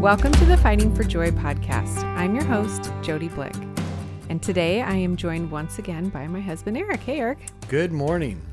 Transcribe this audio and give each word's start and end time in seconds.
Welcome 0.00 0.32
to 0.32 0.44
the 0.44 0.58
Fighting 0.58 0.94
for 0.94 1.04
Joy 1.04 1.30
podcast. 1.30 2.04
I'm 2.04 2.34
your 2.34 2.44
host, 2.44 2.92
Jody 3.02 3.28
Blick. 3.28 3.54
And 4.28 4.42
today 4.42 4.82
I 4.82 4.94
am 4.94 5.16
joined 5.16 5.50
once 5.50 5.78
again 5.78 6.10
by 6.10 6.26
my 6.26 6.38
husband, 6.38 6.76
Eric. 6.76 7.00
Hey, 7.00 7.18
Eric. 7.18 7.38
Good 7.68 7.92
morning. 7.92 8.44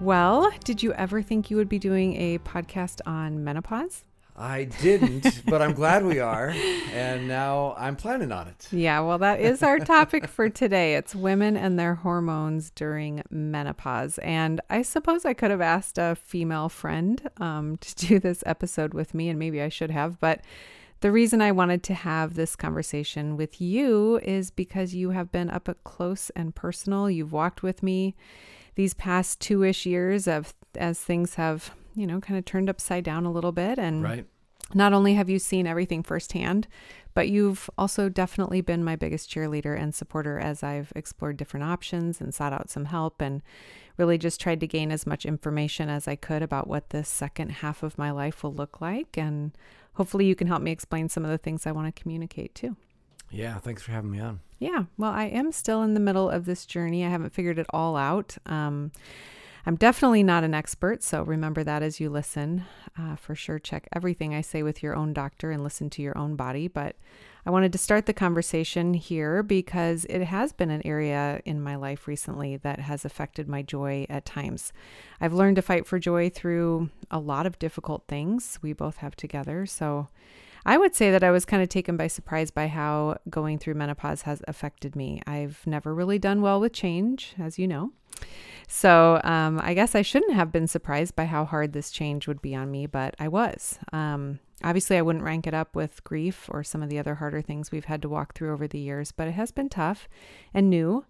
Well, 0.00 0.50
did 0.64 0.80
you 0.80 0.92
ever 0.92 1.22
think 1.22 1.50
you 1.50 1.56
would 1.56 1.68
be 1.68 1.80
doing 1.80 2.14
a 2.16 2.38
podcast 2.38 3.00
on 3.04 3.42
menopause? 3.42 4.04
I 4.40 4.64
didn't, 4.64 5.42
but 5.44 5.60
I'm 5.60 5.74
glad 5.74 6.04
we 6.04 6.18
are. 6.18 6.48
And 6.92 7.28
now 7.28 7.74
I'm 7.76 7.94
planning 7.94 8.32
on 8.32 8.48
it. 8.48 8.68
Yeah, 8.72 9.00
well, 9.00 9.18
that 9.18 9.40
is 9.40 9.62
our 9.62 9.78
topic 9.78 10.26
for 10.26 10.48
today. 10.48 10.94
It's 10.94 11.14
women 11.14 11.58
and 11.58 11.78
their 11.78 11.96
hormones 11.96 12.70
during 12.70 13.22
menopause. 13.30 14.18
And 14.18 14.60
I 14.70 14.80
suppose 14.80 15.26
I 15.26 15.34
could 15.34 15.50
have 15.50 15.60
asked 15.60 15.98
a 15.98 16.16
female 16.16 16.70
friend 16.70 17.28
um, 17.36 17.76
to 17.78 17.94
do 17.94 18.18
this 18.18 18.42
episode 18.46 18.94
with 18.94 19.12
me, 19.12 19.28
and 19.28 19.38
maybe 19.38 19.60
I 19.60 19.68
should 19.68 19.90
have. 19.90 20.18
But 20.20 20.40
the 21.00 21.12
reason 21.12 21.42
I 21.42 21.52
wanted 21.52 21.82
to 21.84 21.94
have 21.94 22.34
this 22.34 22.56
conversation 22.56 23.36
with 23.36 23.60
you 23.60 24.20
is 24.22 24.50
because 24.50 24.94
you 24.94 25.10
have 25.10 25.30
been 25.30 25.50
up 25.50 25.68
close 25.84 26.30
and 26.30 26.54
personal. 26.54 27.10
You've 27.10 27.32
walked 27.32 27.62
with 27.62 27.82
me 27.82 28.14
these 28.80 28.94
past 28.94 29.40
two 29.40 29.62
ish 29.62 29.84
years 29.84 30.26
of 30.26 30.54
as 30.74 30.98
things 30.98 31.34
have 31.34 31.72
you 31.94 32.06
know, 32.06 32.20
kind 32.20 32.38
of 32.38 32.44
turned 32.44 32.70
upside 32.70 33.04
down 33.04 33.26
a 33.26 33.32
little 33.32 33.52
bit. 33.52 33.78
And 33.78 34.02
right. 34.02 34.26
not 34.74 34.92
only 34.92 35.14
have 35.14 35.28
you 35.28 35.38
seen 35.38 35.66
everything 35.66 36.02
firsthand, 36.02 36.66
but 37.12 37.28
you've 37.28 37.68
also 37.76 38.08
definitely 38.08 38.60
been 38.60 38.84
my 38.84 38.96
biggest 38.96 39.30
cheerleader 39.30 39.78
and 39.78 39.94
supporter 39.94 40.38
as 40.38 40.62
I've 40.62 40.92
explored 40.94 41.36
different 41.36 41.64
options 41.64 42.20
and 42.20 42.34
sought 42.34 42.52
out 42.52 42.70
some 42.70 42.86
help 42.86 43.20
and 43.20 43.42
really 43.96 44.16
just 44.16 44.40
tried 44.40 44.60
to 44.60 44.66
gain 44.66 44.92
as 44.92 45.06
much 45.06 45.26
information 45.26 45.90
as 45.90 46.06
I 46.06 46.16
could 46.16 46.42
about 46.42 46.68
what 46.68 46.90
this 46.90 47.08
second 47.08 47.50
half 47.50 47.82
of 47.82 47.98
my 47.98 48.10
life 48.10 48.42
will 48.42 48.54
look 48.54 48.80
like. 48.80 49.18
And 49.18 49.52
hopefully 49.94 50.26
you 50.26 50.34
can 50.34 50.46
help 50.46 50.62
me 50.62 50.70
explain 50.70 51.08
some 51.08 51.24
of 51.24 51.30
the 51.30 51.38
things 51.38 51.66
I 51.66 51.72
want 51.72 51.94
to 51.94 52.02
communicate 52.02 52.54
too. 52.54 52.76
Yeah, 53.30 53.58
thanks 53.58 53.82
for 53.82 53.92
having 53.92 54.10
me 54.10 54.20
on. 54.20 54.40
Yeah, 54.58 54.84
well, 54.98 55.12
I 55.12 55.24
am 55.24 55.52
still 55.52 55.82
in 55.82 55.94
the 55.94 56.00
middle 56.00 56.28
of 56.28 56.44
this 56.44 56.66
journey. 56.66 57.04
I 57.04 57.08
haven't 57.08 57.32
figured 57.32 57.58
it 57.58 57.66
all 57.70 57.96
out. 57.96 58.36
Um, 58.46 58.92
I'm 59.66 59.76
definitely 59.76 60.22
not 60.22 60.42
an 60.44 60.54
expert, 60.54 61.02
so 61.02 61.22
remember 61.22 61.62
that 61.64 61.82
as 61.82 62.00
you 62.00 62.10
listen. 62.10 62.64
Uh, 62.98 63.16
for 63.16 63.34
sure, 63.34 63.58
check 63.58 63.88
everything 63.94 64.34
I 64.34 64.40
say 64.40 64.62
with 64.62 64.82
your 64.82 64.96
own 64.96 65.12
doctor 65.12 65.50
and 65.50 65.62
listen 65.62 65.90
to 65.90 66.02
your 66.02 66.16
own 66.16 66.34
body. 66.34 66.66
But 66.66 66.96
I 67.46 67.50
wanted 67.50 67.72
to 67.72 67.78
start 67.78 68.06
the 68.06 68.12
conversation 68.12 68.94
here 68.94 69.42
because 69.42 70.04
it 70.06 70.24
has 70.24 70.52
been 70.52 70.70
an 70.70 70.82
area 70.84 71.40
in 71.44 71.60
my 71.60 71.76
life 71.76 72.06
recently 72.06 72.56
that 72.58 72.80
has 72.80 73.04
affected 73.04 73.48
my 73.48 73.62
joy 73.62 74.06
at 74.10 74.24
times. 74.24 74.72
I've 75.20 75.32
learned 75.32 75.56
to 75.56 75.62
fight 75.62 75.86
for 75.86 75.98
joy 75.98 76.30
through 76.30 76.90
a 77.10 77.18
lot 77.18 77.46
of 77.46 77.58
difficult 77.58 78.04
things 78.08 78.58
we 78.62 78.72
both 78.72 78.98
have 78.98 79.16
together. 79.16 79.66
So 79.66 80.08
I 80.64 80.76
would 80.76 80.94
say 80.94 81.10
that 81.10 81.24
I 81.24 81.30
was 81.30 81.44
kind 81.44 81.62
of 81.62 81.68
taken 81.68 81.96
by 81.96 82.06
surprise 82.06 82.50
by 82.50 82.68
how 82.68 83.18
going 83.28 83.58
through 83.58 83.74
menopause 83.74 84.22
has 84.22 84.42
affected 84.46 84.94
me. 84.94 85.22
I've 85.26 85.66
never 85.66 85.94
really 85.94 86.18
done 86.18 86.42
well 86.42 86.60
with 86.60 86.72
change, 86.72 87.34
as 87.38 87.58
you 87.58 87.66
know. 87.66 87.92
So 88.68 89.20
um, 89.24 89.58
I 89.62 89.74
guess 89.74 89.94
I 89.94 90.02
shouldn't 90.02 90.34
have 90.34 90.52
been 90.52 90.66
surprised 90.66 91.16
by 91.16 91.24
how 91.24 91.44
hard 91.44 91.72
this 91.72 91.90
change 91.90 92.28
would 92.28 92.40
be 92.40 92.54
on 92.54 92.70
me, 92.70 92.86
but 92.86 93.14
I 93.18 93.28
was. 93.28 93.78
Um, 93.92 94.38
obviously, 94.62 94.96
I 94.96 95.02
wouldn't 95.02 95.24
rank 95.24 95.46
it 95.46 95.54
up 95.54 95.74
with 95.74 96.04
grief 96.04 96.48
or 96.50 96.62
some 96.62 96.82
of 96.82 96.88
the 96.88 96.98
other 96.98 97.16
harder 97.16 97.42
things 97.42 97.72
we've 97.72 97.86
had 97.86 98.02
to 98.02 98.08
walk 98.08 98.34
through 98.34 98.52
over 98.52 98.68
the 98.68 98.78
years, 98.78 99.10
but 99.12 99.26
it 99.26 99.32
has 99.32 99.50
been 99.50 99.68
tough 99.68 100.08
and 100.54 100.70
new. 100.70 101.04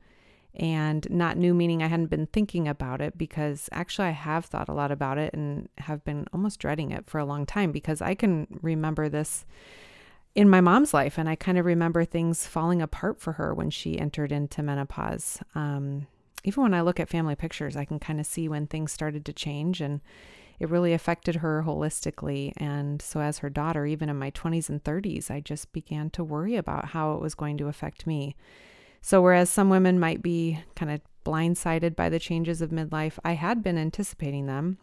And 0.55 1.09
not 1.11 1.37
new 1.37 1.55
meaning 1.55 1.83
I 1.83 1.87
hadn't 1.87 2.11
been 2.11 2.27
thinking 2.27 2.67
about 2.67 3.01
it 3.01 3.17
because 3.17 3.69
actually 3.73 4.09
I 4.09 4.13
have 4.13 4.47
thought 4.47 4.69
a 4.69 4.75
lot 4.75 4.91
about 4.91 5.17
it 5.17 5.33
and 5.33 5.69
have 5.79 6.05
been 6.05 6.27
almost 6.33 6.59
dreading 6.59 6.91
it 6.91 7.09
for 7.09 7.19
a 7.19 7.25
long 7.25 7.47
time 7.47 7.73
because 7.73 8.03
I 8.03 8.15
can 8.15 8.47
remember 8.61 9.09
this 9.09 9.47
in 10.35 10.49
my 10.49 10.61
mom's 10.61 10.93
life 10.93 11.19
and 11.19 11.29
I 11.29 11.35
kind 11.35 11.59
of 11.59 11.67
remember 11.67 12.05
things 12.05 12.47
falling 12.47 12.83
apart 12.83 13.21
for 13.21 13.33
her 13.33 13.55
when 13.55 13.71
she 13.71 13.99
entered 13.99 14.33
into 14.33 14.63
menopause. 14.63 15.41
Um, 15.55 16.07
even 16.45 16.63
when 16.63 16.75
I 16.75 16.81
look 16.81 17.01
at 17.01 17.09
family 17.09 17.35
pictures, 17.35 17.77
I 17.77 17.85
can 17.85 17.99
kind 17.99 18.21
of 18.21 18.27
see 18.27 18.49
when 18.49 18.67
things 18.67 18.93
started 18.93 19.25
to 19.27 19.33
change 19.33 19.81
and 19.81 20.01
it 20.59 20.69
really 20.69 20.93
affected 20.93 21.37
her 21.37 21.65
holistically. 21.67 22.53
And 22.59 23.01
so, 23.01 23.21
as 23.21 23.39
her 23.39 23.51
daughter, 23.51 23.87
even 23.87 24.09
in 24.09 24.19
my 24.19 24.31
20s 24.31 24.69
and 24.69 24.85
30s, 24.85 25.31
I 25.31 25.41
just 25.41 25.73
began 25.73 26.11
to 26.11 26.23
worry 26.23 26.57
about 26.57 26.87
how 26.87 27.15
it 27.15 27.21
was 27.21 27.35
going 27.35 27.57
to 27.59 27.69
affect 27.69 28.07
me. 28.07 28.37
So, 29.03 29.23
whereas 29.23 29.51
some 29.51 29.71
women 29.71 29.99
might 29.99 30.23
be 30.23 30.61
kind 30.77 30.93
of 30.93 31.01
blindsided 31.25 31.97
by 31.97 32.09
the 32.09 32.19
changes 32.19 32.61
of 32.61 32.71
midlife, 32.71 33.19
I 33.25 33.33
had 33.33 33.63
been 33.63 33.79
anticipating 33.79 34.47
them, 34.47 34.79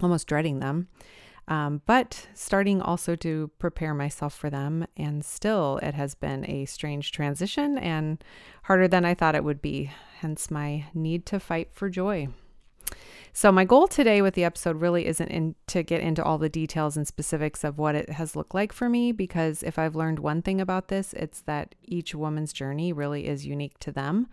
almost 0.00 0.26
dreading 0.26 0.60
them. 0.60 0.88
Um, 1.48 1.82
but 1.84 2.28
starting 2.32 2.80
also 2.80 3.16
to 3.16 3.50
prepare 3.58 3.92
myself 3.92 4.32
for 4.34 4.50
them. 4.50 4.86
And 4.96 5.24
still, 5.24 5.78
it 5.82 5.94
has 5.94 6.14
been 6.14 6.48
a 6.48 6.64
strange 6.66 7.10
transition 7.10 7.76
and 7.76 8.22
harder 8.64 8.86
than 8.86 9.04
I 9.04 9.14
thought 9.14 9.34
it 9.34 9.44
would 9.44 9.60
be 9.60 9.90
hence 10.20 10.50
my 10.50 10.86
need 10.94 11.26
to 11.26 11.40
fight 11.40 11.70
for 11.72 11.90
joy. 11.90 12.28
So, 13.32 13.52
my 13.52 13.64
goal 13.64 13.86
today 13.86 14.22
with 14.22 14.34
the 14.34 14.44
episode 14.44 14.80
really 14.80 15.06
isn't 15.06 15.28
in, 15.28 15.54
to 15.68 15.82
get 15.82 16.00
into 16.00 16.22
all 16.22 16.36
the 16.36 16.48
details 16.48 16.96
and 16.96 17.06
specifics 17.06 17.62
of 17.62 17.78
what 17.78 17.94
it 17.94 18.10
has 18.10 18.34
looked 18.34 18.54
like 18.54 18.72
for 18.72 18.88
me, 18.88 19.12
because 19.12 19.62
if 19.62 19.78
I've 19.78 19.94
learned 19.94 20.18
one 20.18 20.42
thing 20.42 20.60
about 20.60 20.88
this, 20.88 21.12
it's 21.12 21.40
that 21.42 21.74
each 21.84 22.14
woman's 22.14 22.52
journey 22.52 22.92
really 22.92 23.28
is 23.28 23.46
unique 23.46 23.78
to 23.80 23.92
them. 23.92 24.28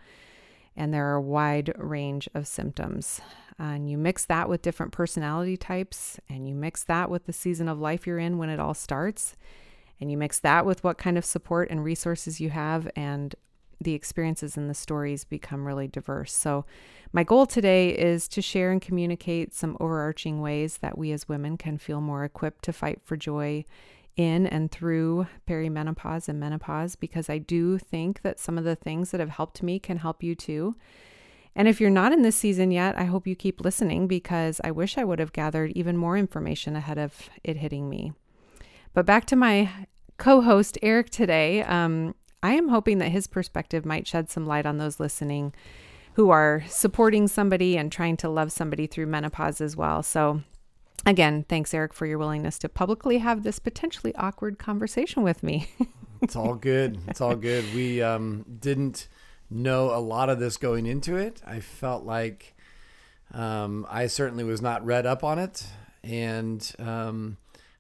And 0.76 0.94
there 0.94 1.08
are 1.08 1.16
a 1.16 1.22
wide 1.22 1.74
range 1.78 2.28
of 2.34 2.48
symptoms. 2.48 3.22
And 3.60 3.90
you 3.90 3.98
mix 3.98 4.26
that 4.26 4.50
with 4.50 4.62
different 4.62 4.92
personality 4.92 5.58
types, 5.58 6.20
and 6.30 6.48
you 6.48 6.56
mix 6.56 6.84
that 6.84 7.10
with 7.10 7.26
the 7.26 7.34
season 7.34 7.68
of 7.68 7.80
life 7.80 8.06
you're 8.06 8.20
in 8.20 8.38
when 8.38 8.50
it 8.50 8.60
all 8.60 8.76
starts, 8.76 9.36
and 10.00 10.12
you 10.12 10.18
mix 10.18 10.40
that 10.40 10.66
with 10.66 10.84
what 10.84 10.98
kind 10.98 11.18
of 11.18 11.26
support 11.26 11.70
and 11.70 11.84
resources 11.84 12.40
you 12.40 12.50
have, 12.52 12.90
and 12.96 13.36
the 13.80 13.94
experiences 13.94 14.58
and 14.58 14.70
the 14.70 14.74
stories 14.74 15.24
become 15.24 15.66
really 15.66 15.88
diverse. 15.88 16.34
So, 16.34 16.66
my 17.14 17.24
goal 17.24 17.46
today 17.46 17.90
is 17.90 18.28
to 18.30 18.42
share 18.42 18.72
and 18.72 18.82
communicate 18.82 19.54
some 19.54 19.78
overarching 19.80 20.42
ways 20.42 20.80
that 20.80 20.98
we 20.98 21.12
as 21.14 21.30
women 21.30 21.58
can 21.58 21.78
feel 21.78 22.02
more 22.02 22.26
equipped 22.26 22.64
to 22.66 22.74
fight 22.74 23.02
for 23.02 23.16
joy 23.16 23.64
in 24.18 24.46
and 24.48 24.72
through 24.72 25.28
perimenopause 25.48 26.28
and 26.28 26.40
menopause, 26.40 26.96
because 26.96 27.30
I 27.30 27.38
do 27.38 27.78
think 27.78 28.24
that 28.24 28.40
some 28.40 28.58
of 28.58 28.64
the 28.64 28.76
things 28.76 29.12
that 29.12 29.20
have 29.20 29.30
helped 29.30 29.64
me 29.64 29.80
can 29.80 29.98
help 29.98 30.22
you 30.22 30.36
too. 30.36 30.76
And 31.56 31.68
if 31.68 31.80
you're 31.80 31.90
not 31.90 32.12
in 32.12 32.24
this 32.24 32.36
season 32.36 32.72
yet, 32.72 32.98
I 32.98 33.06
hope 33.06 33.26
you 33.26 33.36
keep 33.36 33.62
listening 33.62 34.08
because 34.08 34.60
I 34.64 34.72
wish 34.72 34.98
I 34.98 35.04
would 35.04 35.20
have 35.20 35.34
gathered 35.34 35.72
even 35.72 35.98
more 35.98 36.18
information 36.18 36.76
ahead 36.76 36.98
of 36.98 37.30
it 37.44 37.58
hitting 37.58 37.90
me. 37.90 38.14
But 38.94 39.06
back 39.06 39.26
to 39.26 39.36
my 39.36 39.70
co 40.18 40.42
host, 40.42 40.78
Eric, 40.82 41.10
today. 41.10 41.64
Um, 41.64 42.16
I 42.48 42.54
am 42.54 42.70
hoping 42.70 43.00
that 43.00 43.10
his 43.10 43.28
perspective 43.28 43.86
might 43.86 44.08
shed 44.08 44.30
some 44.30 44.46
light 44.46 44.66
on 44.66 44.78
those 44.78 45.02
listening 45.02 45.54
who 46.14 46.30
are 46.30 46.64
supporting 46.70 47.28
somebody 47.28 47.78
and 47.78 47.92
trying 47.92 48.16
to 48.18 48.30
love 48.30 48.54
somebody 48.54 48.88
through 48.88 49.08
menopause 49.08 49.60
as 49.60 49.76
well. 49.76 50.02
So, 50.02 50.44
again, 51.06 51.44
thanks, 51.50 51.74
Eric, 51.74 51.94
for 51.94 52.06
your 52.06 52.18
willingness 52.18 52.58
to 52.60 52.70
publicly 52.70 53.18
have 53.18 53.44
this 53.44 53.60
potentially 53.60 54.16
awkward 54.16 54.60
conversation 54.60 55.24
with 55.24 55.44
me. 55.44 55.68
it's 56.22 56.38
all 56.38 56.56
good. 56.56 57.00
It's 57.10 57.20
all 57.20 57.36
good. 57.36 57.66
We 57.76 58.02
um, 58.02 58.46
didn't 58.62 59.10
know 59.50 59.94
a 59.94 60.00
lot 60.00 60.30
of 60.30 60.40
this 60.40 60.56
going 60.56 60.86
into 60.86 61.18
it. 61.18 61.42
I 61.46 61.60
felt 61.60 62.06
like 62.06 62.56
um, 63.34 63.86
I 63.90 64.08
certainly 64.08 64.46
was 64.46 64.62
not 64.62 64.86
read 64.86 65.06
up 65.06 65.22
on 65.22 65.38
it. 65.38 65.68
And 66.02 66.66
um, 66.80 67.36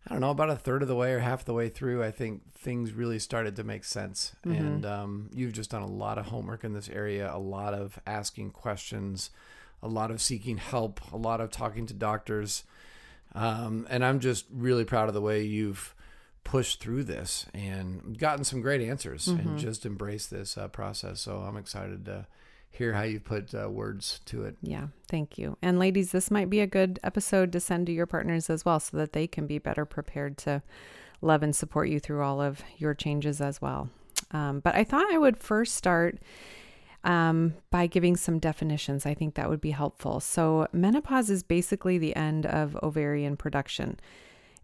I 0.07 0.13
don't 0.13 0.21
know, 0.21 0.29
about 0.29 0.49
a 0.49 0.55
third 0.55 0.81
of 0.81 0.87
the 0.87 0.95
way 0.95 1.11
or 1.13 1.19
half 1.19 1.43
the 1.43 1.53
way 1.53 1.67
through, 1.67 2.01
I 2.01 2.11
think 2.11 2.53
things 2.53 2.93
really 2.93 3.19
started 3.19 3.57
to 3.57 3.63
make 3.65 3.83
sense. 3.83 4.33
Mm-hmm. 4.45 4.57
And 4.57 4.85
um, 4.85 5.29
you've 5.33 5.51
just 5.51 5.69
done 5.69 5.81
a 5.81 5.87
lot 5.87 6.17
of 6.17 6.27
homework 6.27 6.63
in 6.63 6.73
this 6.73 6.87
area, 6.87 7.29
a 7.33 7.37
lot 7.37 7.73
of 7.73 7.99
asking 8.07 8.51
questions, 8.51 9.31
a 9.83 9.87
lot 9.89 10.09
of 10.09 10.21
seeking 10.21 10.57
help, 10.57 11.01
a 11.11 11.17
lot 11.17 11.41
of 11.41 11.51
talking 11.51 11.85
to 11.87 11.93
doctors. 11.93 12.63
Um, 13.35 13.85
and 13.89 14.05
I'm 14.05 14.21
just 14.21 14.45
really 14.49 14.85
proud 14.85 15.09
of 15.09 15.13
the 15.13 15.21
way 15.21 15.43
you've 15.43 15.93
pushed 16.45 16.79
through 16.79 17.03
this 17.03 17.45
and 17.53 18.17
gotten 18.17 18.45
some 18.45 18.61
great 18.61 18.79
answers 18.79 19.27
mm-hmm. 19.27 19.45
and 19.45 19.59
just 19.59 19.85
embraced 19.85 20.31
this 20.31 20.57
uh, 20.57 20.69
process. 20.69 21.19
So 21.19 21.39
I'm 21.39 21.57
excited 21.57 22.05
to 22.05 22.27
hear 22.69 22.93
how 22.93 23.03
you 23.03 23.19
put 23.19 23.53
uh, 23.55 23.69
words 23.69 24.21
to 24.25 24.43
it. 24.43 24.55
Yeah, 24.61 24.87
thank 25.07 25.37
you. 25.37 25.57
And 25.61 25.79
ladies, 25.79 26.11
this 26.11 26.29
might 26.29 26.49
be 26.49 26.59
a 26.59 26.67
good 26.67 26.99
episode 27.03 27.51
to 27.53 27.59
send 27.59 27.87
to 27.87 27.91
your 27.91 28.05
partners 28.05 28.49
as 28.49 28.65
well 28.65 28.79
so 28.79 28.97
that 28.97 29.13
they 29.13 29.27
can 29.27 29.47
be 29.47 29.57
better 29.57 29.85
prepared 29.85 30.37
to 30.39 30.61
love 31.21 31.43
and 31.43 31.55
support 31.55 31.89
you 31.89 31.99
through 31.99 32.23
all 32.23 32.41
of 32.41 32.61
your 32.77 32.93
changes 32.93 33.41
as 33.41 33.61
well. 33.61 33.89
Um, 34.31 34.59
but 34.59 34.75
I 34.75 34.83
thought 34.83 35.11
I 35.11 35.17
would 35.17 35.37
first 35.37 35.75
start 35.75 36.19
um, 37.03 37.53
by 37.71 37.87
giving 37.87 38.15
some 38.15 38.39
definitions. 38.39 39.05
I 39.05 39.13
think 39.13 39.35
that 39.35 39.49
would 39.49 39.61
be 39.61 39.71
helpful. 39.71 40.19
So, 40.19 40.67
menopause 40.71 41.29
is 41.29 41.43
basically 41.43 41.97
the 41.97 42.15
end 42.15 42.45
of 42.45 42.75
ovarian 42.83 43.37
production, 43.37 43.99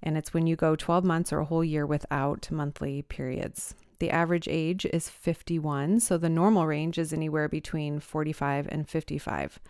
and 0.01 0.17
it's 0.17 0.33
when 0.33 0.47
you 0.47 0.55
go 0.55 0.75
12 0.75 1.03
months 1.03 1.31
or 1.31 1.39
a 1.39 1.45
whole 1.45 1.63
year 1.63 1.85
without 1.85 2.51
monthly 2.51 3.01
periods. 3.03 3.75
The 4.03 4.09
average 4.09 4.49
age 4.51 4.85
is 4.87 5.07
51, 5.07 6.01
so 6.01 6.17
the 6.17 6.27
normal 6.27 6.67
range 6.67 6.97
is 6.97 7.13
anywhere 7.13 7.47
between 7.47 8.01
45 8.01 8.67
and 8.69 8.85
55. 8.85 9.61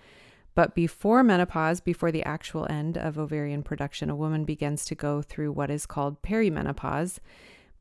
But 0.56 0.74
before 0.74 1.22
menopause, 1.22 1.80
before 1.80 2.12
the 2.12 2.24
actual 2.24 2.66
end 2.68 2.98
of 2.98 3.20
ovarian 3.20 3.62
production, 3.62 4.10
a 4.10 4.16
woman 4.16 4.44
begins 4.44 4.86
to 4.86 4.96
go 4.96 5.22
through 5.22 5.52
what 5.52 5.70
is 5.70 5.86
called 5.86 6.24
perimenopause, 6.24 7.20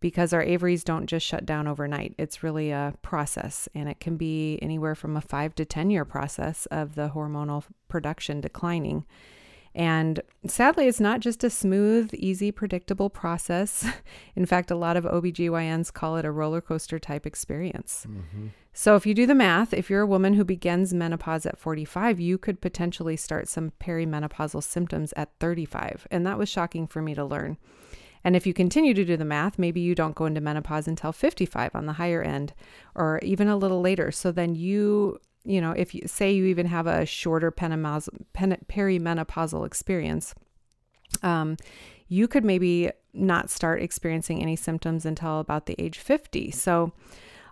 because 0.00 0.34
our 0.34 0.42
ovaries 0.42 0.84
don't 0.84 1.06
just 1.06 1.24
shut 1.24 1.46
down 1.46 1.66
overnight. 1.66 2.14
It's 2.18 2.42
really 2.42 2.70
a 2.70 2.92
process, 3.00 3.66
and 3.74 3.88
it 3.88 3.98
can 3.98 4.18
be 4.18 4.58
anywhere 4.60 4.94
from 4.94 5.16
a 5.16 5.22
five 5.22 5.54
to 5.54 5.64
10 5.64 5.88
year 5.88 6.04
process 6.04 6.66
of 6.66 6.96
the 6.96 7.12
hormonal 7.14 7.64
production 7.88 8.42
declining. 8.42 9.06
And 9.74 10.20
sadly, 10.46 10.86
it's 10.86 11.00
not 11.00 11.20
just 11.20 11.42
a 11.44 11.50
smooth, 11.50 12.10
easy, 12.12 12.52
predictable 12.52 13.08
process. 13.08 13.86
In 14.36 14.44
fact, 14.44 14.70
a 14.70 14.76
lot 14.76 14.96
of 14.96 15.04
OBGYNs 15.04 15.92
call 15.92 16.16
it 16.16 16.26
a 16.26 16.30
roller 16.30 16.60
coaster 16.60 16.98
type 16.98 17.26
experience. 17.26 18.06
Mm-hmm. 18.08 18.48
So, 18.74 18.96
if 18.96 19.06
you 19.06 19.14
do 19.14 19.26
the 19.26 19.34
math, 19.34 19.74
if 19.74 19.90
you're 19.90 20.02
a 20.02 20.06
woman 20.06 20.34
who 20.34 20.44
begins 20.44 20.94
menopause 20.94 21.46
at 21.46 21.58
45, 21.58 22.20
you 22.20 22.38
could 22.38 22.60
potentially 22.60 23.16
start 23.16 23.48
some 23.48 23.72
perimenopausal 23.80 24.62
symptoms 24.62 25.12
at 25.16 25.30
35. 25.40 26.06
And 26.10 26.26
that 26.26 26.38
was 26.38 26.48
shocking 26.48 26.86
for 26.86 27.02
me 27.02 27.14
to 27.14 27.24
learn. 27.24 27.58
And 28.24 28.36
if 28.36 28.46
you 28.46 28.54
continue 28.54 28.94
to 28.94 29.04
do 29.04 29.16
the 29.16 29.24
math, 29.24 29.58
maybe 29.58 29.80
you 29.80 29.94
don't 29.94 30.14
go 30.14 30.26
into 30.26 30.40
menopause 30.40 30.86
until 30.86 31.12
55 31.12 31.74
on 31.74 31.86
the 31.86 31.94
higher 31.94 32.22
end 32.22 32.54
or 32.94 33.18
even 33.22 33.48
a 33.48 33.56
little 33.56 33.80
later. 33.80 34.12
So 34.12 34.30
then 34.30 34.54
you 34.54 35.18
you 35.44 35.60
know, 35.60 35.72
if 35.72 35.94
you 35.94 36.02
say 36.06 36.32
you 36.32 36.46
even 36.46 36.66
have 36.66 36.86
a 36.86 37.06
shorter 37.06 37.50
perimenopausal 37.50 39.66
experience, 39.66 40.34
um, 41.22 41.56
you 42.08 42.28
could 42.28 42.44
maybe 42.44 42.90
not 43.12 43.50
start 43.50 43.82
experiencing 43.82 44.42
any 44.42 44.56
symptoms 44.56 45.04
until 45.04 45.40
about 45.40 45.66
the 45.66 45.74
age 45.78 45.98
50. 45.98 46.50
So, 46.50 46.92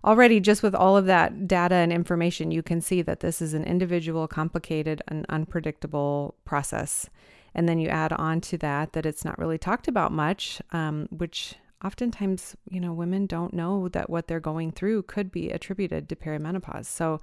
already 0.04 0.40
just 0.40 0.62
with 0.62 0.75
all 0.75 0.96
of 0.96 1.06
that 1.06 1.46
data 1.46 1.75
and 1.75 1.92
information, 1.92 2.50
you 2.50 2.62
can 2.62 2.81
see 2.81 3.02
that 3.02 3.20
this 3.20 3.42
is 3.42 3.54
an 3.54 3.64
individual, 3.64 4.26
complicated, 4.26 5.02
and 5.08 5.26
unpredictable 5.28 6.34
process. 6.44 7.08
And 7.54 7.69
then 7.69 7.78
you 7.78 7.88
add 7.88 8.12
on 8.12 8.40
to 8.42 8.58
that 8.58 8.92
that 8.92 9.04
it's 9.04 9.25
not 9.25 9.38
really 9.38 9.58
talked 9.58 9.88
about 9.88 10.12
much, 10.12 10.62
um, 10.72 11.08
which 11.10 11.56
oftentimes, 11.84 12.56
you 12.68 12.80
know, 12.80 12.92
women 12.92 13.26
don't 13.26 13.54
know 13.54 13.88
that 13.88 14.10
what 14.10 14.26
they're 14.26 14.40
going 14.40 14.72
through 14.72 15.02
could 15.02 15.30
be 15.30 15.50
attributed 15.50 16.08
to 16.08 16.16
perimenopause. 16.16 16.86
So, 16.86 17.20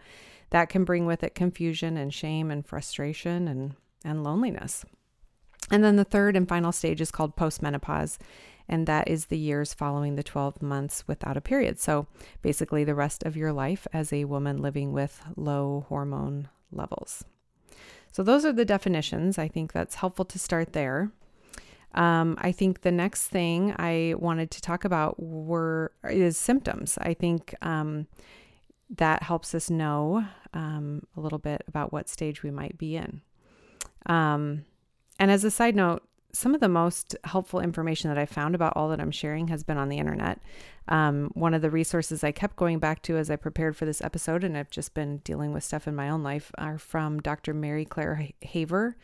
that 0.50 0.70
can 0.70 0.86
bring 0.86 1.06
with 1.06 1.24
it 1.24 1.36
confusion 1.36 1.98
and 1.98 2.14
shame 2.14 2.52
and 2.52 2.66
frustration 2.66 3.48
and, 3.48 3.76
and 4.06 4.24
loneliness. 4.24 4.86
And 5.70 5.84
then 5.84 5.98
the 5.98 6.06
third 6.06 6.36
and 6.36 6.48
final 6.48 6.72
stage 6.72 7.02
is 7.02 7.12
called 7.12 7.36
postmenopause, 7.36 8.18
and 8.70 8.88
that 8.88 9.10
is 9.10 9.26
the 9.26 9.38
years 9.38 9.74
following 9.74 10.16
the 10.16 10.24
12 10.24 10.62
months 10.62 11.06
without 11.08 11.38
a 11.38 11.42
period. 11.42 11.80
So 11.80 12.08
basically, 12.42 12.84
the 12.84 12.96
rest 12.96 13.24
of 13.24 13.36
your 13.36 13.52
life 13.52 13.88
as 13.92 14.14
a 14.14 14.26
woman 14.26 14.58
living 14.58 14.94
with 14.94 15.22
low 15.36 15.86
hormone 15.90 16.48
levels. 16.72 17.26
So, 18.12 18.24
those 18.24 18.46
are 18.46 18.54
the 18.54 18.66
definitions. 18.66 19.38
I 19.38 19.48
think 19.48 19.74
that's 19.74 19.96
helpful 19.96 20.26
to 20.26 20.40
start 20.40 20.74
there. 20.74 21.12
Um, 21.94 22.38
I 22.40 22.52
think 22.52 22.82
the 22.82 22.92
next 22.92 23.28
thing 23.28 23.74
I 23.78 24.14
wanted 24.18 24.52
to 24.52 24.62
talk 24.62 24.86
about 24.86 25.22
were 25.22 25.92
is 26.04 26.38
symptoms. 26.38 26.98
I 27.02 27.14
think 27.14 27.56
um, 27.62 28.08
that 28.96 29.24
helps 29.24 29.56
us 29.56 29.70
know 29.70 30.26
um, 30.54 31.04
a 31.16 31.20
little 31.20 31.40
bit 31.40 31.64
about 31.68 31.92
what 31.92 32.10
stage 32.10 32.44
we 32.44 32.52
might 32.52 32.78
be 32.78 32.96
in. 32.96 33.22
Um, 34.06 34.66
and 35.20 35.32
as 35.32 35.44
a 35.44 35.52
side 35.52 35.76
note, 35.76 36.04
some 36.34 36.54
of 36.54 36.62
the 36.62 36.70
most 36.70 37.16
helpful 37.24 37.60
information 37.60 38.10
that 38.10 38.18
I 38.18 38.26
found 38.26 38.54
about 38.54 38.74
all 38.76 38.90
that 38.90 39.00
I'm 39.00 39.12
sharing 39.12 39.48
has 39.48 39.64
been 39.64 39.78
on 39.78 39.90
the 39.90 39.98
internet. 39.98 40.40
Um, 40.88 41.32
one 41.34 41.54
of 41.54 41.62
the 41.62 41.72
resources 41.72 42.24
I 42.24 42.32
kept 42.32 42.56
going 42.56 42.80
back 42.80 43.02
to 43.04 43.18
as 43.18 43.32
I 43.32 43.38
prepared 43.38 43.76
for 43.76 43.86
this 43.86 44.02
episode, 44.02 44.44
and 44.44 44.56
I've 44.56 44.70
just 44.70 44.94
been 44.94 45.18
dealing 45.20 45.52
with 45.52 45.64
stuff 45.64 45.88
in 45.88 45.96
my 45.96 46.10
own 46.10 46.24
life, 46.24 46.52
are 46.58 46.78
from 46.78 47.20
Dr. 47.20 47.54
Mary 47.54 47.86
Claire 47.86 48.30
Haver. 48.42 48.98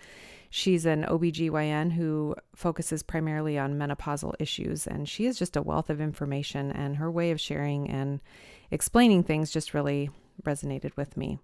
She's 0.56 0.86
an 0.86 1.04
OBGYN 1.06 1.94
who 1.94 2.36
focuses 2.56 3.02
primarily 3.02 3.58
on 3.58 3.74
menopausal 3.74 4.36
issues, 4.38 4.86
and 4.86 5.10
she 5.10 5.26
is 5.26 5.40
just 5.40 5.56
a 5.56 5.64
wealth 5.64 5.90
of 5.90 6.00
information, 6.00 6.72
and 6.72 6.98
her 6.98 7.10
way 7.10 7.32
of 7.32 7.42
sharing 7.42 7.90
and 7.90 8.22
explaining 8.70 9.24
things 9.24 9.50
just 9.50 9.74
really 9.74 10.12
resonated 10.44 10.96
with 10.96 11.18
me. 11.18 11.40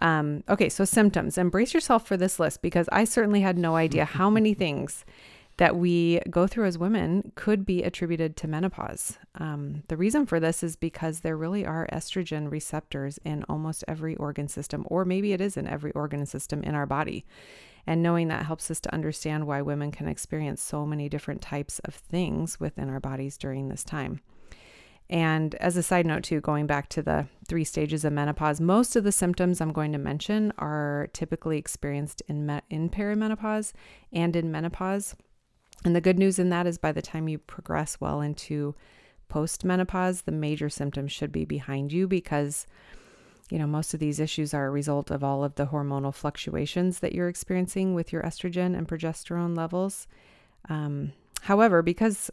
Um, 0.00 0.42
okay, 0.48 0.68
so 0.68 0.84
symptoms. 0.84 1.38
Embrace 1.38 1.72
yourself 1.72 2.08
for 2.08 2.16
this 2.16 2.40
list 2.40 2.60
because 2.60 2.88
I 2.90 3.04
certainly 3.04 3.42
had 3.42 3.56
no 3.56 3.76
idea 3.76 4.04
how 4.04 4.30
many 4.30 4.52
things 4.64 5.04
that 5.56 5.76
we 5.76 6.20
go 6.30 6.46
through 6.46 6.66
as 6.66 6.78
women 6.78 7.32
could 7.36 7.64
be 7.64 7.82
attributed 7.82 8.36
to 8.36 8.48
menopause. 8.48 9.18
Um, 9.36 9.84
the 9.88 9.96
reason 9.96 10.26
for 10.26 10.40
this 10.40 10.62
is 10.62 10.74
because 10.74 11.20
there 11.20 11.36
really 11.36 11.64
are 11.64 11.88
estrogen 11.92 12.50
receptors 12.50 13.18
in 13.24 13.44
almost 13.48 13.84
every 13.86 14.16
organ 14.16 14.48
system, 14.48 14.84
or 14.88 15.04
maybe 15.04 15.32
it 15.32 15.40
is 15.40 15.56
in 15.56 15.68
every 15.68 15.92
organ 15.92 16.26
system 16.26 16.62
in 16.64 16.74
our 16.74 16.86
body. 16.86 17.24
And 17.86 18.02
knowing 18.02 18.28
that 18.28 18.46
helps 18.46 18.70
us 18.70 18.80
to 18.80 18.94
understand 18.94 19.46
why 19.46 19.62
women 19.62 19.92
can 19.92 20.08
experience 20.08 20.62
so 20.62 20.86
many 20.86 21.08
different 21.08 21.42
types 21.42 21.78
of 21.80 21.94
things 21.94 22.58
within 22.58 22.88
our 22.88 23.00
bodies 23.00 23.36
during 23.36 23.68
this 23.68 23.84
time. 23.84 24.20
And 25.10 25.54
as 25.56 25.76
a 25.76 25.82
side 25.82 26.06
note, 26.06 26.24
too, 26.24 26.40
going 26.40 26.66
back 26.66 26.88
to 26.88 27.02
the 27.02 27.26
three 27.46 27.64
stages 27.64 28.04
of 28.04 28.12
menopause, 28.14 28.60
most 28.60 28.96
of 28.96 29.04
the 29.04 29.12
symptoms 29.12 29.60
I'm 29.60 29.72
going 29.72 29.92
to 29.92 29.98
mention 29.98 30.52
are 30.56 31.08
typically 31.12 31.58
experienced 31.58 32.22
in, 32.26 32.46
me- 32.46 32.62
in 32.70 32.88
perimenopause 32.88 33.74
and 34.12 34.34
in 34.34 34.50
menopause. 34.50 35.14
And 35.84 35.94
the 35.94 36.00
good 36.00 36.18
news 36.18 36.38
in 36.38 36.48
that 36.50 36.66
is 36.66 36.78
by 36.78 36.92
the 36.92 37.02
time 37.02 37.28
you 37.28 37.38
progress 37.38 38.00
well 38.00 38.20
into 38.20 38.74
postmenopause, 39.30 40.24
the 40.24 40.32
major 40.32 40.68
symptoms 40.68 41.12
should 41.12 41.32
be 41.32 41.44
behind 41.44 41.92
you 41.92 42.06
because, 42.06 42.66
you 43.50 43.58
know, 43.58 43.66
most 43.66 43.92
of 43.92 44.00
these 44.00 44.20
issues 44.20 44.54
are 44.54 44.66
a 44.66 44.70
result 44.70 45.10
of 45.10 45.24
all 45.24 45.44
of 45.44 45.56
the 45.56 45.66
hormonal 45.66 46.14
fluctuations 46.14 47.00
that 47.00 47.14
you're 47.14 47.28
experiencing 47.28 47.94
with 47.94 48.12
your 48.12 48.22
estrogen 48.22 48.76
and 48.76 48.88
progesterone 48.88 49.56
levels. 49.56 50.06
Um, 50.68 51.12
however, 51.42 51.82
because 51.82 52.30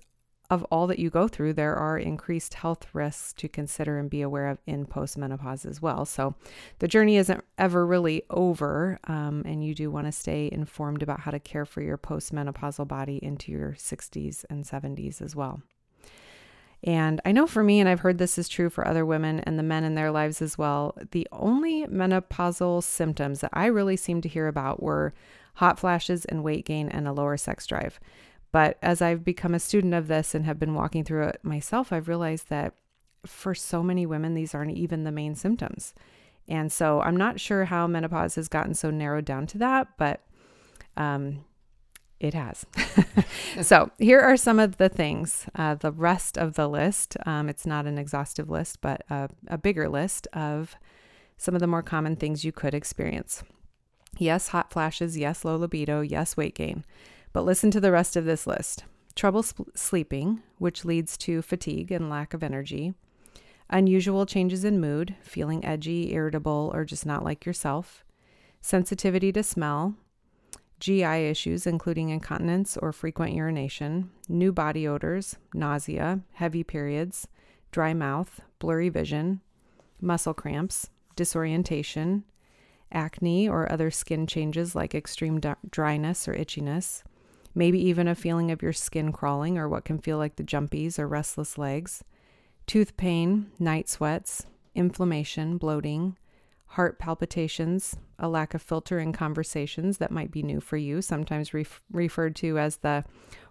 of 0.52 0.66
all 0.66 0.86
that 0.88 1.00
you 1.00 1.10
go 1.10 1.30
through, 1.30 1.54
there 1.54 1.76
are 1.76 1.98
increased 1.98 2.56
health 2.56 2.86
risks 2.94 3.32
to 3.34 3.48
consider 3.48 3.98
and 3.98 4.10
be 4.10 4.22
aware 4.22 4.50
of 4.50 4.60
in 4.68 4.86
postmenopause 4.86 5.66
as 5.66 5.82
well. 5.82 6.06
So 6.06 6.36
the 6.80 6.90
journey 6.90 7.16
isn't 7.16 7.42
ever 7.58 7.86
really 7.86 8.24
over, 8.30 9.00
um, 9.06 9.44
and 9.46 9.66
you 9.66 9.74
do 9.74 9.90
want 9.90 10.08
to 10.08 10.12
stay 10.12 10.50
informed 10.52 11.02
about 11.02 11.22
how 11.22 11.32
to 11.32 11.40
care 11.40 11.66
for 11.66 11.82
your 11.82 11.98
postmenopausal 11.98 12.86
body 12.86 13.18
into 13.24 13.50
your 13.50 13.72
60s 13.72 14.44
and 14.50 14.66
70s 14.66 15.22
as 15.22 15.38
well. 15.38 15.62
And 16.84 17.22
I 17.24 17.32
know 17.32 17.48
for 17.48 17.64
me, 17.64 17.80
and 17.80 17.88
I've 17.88 18.02
heard 18.02 18.18
this 18.18 18.38
is 18.38 18.50
true 18.50 18.70
for 18.70 18.86
other 18.86 19.06
women 19.06 19.40
and 19.42 19.58
the 19.58 19.64
men 19.64 19.86
in 19.86 19.96
their 19.96 20.12
lives 20.12 20.42
as 20.42 20.58
well, 20.58 20.98
the 21.12 21.28
only 21.32 21.86
menopausal 21.86 22.84
symptoms 22.84 23.40
that 23.40 23.52
I 23.54 23.68
really 23.68 23.96
seem 23.96 24.20
to 24.22 24.30
hear 24.30 24.48
about 24.48 24.84
were 24.84 25.14
hot 25.56 25.80
flashes 25.80 26.26
and 26.26 26.44
weight 26.44 26.66
gain 26.66 26.90
and 26.90 27.08
a 27.08 27.14
lower 27.14 27.38
sex 27.38 27.66
drive. 27.68 28.00
But 28.52 28.78
as 28.82 29.02
I've 29.02 29.24
become 29.24 29.54
a 29.54 29.60
student 29.60 29.94
of 29.94 30.08
this 30.08 30.36
and 30.36 30.46
have 30.46 30.60
been 30.60 30.74
walking 30.74 31.04
through 31.04 31.28
it 31.28 31.40
myself, 31.44 31.94
I've 31.94 32.08
realized 32.08 32.50
that 32.50 32.74
for 33.26 33.56
so 33.56 33.82
many 33.84 34.06
women, 34.06 34.34
these 34.34 34.54
aren't 34.54 34.78
even 34.78 35.04
the 35.04 35.12
main 35.12 35.36
symptoms. 35.36 35.94
And 36.48 36.72
so 36.72 37.02
I'm 37.02 37.16
not 37.16 37.40
sure 37.40 37.66
how 37.66 37.88
menopause 37.88 38.36
has 38.36 38.48
gotten 38.48 38.74
so 38.74 38.90
narrowed 38.90 39.26
down 39.26 39.48
to 39.48 39.58
that, 39.60 39.90
but 39.98 40.22
um, 40.98 41.46
it 42.20 42.34
has. 42.34 42.66
so 43.62 43.90
here 44.00 44.20
are 44.20 44.36
some 44.36 44.60
of 44.60 44.78
the 44.78 44.90
things. 44.90 45.46
Uh, 45.56 45.76
the 45.76 45.92
rest 45.92 46.38
of 46.38 46.56
the 46.56 46.68
list, 46.68 47.16
um, 47.26 47.48
it's 47.48 47.66
not 47.66 47.86
an 47.86 47.98
exhaustive 47.98 48.50
list, 48.50 48.82
but 48.82 49.04
a, 49.10 49.30
a 49.48 49.58
bigger 49.58 49.88
list 49.88 50.28
of 50.34 50.76
some 51.38 51.56
of 51.56 51.62
the 51.62 51.68
more 51.68 51.84
common 51.84 52.16
things 52.16 52.44
you 52.44 52.52
could 52.52 52.74
experience. 52.74 53.44
Yes, 54.18 54.50
hot 54.50 54.72
flashes. 54.72 55.18
Yes, 55.18 55.46
low 55.46 55.56
libido. 55.56 56.02
Yes, 56.02 56.36
weight 56.36 56.56
gain. 56.56 56.84
But 57.34 57.46
listen 57.46 57.72
to 57.72 57.80
the 57.80 57.92
rest 57.92 58.16
of 58.16 58.26
this 58.26 58.46
list. 58.46 58.84
Trouble 59.16 59.44
sp- 59.44 59.72
sleeping, 59.76 60.42
which 60.58 60.86
leads 60.86 61.18
to 61.18 61.42
fatigue 61.42 61.92
and 61.92 62.10
lack 62.10 62.34
of 62.34 62.44
energy, 62.44 62.94
unusual 63.70 64.26
changes 64.26 64.66
in 64.66 64.80
mood, 64.80 65.16
feeling 65.22 65.64
edgy, 65.66 66.14
irritable, 66.14 66.72
or 66.74 66.86
just 66.86 67.06
not 67.06 67.24
like 67.24 67.46
yourself, 67.46 68.04
sensitivity 68.62 69.32
to 69.32 69.44
smell, 69.44 69.96
GI 70.80 71.04
issues, 71.04 71.68
including 71.68 72.10
incontinence 72.10 72.76
or 72.76 72.92
frequent 72.92 73.34
urination, 73.34 74.10
new 74.28 74.52
body 74.52 74.88
odors, 74.88 75.38
nausea, 75.54 76.22
heavy 76.34 76.64
periods, 76.64 77.28
dry 77.72 77.94
mouth, 77.94 78.42
blurry 78.60 78.90
vision, 78.90 79.42
muscle 80.02 80.34
cramps, 80.34 80.90
disorientation, 81.16 82.24
acne 82.92 83.48
or 83.48 83.72
other 83.72 83.92
skin 83.92 84.26
changes 84.26 84.76
like 84.76 84.96
extreme 84.96 85.40
d- 85.40 85.54
dryness 85.70 86.28
or 86.28 86.34
itchiness, 86.34 87.04
maybe 87.54 87.80
even 87.80 88.08
a 88.08 88.16
feeling 88.16 88.52
of 88.52 88.62
your 88.62 88.74
skin 88.74 89.12
crawling 89.12 89.58
or 89.58 89.68
what 89.68 89.86
can 89.86 90.00
feel 90.00 90.18
like 90.18 90.36
the 90.36 90.44
jumpies 90.44 90.98
or 90.98 91.08
restless 91.08 91.58
legs, 91.58 92.04
tooth 92.68 92.96
pain, 92.98 93.52
night 93.60 93.90
sweats, 93.90 94.46
inflammation, 94.76 95.58
bloating, 95.58 96.18
heart 96.68 97.00
palpitations, 97.00 97.98
a 98.18 98.30
lack 98.30 98.54
of 98.54 98.62
filter 98.62 99.00
in 99.00 99.12
conversations 99.12 99.98
that 99.98 100.12
might 100.12 100.32
be 100.32 100.42
new 100.42 100.62
for 100.62 100.78
you, 100.78 101.02
sometimes 101.02 101.54
ref- 101.54 101.84
referred 101.92 102.36
to 102.36 102.58
as 102.58 102.78
the 102.78 103.04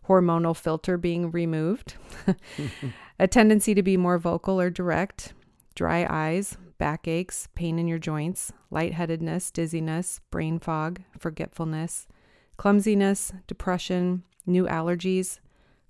hormonal 0.08 0.56
filter 0.56 0.96
being 0.96 1.30
removed, 1.30 1.94
a 3.18 3.28
tendency 3.28 3.74
to 3.74 3.82
be 3.82 3.96
more 3.96 4.18
vocal 4.18 4.58
or 4.58 4.70
direct, 4.70 5.34
dry 5.74 6.06
eyes, 6.08 6.56
backaches, 6.78 7.48
pain 7.54 7.78
in 7.78 7.86
your 7.86 7.98
joints, 7.98 8.52
lightheadedness, 8.70 9.50
dizziness, 9.50 10.20
brain 10.30 10.58
fog, 10.58 11.02
forgetfulness 11.18 12.06
clumsiness, 12.60 13.32
depression, 13.46 14.22
new 14.44 14.66
allergies, 14.66 15.38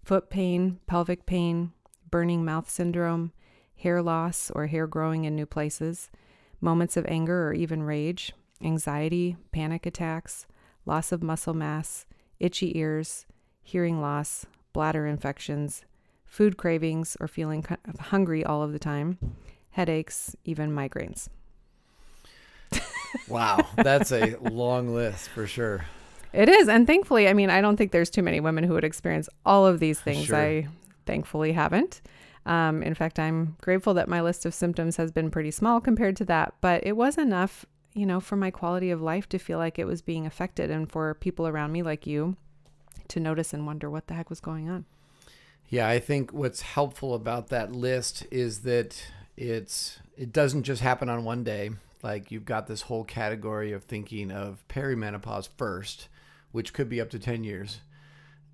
foot 0.05 0.31
pain, 0.31 0.79
pelvic 0.87 1.27
pain, 1.27 1.73
burning 2.13 2.45
mouth 2.45 2.71
syndrome, 2.71 3.33
hair 3.79 4.01
loss 4.01 4.53
or 4.55 4.69
hair 4.69 4.87
growing 4.87 5.25
in 5.25 5.35
new 5.35 5.47
places, 5.47 6.11
moments 6.61 6.97
of 6.97 7.05
anger 7.07 7.49
or 7.49 7.53
even 7.53 7.83
rage, 7.83 8.33
anxiety, 8.63 9.37
panic 9.51 9.85
attacks, 9.85 10.47
loss 10.87 11.11
of 11.11 11.25
muscle 11.25 11.55
mass, 11.55 12.07
itchy 12.39 12.79
ears, 12.79 13.27
hearing 13.65 14.01
loss, 14.01 14.47
bladder 14.73 15.09
infections, 15.09 15.85
food 16.25 16.57
cravings 16.57 17.17
or 17.19 17.27
feeling 17.27 17.67
hungry 17.99 18.45
all 18.45 18.63
of 18.63 18.73
the 18.73 18.79
time, 18.79 19.19
headaches, 19.71 20.37
even 20.45 20.71
migraines. 20.71 21.27
wow, 23.27 23.59
that's 23.75 24.13
a 24.13 24.37
long 24.37 24.95
list 24.95 25.31
for 25.31 25.49
sure. 25.49 25.85
It 26.33 26.49
is. 26.49 26.69
And 26.69 26.87
thankfully, 26.87 27.29
I 27.29 27.33
mean, 27.33 27.51
I 27.51 27.61
don't 27.61 27.77
think 27.77 27.93
there's 27.93 28.11
too 28.11 28.23
many 28.23 28.41
women 28.41 28.65
who 28.65 28.75
would 28.75 28.85
experience 28.85 29.29
all 29.45 29.67
of 29.67 29.81
these 29.81 30.01
things. 30.01 30.27
Sure. 30.27 30.37
I 30.37 30.69
thankfully 31.07 31.53
haven't. 31.53 32.01
Um, 32.47 32.83
in 32.83 32.95
fact, 32.95 33.19
I'm 33.19 33.57
grateful 33.61 33.95
that 33.95 34.09
my 34.09 34.21
list 34.21 34.47
of 34.47 34.55
symptoms 34.55 34.97
has 34.97 35.11
been 35.11 35.31
pretty 35.31 35.51
small 35.51 35.81
compared 35.81 36.17
to 36.17 36.25
that, 36.27 36.55
but 36.61 36.87
it 36.87 36.97
was 36.97 37.19
enough, 37.19 37.67
you 37.95 38.07
know, 38.07 38.21
for 38.21 38.37
my 38.37 38.51
quality 38.51 38.91
of 38.91 39.03
life 39.03 39.29
to 39.31 39.39
feel 39.39 39.59
like 39.59 39.79
it 39.79 39.87
was 39.87 40.03
being 40.03 40.25
affected 40.25 40.71
and 40.71 40.91
for 40.91 41.15
people 41.15 41.47
around 41.47 41.73
me 41.73 41.83
like 41.83 42.07
you 42.07 42.37
to 43.09 43.21
notice 43.21 43.53
and 43.53 43.67
wonder 43.67 43.91
what 43.91 44.07
the 44.07 44.15
heck 44.15 44.31
was 44.31 44.41
going 44.41 44.71
on. 44.71 44.85
Yeah, 45.69 45.89
I 45.89 46.01
think 46.01 46.33
what's 46.33 46.63
helpful 46.63 47.15
about 47.15 47.49
that 47.49 47.73
list 47.73 48.27
is 48.31 48.61
that 48.61 49.05
it's 49.37 49.99
it 50.17 50.33
doesn't 50.33 50.65
just 50.65 50.83
happen 50.83 51.09
on 51.09 51.25
one 51.25 51.45
day. 51.45 51.71
Like 52.03 52.31
you've 52.31 52.45
got 52.45 52.67
this 52.67 52.83
whole 52.83 53.05
category 53.05 53.73
of 53.73 53.85
thinking 53.85 54.31
of 54.33 54.65
perimenopause 54.69 55.49
first, 55.57 56.09
which 56.53 56.73
could 56.73 56.89
be 56.89 57.01
up 57.01 57.11
to 57.11 57.19
10 57.19 57.45
years 57.45 57.81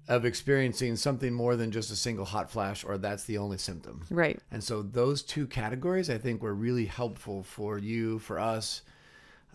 of 0.08 0.24
experiencing 0.24 0.96
something 0.96 1.32
more 1.32 1.56
than 1.56 1.72
just 1.72 1.90
a 1.90 1.96
single 1.96 2.24
hot 2.24 2.50
flash 2.50 2.84
or 2.84 2.96
that's 2.96 3.24
the 3.24 3.38
only 3.38 3.58
symptom. 3.58 4.04
Right. 4.10 4.38
And 4.52 4.62
so 4.62 4.82
those 4.82 5.22
two 5.22 5.46
categories 5.46 6.08
I 6.08 6.18
think 6.18 6.42
were 6.42 6.54
really 6.54 6.86
helpful 6.86 7.42
for 7.42 7.78
you, 7.78 8.18
for 8.20 8.38
us 8.38 8.82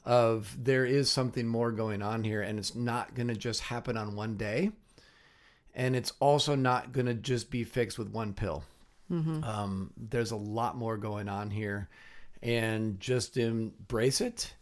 of 0.04 0.56
there 0.62 0.86
is 0.86 1.10
something 1.10 1.48
more 1.48 1.72
going 1.72 2.02
on 2.02 2.24
here 2.24 2.42
and 2.42 2.60
it's 2.60 2.76
not 2.76 3.14
going 3.16 3.28
to 3.28 3.36
just 3.36 3.62
happen 3.62 3.96
on 3.96 4.16
one 4.16 4.36
day. 4.36 4.72
And 5.74 5.96
it's 5.96 6.12
also 6.20 6.56
not 6.56 6.92
going 6.92 7.06
to 7.06 7.14
just 7.14 7.50
be 7.50 7.64
fixed 7.64 7.98
with 7.98 8.10
one 8.10 8.34
pill. 8.34 8.64
Mm-hmm. 9.10 9.44
Um, 9.44 9.92
there's 9.96 10.32
a 10.32 10.38
lot 10.38 10.76
more 10.76 10.98
going 10.98 11.30
on 11.30 11.50
here 11.50 11.88
and 12.42 13.00
just 13.00 13.38
embrace 13.38 14.20
it. 14.20 14.54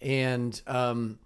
And 0.00 0.60
um, 0.68 1.18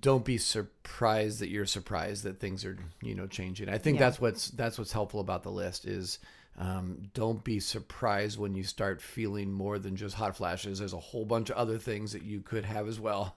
don't 0.00 0.24
be 0.24 0.38
surprised 0.38 1.40
that 1.40 1.48
you're 1.48 1.66
surprised 1.66 2.24
that 2.24 2.38
things 2.38 2.64
are 2.64 2.76
you 3.02 3.14
know 3.14 3.26
changing. 3.26 3.68
I 3.68 3.78
think 3.78 3.98
yeah. 3.98 4.06
that's 4.06 4.20
what's 4.20 4.50
that's 4.50 4.78
what's 4.78 4.92
helpful 4.92 5.20
about 5.20 5.42
the 5.42 5.50
list 5.50 5.86
is 5.86 6.18
um, 6.58 7.02
don't 7.14 7.42
be 7.42 7.60
surprised 7.60 8.38
when 8.38 8.54
you 8.54 8.62
start 8.62 9.00
feeling 9.00 9.52
more 9.52 9.78
than 9.78 9.96
just 9.96 10.14
hot 10.14 10.36
flashes. 10.36 10.78
There's 10.78 10.92
a 10.92 10.98
whole 10.98 11.24
bunch 11.24 11.50
of 11.50 11.56
other 11.56 11.78
things 11.78 12.12
that 12.12 12.22
you 12.22 12.40
could 12.40 12.64
have 12.64 12.86
as 12.86 13.00
well. 13.00 13.36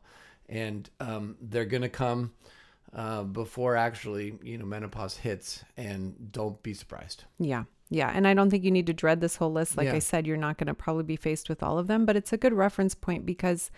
And 0.50 0.90
um, 1.00 1.38
they're 1.40 1.66
going 1.66 1.84
to 1.84 1.90
come 1.90 2.34
uh, 2.94 3.24
before 3.24 3.76
actually 3.78 4.38
you 4.44 4.58
know 4.58 4.66
menopause 4.66 5.18
hits 5.18 5.64
and 5.78 6.32
don't 6.32 6.62
be 6.62 6.74
surprised. 6.74 7.24
Yeah. 7.40 7.64
Yeah. 7.90 8.12
And 8.14 8.28
i 8.28 8.34
don't 8.34 8.50
think 8.50 8.64
you 8.64 8.72
need 8.72 8.88
to 8.88 8.94
dread 8.94 9.22
this 9.22 9.38
whole 9.38 9.52
list. 9.52 9.78
Like 9.78 9.88
yeah. 9.88 9.96
i 9.96 10.00
said 10.00 10.28
you're 10.28 10.38
not 10.38 10.58
going 10.58 10.68
to 10.68 10.74
probably 10.74 11.04
be 11.04 11.16
faced 11.16 11.48
with 11.48 11.64
all 11.64 11.80
of 11.80 11.88
them 11.88 12.06
but 12.06 12.16
it's 12.16 12.34
a 12.34 12.38
good 12.38 12.54
reference 12.54 12.94
point 12.94 13.26
because 13.26 13.72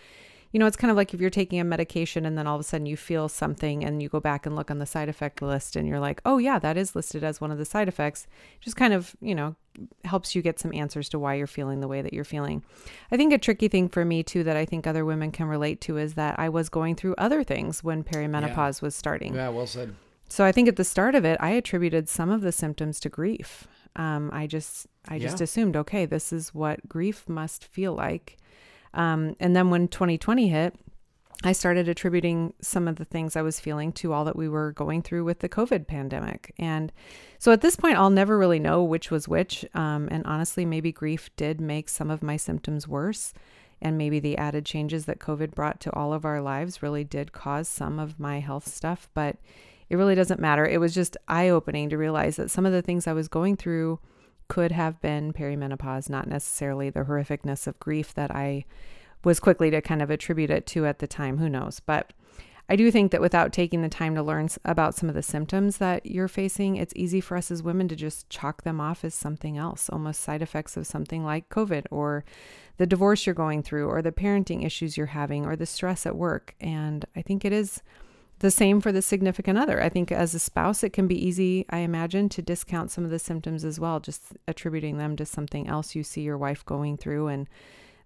you 0.55 0.59
know, 0.59 0.67
it's 0.67 0.77
kind 0.77 0.89
of 0.89 0.95
like 0.95 1.13
if 1.13 1.19
you're 1.19 1.29
taking 1.29 1.59
a 1.59 1.65
medication 1.65 2.25
and 2.25 2.37
then 2.37 2.47
all 2.47 2.55
of 2.55 2.61
a 2.61 2.63
sudden 2.63 2.85
you 2.85 2.95
feel 2.95 3.27
something 3.27 3.83
and 3.83 4.01
you 4.01 4.07
go 4.07 4.21
back 4.21 4.45
and 4.45 4.55
look 4.55 4.71
on 4.71 4.79
the 4.79 4.85
side 4.85 5.09
effect 5.09 5.41
list 5.41 5.75
and 5.75 5.85
you're 5.85 5.99
like, 5.99 6.21
oh, 6.23 6.37
yeah, 6.37 6.59
that 6.59 6.77
is 6.77 6.95
listed 6.95 7.25
as 7.25 7.41
one 7.41 7.51
of 7.51 7.57
the 7.57 7.65
side 7.65 7.89
effects. 7.89 8.25
Just 8.61 8.77
kind 8.77 8.93
of, 8.93 9.17
you 9.19 9.35
know, 9.35 9.57
helps 10.05 10.33
you 10.33 10.41
get 10.41 10.57
some 10.57 10.73
answers 10.73 11.09
to 11.09 11.19
why 11.19 11.33
you're 11.33 11.45
feeling 11.45 11.81
the 11.81 11.89
way 11.89 12.01
that 12.01 12.13
you're 12.13 12.23
feeling. 12.23 12.63
I 13.11 13.17
think 13.17 13.33
a 13.33 13.37
tricky 13.37 13.67
thing 13.67 13.89
for 13.89 14.05
me, 14.05 14.23
too, 14.23 14.45
that 14.45 14.55
I 14.55 14.63
think 14.63 14.87
other 14.87 15.03
women 15.03 15.29
can 15.33 15.47
relate 15.47 15.81
to 15.81 15.97
is 15.97 16.13
that 16.13 16.39
I 16.39 16.47
was 16.47 16.69
going 16.69 16.95
through 16.95 17.15
other 17.17 17.43
things 17.43 17.83
when 17.83 18.05
perimenopause 18.05 18.81
yeah. 18.81 18.85
was 18.85 18.95
starting. 18.95 19.35
Yeah, 19.35 19.49
well 19.49 19.67
said. 19.67 19.93
So 20.29 20.45
I 20.45 20.53
think 20.53 20.69
at 20.69 20.77
the 20.77 20.85
start 20.85 21.15
of 21.15 21.25
it, 21.25 21.37
I 21.41 21.49
attributed 21.49 22.07
some 22.07 22.29
of 22.29 22.39
the 22.39 22.53
symptoms 22.53 23.01
to 23.01 23.09
grief. 23.09 23.67
Um, 23.97 24.29
I 24.31 24.47
just, 24.47 24.87
I 25.05 25.19
just 25.19 25.41
yeah. 25.41 25.43
assumed, 25.43 25.75
okay, 25.75 26.05
this 26.05 26.31
is 26.31 26.55
what 26.55 26.87
grief 26.87 27.27
must 27.27 27.65
feel 27.65 27.93
like. 27.93 28.37
Um, 28.95 29.35
and 29.39 29.55
then 29.55 29.69
when 29.69 29.87
2020 29.87 30.47
hit, 30.47 30.75
I 31.43 31.51
started 31.51 31.87
attributing 31.87 32.53
some 32.61 32.87
of 32.87 32.95
the 32.95 33.05
things 33.05 33.35
I 33.35 33.41
was 33.41 33.59
feeling 33.59 33.91
to 33.93 34.13
all 34.13 34.25
that 34.25 34.35
we 34.35 34.49
were 34.49 34.71
going 34.71 35.01
through 35.01 35.25
with 35.25 35.39
the 35.39 35.49
COVID 35.49 35.85
pandemic. 35.85 36.53
And 36.57 36.91
so 37.37 37.51
at 37.51 37.61
this 37.61 37.75
point, 37.75 37.97
I'll 37.97 38.09
never 38.09 38.37
really 38.37 38.57
know 38.57 38.83
which 38.83 39.11
was 39.11 39.27
which. 39.27 39.65
Um, 39.73 40.07
and 40.09 40.25
honestly, 40.25 40.65
maybe 40.65 40.91
grief 40.91 41.29
did 41.35 41.61
make 41.61 41.89
some 41.89 42.09
of 42.09 42.23
my 42.23 42.37
symptoms 42.37 42.87
worse. 42.87 43.33
And 43.81 43.97
maybe 43.97 44.19
the 44.19 44.37
added 44.37 44.65
changes 44.65 45.05
that 45.05 45.19
COVID 45.19 45.53
brought 45.53 45.79
to 45.81 45.93
all 45.93 46.13
of 46.13 46.25
our 46.25 46.41
lives 46.41 46.81
really 46.81 47.03
did 47.03 47.33
cause 47.33 47.67
some 47.67 47.99
of 47.99 48.19
my 48.19 48.39
health 48.39 48.67
stuff. 48.67 49.09
But 49.13 49.35
it 49.89 49.97
really 49.97 50.15
doesn't 50.15 50.39
matter. 50.39 50.65
It 50.65 50.79
was 50.79 50.95
just 50.95 51.17
eye 51.27 51.49
opening 51.49 51.89
to 51.89 51.97
realize 51.97 52.37
that 52.37 52.49
some 52.49 52.65
of 52.65 52.71
the 52.71 52.81
things 52.81 53.05
I 53.05 53.13
was 53.13 53.27
going 53.27 53.57
through 53.57 53.99
could 54.47 54.71
have 54.71 55.01
been 55.01 55.33
perimenopause, 55.33 56.09
not 56.09 56.27
necessarily 56.27 56.89
the 56.89 57.03
horrificness 57.03 57.67
of 57.67 57.79
grief 57.79 58.13
that 58.13 58.31
I 58.31 58.65
was 59.23 59.39
quickly 59.39 59.71
to 59.71 59.81
kind 59.81 60.01
of 60.01 60.09
attribute 60.09 60.51
it 60.51 60.65
to 60.67 60.85
at 60.85 60.99
the 60.99 61.07
time. 61.07 61.37
Who 61.37 61.49
knows? 61.49 61.79
But 61.79 62.13
I 62.67 62.75
do 62.75 62.89
think 62.89 63.11
that 63.11 63.21
without 63.21 63.53
taking 63.53 63.81
the 63.81 63.89
time 63.89 64.15
to 64.15 64.23
learn 64.23 64.49
about 64.63 64.95
some 64.95 65.07
of 65.07 65.13
the 65.13 65.21
symptoms 65.21 65.77
that 65.77 66.05
you're 66.05 66.27
facing, 66.27 66.77
it's 66.77 66.93
easy 66.95 67.21
for 67.21 67.37
us 67.37 67.51
as 67.51 67.61
women 67.61 67.87
to 67.89 67.95
just 67.95 68.27
chalk 68.29 68.63
them 68.63 68.81
off 68.81 69.05
as 69.05 69.13
something 69.13 69.55
else, 69.55 69.87
almost 69.89 70.21
side 70.21 70.41
effects 70.41 70.75
of 70.75 70.87
something 70.87 71.23
like 71.23 71.49
COVID 71.49 71.85
or 71.91 72.25
the 72.77 72.87
divorce 72.87 73.25
you're 73.25 73.35
going 73.35 73.61
through 73.61 73.87
or 73.87 74.01
the 74.01 74.11
parenting 74.11 74.65
issues 74.65 74.97
you're 74.97 75.05
having 75.07 75.45
or 75.45 75.55
the 75.55 75.67
stress 75.67 76.07
at 76.07 76.15
work. 76.15 76.55
And 76.59 77.05
I 77.15 77.21
think 77.21 77.45
it 77.45 77.53
is 77.53 77.83
the 78.39 78.51
same 78.51 78.81
for 78.81 78.91
the 78.91 79.01
significant 79.01 79.57
other. 79.57 79.81
I 79.81 79.89
think 79.89 80.11
as 80.11 80.33
a 80.33 80.39
spouse, 80.39 80.83
it 80.83 80.91
can 80.91 81.07
be 81.07 81.25
easy, 81.25 81.65
I 81.69 81.79
imagine, 81.79 82.29
to 82.29 82.41
discount 82.41 82.91
some 82.91 83.05
of 83.05 83.11
the 83.11 83.19
symptoms 83.19 83.63
as 83.63 83.79
well, 83.79 83.99
just 83.99 84.33
attributing 84.47 84.97
them 84.97 85.15
to 85.17 85.25
something 85.25 85.67
else 85.67 85.95
you 85.95 86.03
see 86.03 86.21
your 86.21 86.37
wife 86.37 86.65
going 86.65 86.97
through 86.97 87.27
and 87.27 87.47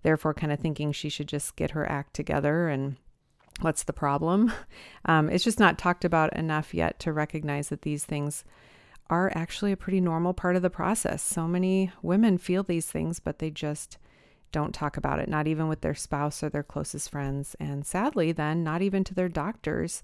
therefore 0.03 0.33
kind 0.33 0.53
of 0.53 0.59
thinking 0.59 0.91
she 0.91 1.09
should 1.09 1.27
just 1.27 1.55
get 1.55 1.71
her 1.71 1.89
act 1.89 2.13
together 2.13 2.69
and 2.69 2.95
what's 3.61 3.83
the 3.83 3.93
problem. 3.93 4.51
Um, 5.05 5.29
it's 5.29 5.45
just 5.45 5.59
not 5.59 5.79
talked 5.79 6.05
about 6.05 6.35
enough 6.35 6.73
yet 6.73 6.99
to 6.99 7.13
recognize 7.13 7.69
that 7.69 7.81
these 7.81 8.03
things 8.03 8.43
are 9.09 9.31
actually 9.33 9.71
a 9.71 9.77
pretty 9.77 10.01
normal 10.01 10.33
part 10.33 10.55
of 10.55 10.61
the 10.61 10.69
process. 10.69 11.23
So 11.23 11.47
many 11.47 11.91
women 12.03 12.37
feel 12.37 12.63
these 12.63 12.85
things, 12.85 13.19
but 13.19 13.39
they 13.39 13.49
just 13.49 13.97
don't 14.51 14.73
talk 14.73 14.97
about 14.97 15.19
it, 15.19 15.29
not 15.29 15.47
even 15.47 15.67
with 15.67 15.81
their 15.81 15.95
spouse 15.95 16.43
or 16.43 16.49
their 16.49 16.63
closest 16.63 17.09
friends. 17.09 17.55
And 17.59 17.85
sadly, 17.85 18.31
then, 18.31 18.63
not 18.63 18.81
even 18.81 19.03
to 19.05 19.13
their 19.13 19.29
doctors 19.29 20.01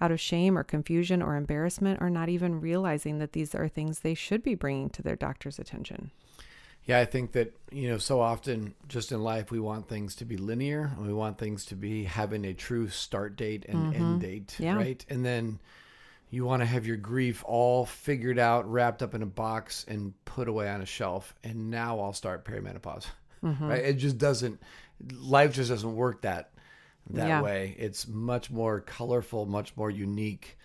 out 0.00 0.12
of 0.12 0.20
shame 0.20 0.58
or 0.58 0.62
confusion 0.62 1.22
or 1.22 1.36
embarrassment, 1.36 2.00
or 2.02 2.10
not 2.10 2.28
even 2.28 2.60
realizing 2.60 3.18
that 3.18 3.32
these 3.32 3.54
are 3.54 3.68
things 3.68 4.00
they 4.00 4.14
should 4.14 4.42
be 4.42 4.54
bringing 4.54 4.90
to 4.90 5.02
their 5.02 5.16
doctor's 5.16 5.58
attention. 5.58 6.10
Yeah, 6.84 7.00
I 7.00 7.04
think 7.04 7.32
that, 7.32 7.52
you 7.72 7.88
know, 7.88 7.98
so 7.98 8.20
often 8.20 8.74
just 8.86 9.10
in 9.10 9.20
life, 9.20 9.50
we 9.50 9.58
want 9.58 9.88
things 9.88 10.14
to 10.16 10.24
be 10.24 10.36
linear. 10.36 10.92
and 10.96 11.06
We 11.06 11.12
want 11.12 11.36
things 11.36 11.64
to 11.66 11.74
be 11.74 12.04
having 12.04 12.44
a 12.44 12.54
true 12.54 12.88
start 12.88 13.36
date 13.36 13.64
and 13.68 13.92
mm-hmm. 13.92 14.02
end 14.02 14.20
date, 14.20 14.56
yeah. 14.58 14.76
right? 14.76 15.04
And 15.08 15.24
then 15.24 15.58
you 16.30 16.44
want 16.44 16.62
to 16.62 16.66
have 16.66 16.86
your 16.86 16.96
grief 16.96 17.42
all 17.44 17.86
figured 17.86 18.38
out, 18.38 18.70
wrapped 18.70 19.02
up 19.02 19.14
in 19.14 19.22
a 19.22 19.26
box, 19.26 19.84
and 19.88 20.12
put 20.24 20.48
away 20.48 20.68
on 20.68 20.80
a 20.80 20.86
shelf. 20.86 21.34
And 21.42 21.70
now 21.70 21.98
I'll 21.98 22.12
start 22.12 22.44
perimenopause 22.44 23.06
mm-hmm. 23.44 23.66
right? 23.66 23.84
It 23.84 23.94
just 23.94 24.18
doesn't. 24.18 24.60
Life 25.14 25.54
just 25.54 25.70
doesn't 25.70 25.94
work 25.94 26.22
that 26.22 26.50
that 27.10 27.28
yeah. 27.28 27.42
way. 27.42 27.76
It's 27.78 28.08
much 28.08 28.50
more 28.50 28.80
colorful, 28.80 29.46
much 29.46 29.76
more 29.76 29.90
unique, 29.90 30.58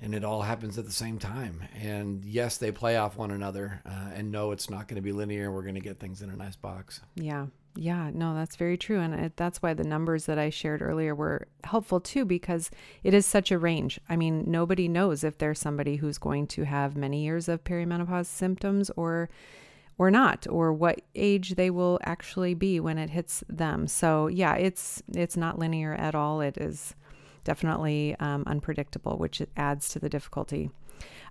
and 0.00 0.14
it 0.14 0.24
all 0.24 0.42
happens 0.42 0.78
at 0.78 0.84
the 0.84 0.92
same 0.92 1.18
time. 1.18 1.62
And 1.82 2.24
yes, 2.24 2.56
they 2.58 2.72
play 2.72 2.96
off 2.96 3.16
one 3.16 3.30
another. 3.30 3.82
Uh, 3.84 4.10
and 4.14 4.30
no, 4.30 4.52
it's 4.52 4.70
not 4.70 4.88
going 4.88 4.96
to 4.96 5.02
be 5.02 5.12
linear. 5.12 5.50
We're 5.50 5.62
going 5.62 5.74
to 5.74 5.80
get 5.80 5.98
things 5.98 6.22
in 6.22 6.30
a 6.30 6.36
nice 6.36 6.56
box. 6.56 7.00
Yeah. 7.14 7.46
Yeah, 7.78 8.10
no, 8.14 8.34
that's 8.34 8.56
very 8.56 8.78
true. 8.78 9.00
And 9.00 9.14
it, 9.14 9.36
that's 9.36 9.60
why 9.60 9.74
the 9.74 9.84
numbers 9.84 10.24
that 10.26 10.38
I 10.38 10.48
shared 10.48 10.80
earlier 10.80 11.14
were 11.14 11.46
helpful 11.62 12.00
too, 12.00 12.24
because 12.24 12.70
it 13.04 13.12
is 13.12 13.26
such 13.26 13.50
a 13.50 13.58
range. 13.58 14.00
I 14.08 14.16
mean, 14.16 14.44
nobody 14.46 14.88
knows 14.88 15.22
if 15.22 15.36
there's 15.36 15.58
somebody 15.58 15.96
who's 15.96 16.16
going 16.16 16.46
to 16.48 16.64
have 16.64 16.96
many 16.96 17.22
years 17.22 17.50
of 17.50 17.64
perimenopause 17.64 18.26
symptoms 18.26 18.90
or 18.96 19.28
or 19.98 20.10
not 20.10 20.46
or 20.48 20.72
what 20.72 21.00
age 21.14 21.54
they 21.54 21.70
will 21.70 21.98
actually 22.04 22.54
be 22.54 22.80
when 22.80 22.98
it 22.98 23.10
hits 23.10 23.42
them. 23.48 23.86
So 23.86 24.26
yeah 24.28 24.54
it's 24.54 25.02
it's 25.14 25.36
not 25.36 25.58
linear 25.58 25.94
at 25.94 26.14
all. 26.14 26.40
It 26.40 26.56
is 26.58 26.94
definitely 27.44 28.16
um, 28.18 28.44
unpredictable 28.46 29.16
which 29.16 29.42
adds 29.56 29.88
to 29.90 29.98
the 29.98 30.08
difficulty. 30.08 30.70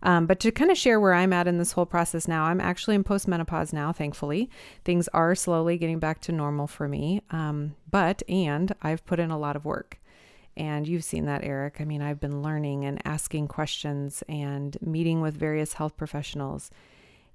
Um, 0.04 0.28
but 0.28 0.40
to 0.42 0.52
kind 0.52 0.70
of 0.70 0.78
share 0.78 1.00
where 1.00 1.14
i'm 1.14 1.34
at 1.34 1.48
in 1.48 1.58
this 1.58 1.72
whole 1.72 1.88
process 1.88 2.28
now 2.28 2.44
i'm 2.44 2.62
actually 2.62 2.94
in 2.96 3.04
postmenopause 3.04 3.74
now 3.74 3.92
thankfully. 3.92 4.50
Things 4.84 5.08
are 5.10 5.36
slowly 5.36 5.78
getting 5.78 6.00
back 6.00 6.22
to 6.22 6.32
normal 6.32 6.68
for 6.68 6.88
me 6.88 7.22
um, 7.32 7.76
but 7.90 8.22
and 8.30 8.74
i've 8.82 9.06
put 9.06 9.20
in 9.20 9.32
a 9.32 9.40
lot 9.40 9.56
of 9.56 9.66
work. 9.66 10.00
And 10.58 10.88
you've 10.88 11.04
seen 11.04 11.26
that, 11.26 11.44
Eric. 11.44 11.82
I 11.82 11.84
mean, 11.84 12.02
I've 12.02 12.22
been 12.22 12.42
learning 12.42 12.86
and 12.86 13.02
asking 13.06 13.50
questions 13.50 14.24
and 14.30 14.78
meeting 14.82 15.20
with 15.20 15.36
various 15.36 15.74
health 15.74 15.98
professionals 15.98 16.72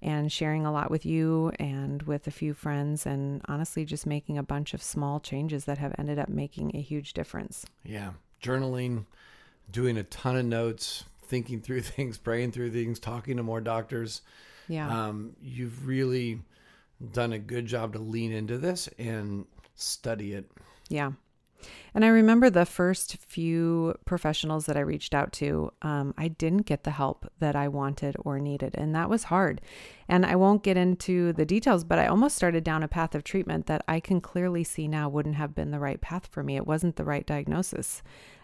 and 0.03 0.33
sharing 0.33 0.65
a 0.65 0.73
lot 0.73 0.91
with 0.91 1.05
you 1.05 1.53
and 1.59 2.03
with 2.03 2.27
a 2.27 2.31
few 2.31 2.55
friends, 2.55 3.07
and 3.07 3.43
honestly, 3.49 3.85
just 3.85 4.07
making 4.07 4.39
a 4.39 4.43
bunch 4.43 4.75
of 4.75 4.83
small 4.83 5.21
changes 5.21 5.65
that 5.67 5.79
have 5.79 5.95
ended 5.99 6.19
up 6.19 6.29
making 6.29 6.73
a 6.75 6.81
huge 6.81 7.13
difference. 7.13 7.67
Yeah. 7.85 8.13
Journaling, 8.43 9.05
doing 9.71 9.99
a 9.99 10.03
ton 10.05 10.37
of 10.37 10.47
notes, 10.47 11.05
thinking 11.25 11.61
through 11.61 11.81
things, 11.83 12.19
praying 12.19 12.53
through 12.53 12.71
things, 12.71 12.99
talking 12.99 13.37
to 13.37 13.43
more 13.43 13.61
doctors. 13.61 14.23
Yeah. 14.69 14.89
Um, 14.89 15.37
you've 15.43 15.87
really 15.87 16.41
done 17.13 17.33
a 17.33 17.39
good 17.39 17.67
job 17.67 17.93
to 17.95 17.99
lean 17.99 18.33
into 18.33 18.59
this 18.59 18.89
and 18.99 19.47
study 19.75 20.35
it. 20.35 20.51
Yeah. 20.89 21.13
And 21.95 22.05
I 22.05 22.09
remember 22.09 22.51
the 22.51 22.67
first 22.67 23.17
few 23.17 23.95
professionals 24.05 24.67
that 24.67 24.77
I 24.77 24.81
reached 24.81 25.15
out 25.15 25.33
to, 25.35 25.73
um, 25.83 26.15
I 26.17 26.29
didn't 26.29 26.67
get 26.67 26.85
the 26.85 26.93
help 26.93 27.31
that 27.39 27.57
I 27.57 27.69
wanted 27.69 28.17
or 28.25 28.39
needed. 28.39 28.75
And 28.77 28.95
that 28.95 29.11
was 29.11 29.25
hard. 29.25 29.61
And 30.09 30.25
I 30.25 30.37
won't 30.37 30.63
get 30.63 30.77
into 30.77 31.33
the 31.33 31.47
details, 31.47 31.85
but 31.85 31.99
I 31.99 32.07
almost 32.07 32.37
started 32.37 32.65
down 32.65 32.83
a 32.83 32.89
path 32.89 33.15
of 33.15 33.25
treatment 33.25 33.67
that 33.67 33.85
I 33.89 34.01
can 34.01 34.21
clearly 34.21 34.65
see 34.65 34.89
now 34.89 35.09
wouldn't 35.09 35.37
have 35.37 35.55
been 35.55 35.71
the 35.71 35.81
right 35.81 36.01
path 36.01 36.27
for 36.27 36.43
me. 36.43 36.57
It 36.57 36.67
wasn't 36.67 36.97
the 36.97 37.05
right 37.05 37.27
diagnosis. 37.27 38.03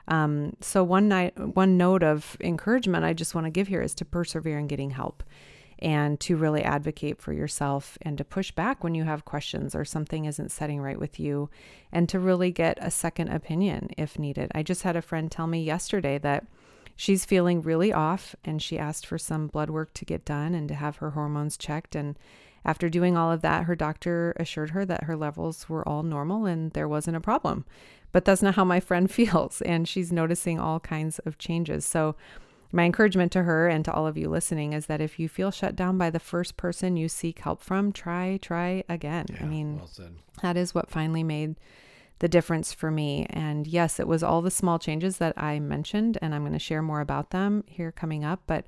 Um, 0.09 0.57
so 0.61 0.85
one 0.85 1.09
night, 1.09 1.39
one 1.39 1.77
note 1.77 2.03
of 2.03 2.37
encouragement 2.41 3.05
I 3.05 3.13
just 3.13 3.35
want 3.35 3.47
to 3.47 3.51
give 3.51 3.69
here 3.69 3.83
is 3.83 3.95
to 3.97 4.05
persevere 4.05 4.59
in 4.59 4.69
getting 4.69 4.91
help 4.91 5.23
and 5.79 6.19
to 6.21 6.37
really 6.37 6.63
advocate 6.63 7.21
for 7.21 7.33
yourself 7.33 7.99
and 8.03 8.17
to 8.19 8.25
push 8.25 8.51
back 8.51 8.83
when 8.83 8.95
you 8.95 9.05
have 9.05 9.25
questions 9.25 9.75
or 9.75 9.85
something 9.85 10.25
isn't 10.25 10.51
setting 10.51 10.81
right 10.81 10.99
with 10.99 11.21
you 11.21 11.51
and 11.93 12.09
to 12.09 12.19
really 12.19 12.51
get 12.51 12.79
a 12.81 12.91
second 12.91 13.29
opinion 13.29 13.91
if 13.99 14.19
needed. 14.19 14.51
I 14.55 14.63
just 14.63 14.83
had 14.83 14.97
a 14.97 15.03
friend 15.03 15.31
tell 15.31 15.47
me 15.47 15.63
yesterday 15.63 16.19
that 16.19 16.47
she's 16.97 17.27
feeling 17.27 17.61
really 17.61 17.93
off 17.93 18.35
and 18.45 18.63
she 18.63 18.79
asked 18.79 19.07
for 19.07 19.19
some 19.19 19.49
blood 19.49 19.69
work 19.69 19.93
to 19.95 20.07
get 20.07 20.25
done 20.25 20.55
and 20.55 20.67
to 20.69 20.75
have 20.75 20.97
her 20.97 21.11
hormones 21.11 21.59
checked 21.59 21.95
and 21.95 22.19
after 22.65 22.89
doing 22.89 23.17
all 23.17 23.31
of 23.31 23.43
that 23.43 23.65
her 23.65 23.77
doctor 23.77 24.35
assured 24.41 24.71
her 24.71 24.85
that 24.87 25.05
her 25.05 25.17
levels 25.17 25.69
were 25.69 25.87
all 25.87 26.03
normal 26.03 26.47
and 26.47 26.73
there 26.73 26.89
wasn't 26.89 27.17
a 27.17 27.21
problem. 27.21 27.65
But 28.13 28.25
that's 28.25 28.43
not 28.43 28.55
how 28.55 28.65
my 28.65 28.81
friend 28.81 29.11
feels 29.11 29.61
and 29.61 29.87
she's 29.87 30.11
noticing 30.11 30.59
all 30.59 30.81
kinds 30.81 31.19
of 31.21 31.37
changes. 31.37 31.85
So 31.85 32.17
my 32.73 32.85
encouragement 32.85 33.33
to 33.33 33.45
her 33.45 33.69
and 33.69 33.85
to 33.85 33.93
all 33.93 34.07
of 34.07 34.17
you 34.17 34.29
listening 34.29 34.73
is 34.73 34.87
that 34.87 35.01
if 35.01 35.19
you 35.19 35.29
feel 35.29 35.51
shut 35.51 35.77
down 35.77 35.99
by 35.99 36.11
the 36.11 36.19
first 36.19 36.57
person 36.57 36.97
you 36.97 37.09
seek 37.09 37.41
help 37.41 37.63
from, 37.63 37.93
try, 37.93 38.39
try 38.43 38.85
again. 38.89 39.27
Yeah, 39.31 39.43
I 39.43 39.47
mean, 39.47 39.77
well 39.77 40.11
that 40.43 40.57
is 40.57 40.75
what 40.75 40.91
finally 40.91 41.23
made 41.23 41.57
the 42.19 42.29
difference 42.29 42.73
for 42.73 42.91
me. 42.91 43.27
And 43.31 43.67
yes, 43.67 44.01
it 44.01 44.09
was 44.09 44.23
all 44.23 44.43
the 44.43 44.51
small 44.51 44.79
changes 44.79 45.19
that 45.19 45.37
I 45.37 45.61
mentioned, 45.61 46.19
and 46.23 46.35
I'm 46.35 46.43
going 46.43 46.53
to 46.53 46.59
share 46.59 46.83
more 46.83 47.01
about 47.01 47.31
them 47.31 47.65
here 47.67 47.93
coming 47.93 48.25
up. 48.25 48.43
But 48.47 48.67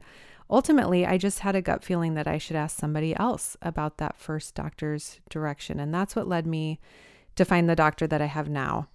ultimately, 0.50 1.06
I 1.06 1.18
just 1.18 1.40
had 1.40 1.56
a 1.56 1.62
gut 1.62 1.82
feeling 1.82 2.14
that 2.14 2.28
I 2.28 2.38
should 2.38 2.56
ask 2.56 2.78
somebody 2.78 3.16
else 3.16 3.56
about 3.62 3.98
that 3.98 4.18
first 4.18 4.54
doctor's 4.54 5.20
direction. 5.30 5.80
And 5.80 5.94
that's 5.94 6.14
what 6.14 6.28
led 6.28 6.46
me 6.46 6.78
to 7.36 7.44
find 7.44 7.68
the 7.68 7.76
doctor 7.76 8.06
that 8.06 8.22
I 8.22 8.26
have 8.26 8.48
now. 8.48 8.88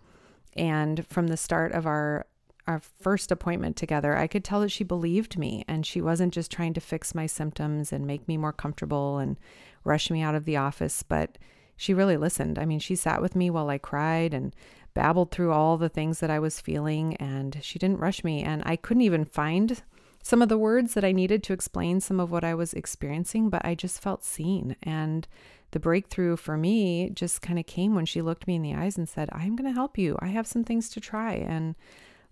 And 0.55 1.05
from 1.07 1.27
the 1.27 1.37
start 1.37 1.71
of 1.71 1.87
our 1.87 2.27
our 2.67 2.79
first 2.79 3.31
appointment 3.31 3.75
together, 3.75 4.15
I 4.15 4.27
could 4.27 4.43
tell 4.43 4.61
that 4.61 4.71
she 4.71 4.83
believed 4.83 5.37
me 5.37 5.65
and 5.67 5.85
she 5.85 6.01
wasn't 6.01 6.33
just 6.33 6.51
trying 6.51 6.73
to 6.73 6.81
fix 6.81 7.13
my 7.13 7.25
symptoms 7.25 7.91
and 7.91 8.07
make 8.07 8.27
me 8.27 8.37
more 8.37 8.53
comfortable 8.53 9.17
and 9.17 9.37
rush 9.83 10.09
me 10.09 10.21
out 10.21 10.35
of 10.35 10.45
the 10.45 10.57
office, 10.57 11.03
but 11.03 11.37
she 11.75 11.93
really 11.93 12.17
listened. 12.17 12.57
I 12.57 12.65
mean, 12.65 12.79
she 12.79 12.95
sat 12.95 13.21
with 13.21 13.35
me 13.35 13.49
while 13.49 13.69
I 13.69 13.77
cried 13.77 14.33
and 14.33 14.55
babbled 14.93 15.31
through 15.31 15.51
all 15.51 15.77
the 15.77 15.89
things 15.89 16.19
that 16.19 16.29
I 16.29 16.39
was 16.39 16.61
feeling 16.61 17.15
and 17.17 17.57
she 17.61 17.79
didn't 17.79 17.99
rush 17.99 18.23
me 18.23 18.43
and 18.43 18.61
I 18.65 18.75
couldn't 18.75 19.01
even 19.01 19.25
find 19.25 19.81
some 20.21 20.41
of 20.41 20.47
the 20.47 20.57
words 20.57 20.93
that 20.93 21.03
I 21.03 21.11
needed 21.11 21.43
to 21.43 21.53
explain 21.53 21.99
some 21.99 22.19
of 22.19 22.31
what 22.31 22.45
I 22.45 22.53
was 22.53 22.73
experiencing, 22.73 23.49
but 23.49 23.65
I 23.65 23.75
just 23.75 24.01
felt 24.01 24.23
seen 24.23 24.77
and 24.83 25.27
the 25.71 25.79
breakthrough 25.79 26.37
for 26.37 26.55
me 26.55 27.09
just 27.09 27.41
kind 27.41 27.59
of 27.59 27.65
came 27.65 27.95
when 27.95 28.05
she 28.05 28.21
looked 28.21 28.47
me 28.47 28.55
in 28.55 28.61
the 28.61 28.75
eyes 28.75 28.95
and 28.97 29.09
said, 29.09 29.27
"I'm 29.33 29.55
going 29.55 29.69
to 29.69 29.75
help 29.75 29.97
you. 29.97 30.17
I 30.19 30.27
have 30.27 30.47
some 30.47 30.63
things 30.63 30.87
to 30.89 31.01
try." 31.01 31.33
And 31.33 31.75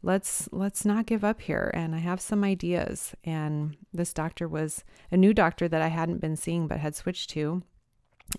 let's 0.03 0.49
let's 0.51 0.85
not 0.85 1.05
give 1.05 1.23
up 1.23 1.41
here. 1.41 1.71
And 1.73 1.95
i 1.95 1.99
have 1.99 2.21
some 2.21 2.43
ideas. 2.43 3.15
And 3.23 3.77
this 3.93 4.13
doctor 4.13 4.47
was 4.47 4.83
a 5.11 5.17
new 5.17 5.33
doctor 5.33 5.67
that 5.67 5.81
i 5.81 5.87
hadn't 5.87 6.21
been 6.21 6.35
seeing 6.35 6.67
but 6.67 6.79
had 6.79 6.95
switched 6.95 7.29
to. 7.31 7.63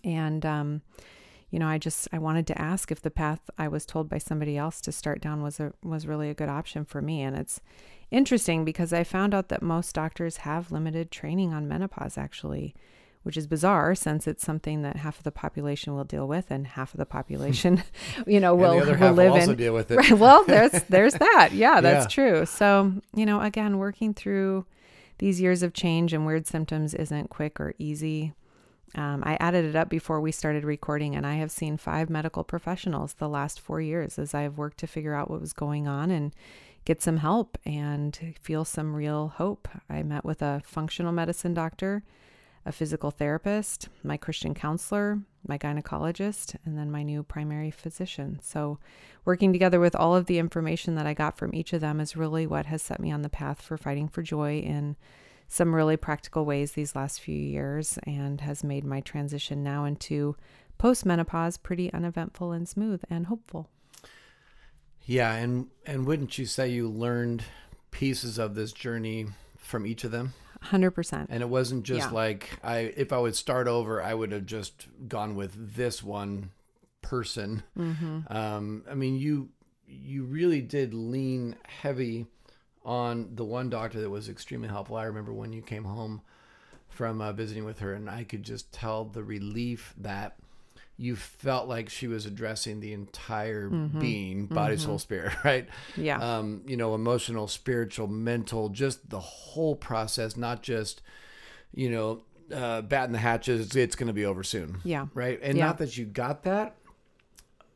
And 0.04 0.44
um, 0.46 0.82
you 1.50 1.58
know 1.58 1.68
i 1.68 1.78
just 1.78 2.08
i 2.12 2.18
wanted 2.18 2.46
to 2.46 2.60
ask 2.60 2.90
if 2.90 3.02
the 3.02 3.10
path 3.10 3.50
i 3.58 3.68
was 3.68 3.84
told 3.84 4.08
by 4.08 4.18
somebody 4.18 4.56
else 4.56 4.80
to 4.80 4.90
start 4.90 5.20
down 5.20 5.42
was 5.42 5.60
a 5.60 5.72
was 5.84 6.06
really 6.06 6.30
a 6.30 6.34
good 6.34 6.48
option 6.48 6.84
for 6.84 7.02
me. 7.02 7.22
And 7.22 7.36
it's 7.36 7.60
interesting 8.10 8.64
because 8.64 8.92
i 8.92 9.04
found 9.04 9.34
out 9.34 9.48
that 9.48 9.62
most 9.62 9.94
doctors 9.94 10.38
have 10.38 10.72
limited 10.72 11.10
training 11.10 11.52
on 11.54 11.68
menopause 11.68 12.18
actually 12.18 12.74
which 13.22 13.36
is 13.36 13.46
bizarre 13.46 13.94
since 13.94 14.26
it's 14.26 14.44
something 14.44 14.82
that 14.82 14.96
half 14.96 15.18
of 15.18 15.24
the 15.24 15.30
population 15.30 15.94
will 15.94 16.04
deal 16.04 16.26
with 16.26 16.50
and 16.50 16.66
half 16.66 16.92
of 16.92 16.98
the 16.98 17.06
population, 17.06 17.82
you 18.26 18.40
know, 18.40 18.54
will, 18.54 18.74
will 18.74 19.12
live 19.12 19.32
will 19.32 19.36
in. 19.36 19.56
deal 19.56 19.74
with 19.74 19.90
it. 19.90 19.96
Right. 19.96 20.12
Well, 20.12 20.44
there's 20.44 20.72
there's 20.88 21.14
that. 21.14 21.50
Yeah, 21.62 21.80
that's 21.80 22.04
yeah. 22.04 22.24
true. 22.24 22.46
So, 22.46 22.92
you 23.14 23.24
know, 23.26 23.40
again, 23.40 23.78
working 23.78 24.14
through 24.14 24.66
these 25.18 25.40
years 25.40 25.62
of 25.62 25.72
change 25.72 26.12
and 26.12 26.26
weird 26.26 26.46
symptoms 26.46 26.94
isn't 26.94 27.30
quick 27.30 27.60
or 27.60 27.74
easy. 27.78 28.32
Um, 28.94 29.22
I 29.24 29.36
added 29.38 29.64
it 29.64 29.76
up 29.76 29.88
before 29.88 30.20
we 30.20 30.32
started 30.32 30.64
recording, 30.64 31.14
and 31.14 31.26
I 31.26 31.34
have 31.34 31.50
seen 31.50 31.76
five 31.76 32.10
medical 32.10 32.42
professionals 32.42 33.14
the 33.14 33.28
last 33.28 33.60
four 33.60 33.80
years 33.80 34.18
as 34.18 34.34
I 34.34 34.42
have 34.42 34.58
worked 34.58 34.78
to 34.78 34.86
figure 34.86 35.14
out 35.14 35.30
what 35.30 35.40
was 35.40 35.52
going 35.52 35.86
on 35.86 36.10
and 36.10 36.34
get 36.84 37.00
some 37.00 37.18
help 37.18 37.56
and 37.64 38.18
feel 38.40 38.64
some 38.64 38.94
real 38.94 39.28
hope. 39.36 39.68
I 39.88 40.02
met 40.02 40.24
with 40.24 40.42
a 40.42 40.62
functional 40.64 41.12
medicine 41.12 41.54
doctor 41.54 42.02
a 42.64 42.72
physical 42.72 43.10
therapist, 43.10 43.88
my 44.04 44.16
Christian 44.16 44.54
counselor, 44.54 45.20
my 45.46 45.58
gynecologist, 45.58 46.56
and 46.64 46.78
then 46.78 46.90
my 46.90 47.02
new 47.02 47.22
primary 47.22 47.70
physician. 47.70 48.38
So, 48.42 48.78
working 49.24 49.52
together 49.52 49.80
with 49.80 49.96
all 49.96 50.14
of 50.14 50.26
the 50.26 50.38
information 50.38 50.94
that 50.94 51.06
I 51.06 51.14
got 51.14 51.36
from 51.36 51.54
each 51.54 51.72
of 51.72 51.80
them 51.80 52.00
is 52.00 52.16
really 52.16 52.46
what 52.46 52.66
has 52.66 52.82
set 52.82 53.00
me 53.00 53.10
on 53.10 53.22
the 53.22 53.28
path 53.28 53.60
for 53.60 53.76
fighting 53.76 54.08
for 54.08 54.22
joy 54.22 54.58
in 54.58 54.96
some 55.48 55.74
really 55.74 55.96
practical 55.96 56.44
ways 56.44 56.72
these 56.72 56.96
last 56.96 57.20
few 57.20 57.36
years 57.36 57.98
and 58.06 58.40
has 58.40 58.64
made 58.64 58.84
my 58.84 59.00
transition 59.00 59.62
now 59.62 59.84
into 59.84 60.36
postmenopause 60.78 61.62
pretty 61.62 61.92
uneventful 61.92 62.52
and 62.52 62.68
smooth 62.68 63.02
and 63.10 63.26
hopeful. 63.26 63.68
Yeah, 65.04 65.34
and 65.34 65.66
and 65.84 66.06
wouldn't 66.06 66.38
you 66.38 66.46
say 66.46 66.68
you 66.68 66.88
learned 66.88 67.44
pieces 67.90 68.38
of 68.38 68.54
this 68.54 68.72
journey 68.72 69.26
from 69.58 69.86
each 69.86 70.04
of 70.04 70.10
them? 70.10 70.32
Hundred 70.62 70.92
percent. 70.92 71.28
And 71.30 71.42
it 71.42 71.48
wasn't 71.48 71.84
just 71.84 72.08
yeah. 72.08 72.14
like 72.14 72.58
I. 72.62 72.92
If 72.96 73.12
I 73.12 73.18
would 73.18 73.34
start 73.36 73.66
over, 73.68 74.02
I 74.02 74.14
would 74.14 74.32
have 74.32 74.46
just 74.46 74.86
gone 75.08 75.34
with 75.34 75.74
this 75.74 76.02
one 76.02 76.50
person. 77.02 77.64
Mm-hmm. 77.76 78.32
Um, 78.34 78.84
I 78.90 78.94
mean, 78.94 79.16
you 79.16 79.48
you 79.86 80.24
really 80.24 80.60
did 80.60 80.94
lean 80.94 81.56
heavy 81.66 82.26
on 82.84 83.30
the 83.34 83.44
one 83.44 83.70
doctor 83.70 84.00
that 84.00 84.10
was 84.10 84.28
extremely 84.28 84.68
helpful. 84.68 84.96
I 84.96 85.04
remember 85.04 85.32
when 85.32 85.52
you 85.52 85.62
came 85.62 85.84
home 85.84 86.22
from 86.88 87.20
uh, 87.20 87.32
visiting 87.32 87.64
with 87.64 87.80
her, 87.80 87.92
and 87.94 88.08
I 88.08 88.24
could 88.24 88.42
just 88.42 88.72
tell 88.72 89.04
the 89.04 89.24
relief 89.24 89.94
that 89.98 90.36
you 91.02 91.16
felt 91.16 91.68
like 91.68 91.88
she 91.88 92.06
was 92.06 92.26
addressing 92.26 92.78
the 92.78 92.92
entire 92.92 93.68
mm-hmm. 93.68 93.98
being, 93.98 94.46
body, 94.46 94.76
mm-hmm. 94.76 94.84
soul, 94.84 94.98
spirit, 95.00 95.32
right? 95.44 95.68
Yeah. 95.96 96.18
Um, 96.18 96.62
you 96.64 96.76
know, 96.76 96.94
emotional, 96.94 97.48
spiritual, 97.48 98.06
mental, 98.06 98.68
just 98.68 99.10
the 99.10 99.18
whole 99.18 99.74
process, 99.74 100.36
not 100.36 100.62
just, 100.62 101.02
you 101.74 101.90
know, 101.90 102.22
uh, 102.54 102.82
batting 102.82 103.12
the 103.12 103.18
hatches, 103.18 103.74
it's 103.74 103.96
going 103.96 104.06
to 104.06 104.12
be 104.12 104.24
over 104.24 104.44
soon. 104.44 104.78
Yeah. 104.84 105.06
Right. 105.12 105.40
And 105.42 105.58
yeah. 105.58 105.66
not 105.66 105.78
that 105.78 105.96
you 105.96 106.04
got 106.04 106.44
that 106.44 106.76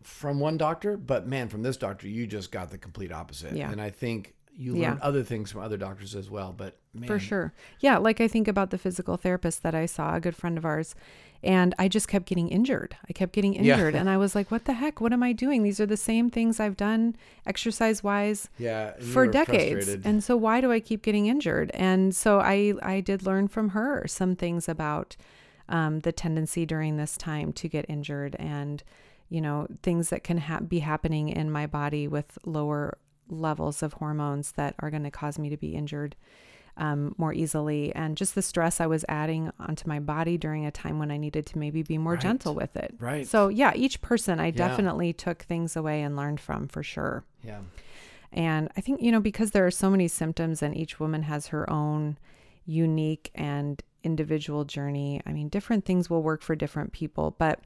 from 0.04 0.38
one 0.38 0.56
doctor, 0.56 0.96
but 0.96 1.26
man, 1.26 1.48
from 1.48 1.64
this 1.64 1.76
doctor, 1.76 2.06
you 2.06 2.28
just 2.28 2.52
got 2.52 2.70
the 2.70 2.78
complete 2.78 3.10
opposite. 3.10 3.56
Yeah. 3.56 3.72
And 3.72 3.82
I 3.82 3.90
think 3.90 4.36
you 4.56 4.74
learn 4.74 4.80
yeah. 4.82 4.98
other 5.02 5.24
things 5.24 5.50
from 5.50 5.62
other 5.62 5.76
doctors 5.76 6.14
as 6.14 6.30
well. 6.30 6.54
But 6.56 6.78
man. 6.96 7.06
for 7.06 7.18
sure, 7.18 7.52
yeah. 7.80 7.98
Like 7.98 8.20
I 8.20 8.28
think 8.28 8.48
about 8.48 8.70
the 8.70 8.78
physical 8.78 9.16
therapist 9.16 9.62
that 9.62 9.74
I 9.74 9.86
saw, 9.86 10.14
a 10.14 10.20
good 10.20 10.36
friend 10.36 10.58
of 10.58 10.64
ours, 10.64 10.94
and 11.42 11.74
I 11.78 11.88
just 11.88 12.08
kept 12.08 12.26
getting 12.26 12.48
injured. 12.48 12.96
I 13.08 13.12
kept 13.12 13.32
getting 13.32 13.54
injured, 13.54 13.94
yeah. 13.94 14.00
and 14.00 14.10
I 14.10 14.16
was 14.16 14.34
like, 14.34 14.50
"What 14.50 14.64
the 14.64 14.74
heck? 14.74 15.00
What 15.00 15.12
am 15.12 15.22
I 15.22 15.32
doing? 15.32 15.62
These 15.62 15.80
are 15.80 15.86
the 15.86 15.96
same 15.96 16.30
things 16.30 16.60
I've 16.60 16.76
done 16.76 17.16
exercise 17.46 18.02
wise, 18.02 18.48
yeah, 18.58 18.92
for 19.12 19.26
decades. 19.26 19.88
And 20.04 20.22
so 20.22 20.36
why 20.36 20.60
do 20.60 20.72
I 20.72 20.80
keep 20.80 21.02
getting 21.02 21.26
injured?" 21.26 21.70
And 21.74 22.14
so 22.14 22.40
I 22.40 22.74
I 22.82 23.00
did 23.00 23.24
learn 23.24 23.48
from 23.48 23.70
her 23.70 24.06
some 24.06 24.36
things 24.36 24.68
about 24.68 25.16
um, 25.68 26.00
the 26.00 26.12
tendency 26.12 26.66
during 26.66 26.96
this 26.96 27.16
time 27.16 27.52
to 27.54 27.68
get 27.68 27.86
injured 27.88 28.36
and 28.38 28.82
you 29.28 29.40
know 29.40 29.66
things 29.82 30.10
that 30.10 30.22
can 30.22 30.38
ha- 30.38 30.60
be 30.60 30.80
happening 30.80 31.28
in 31.28 31.50
my 31.50 31.66
body 31.66 32.06
with 32.06 32.38
lower 32.44 32.98
levels 33.28 33.82
of 33.82 33.94
hormones 33.94 34.52
that 34.52 34.74
are 34.78 34.90
going 34.90 35.02
to 35.02 35.10
cause 35.10 35.38
me 35.38 35.48
to 35.48 35.56
be 35.56 35.74
injured 35.74 36.14
um, 36.76 37.14
more 37.18 37.32
easily. 37.32 37.94
And 37.94 38.16
just 38.16 38.34
the 38.34 38.42
stress 38.42 38.80
I 38.80 38.86
was 38.86 39.04
adding 39.08 39.50
onto 39.58 39.88
my 39.88 40.00
body 40.00 40.36
during 40.36 40.66
a 40.66 40.70
time 40.70 40.98
when 40.98 41.10
I 41.10 41.16
needed 41.16 41.46
to 41.46 41.58
maybe 41.58 41.82
be 41.82 41.98
more 41.98 42.14
right. 42.14 42.22
gentle 42.22 42.54
with 42.54 42.76
it. 42.76 42.94
Right. 42.98 43.26
So, 43.26 43.48
yeah, 43.48 43.72
each 43.74 44.00
person 44.00 44.40
I 44.40 44.46
yeah. 44.46 44.52
definitely 44.52 45.12
took 45.12 45.42
things 45.42 45.76
away 45.76 46.02
and 46.02 46.16
learned 46.16 46.40
from 46.40 46.68
for 46.68 46.82
sure. 46.82 47.24
Yeah. 47.42 47.60
And 48.32 48.68
I 48.76 48.80
think, 48.80 49.00
you 49.00 49.10
know, 49.12 49.20
because 49.20 49.52
there 49.52 49.66
are 49.66 49.70
so 49.70 49.88
many 49.88 50.08
symptoms 50.08 50.62
and 50.62 50.76
each 50.76 51.00
woman 51.00 51.22
has 51.22 51.48
her 51.48 51.68
own 51.70 52.18
unique 52.66 53.30
and 53.34 53.82
individual 54.02 54.64
journey. 54.64 55.20
I 55.26 55.32
mean, 55.32 55.48
different 55.48 55.84
things 55.84 56.10
will 56.10 56.22
work 56.22 56.42
for 56.42 56.54
different 56.54 56.92
people, 56.92 57.34
but 57.38 57.60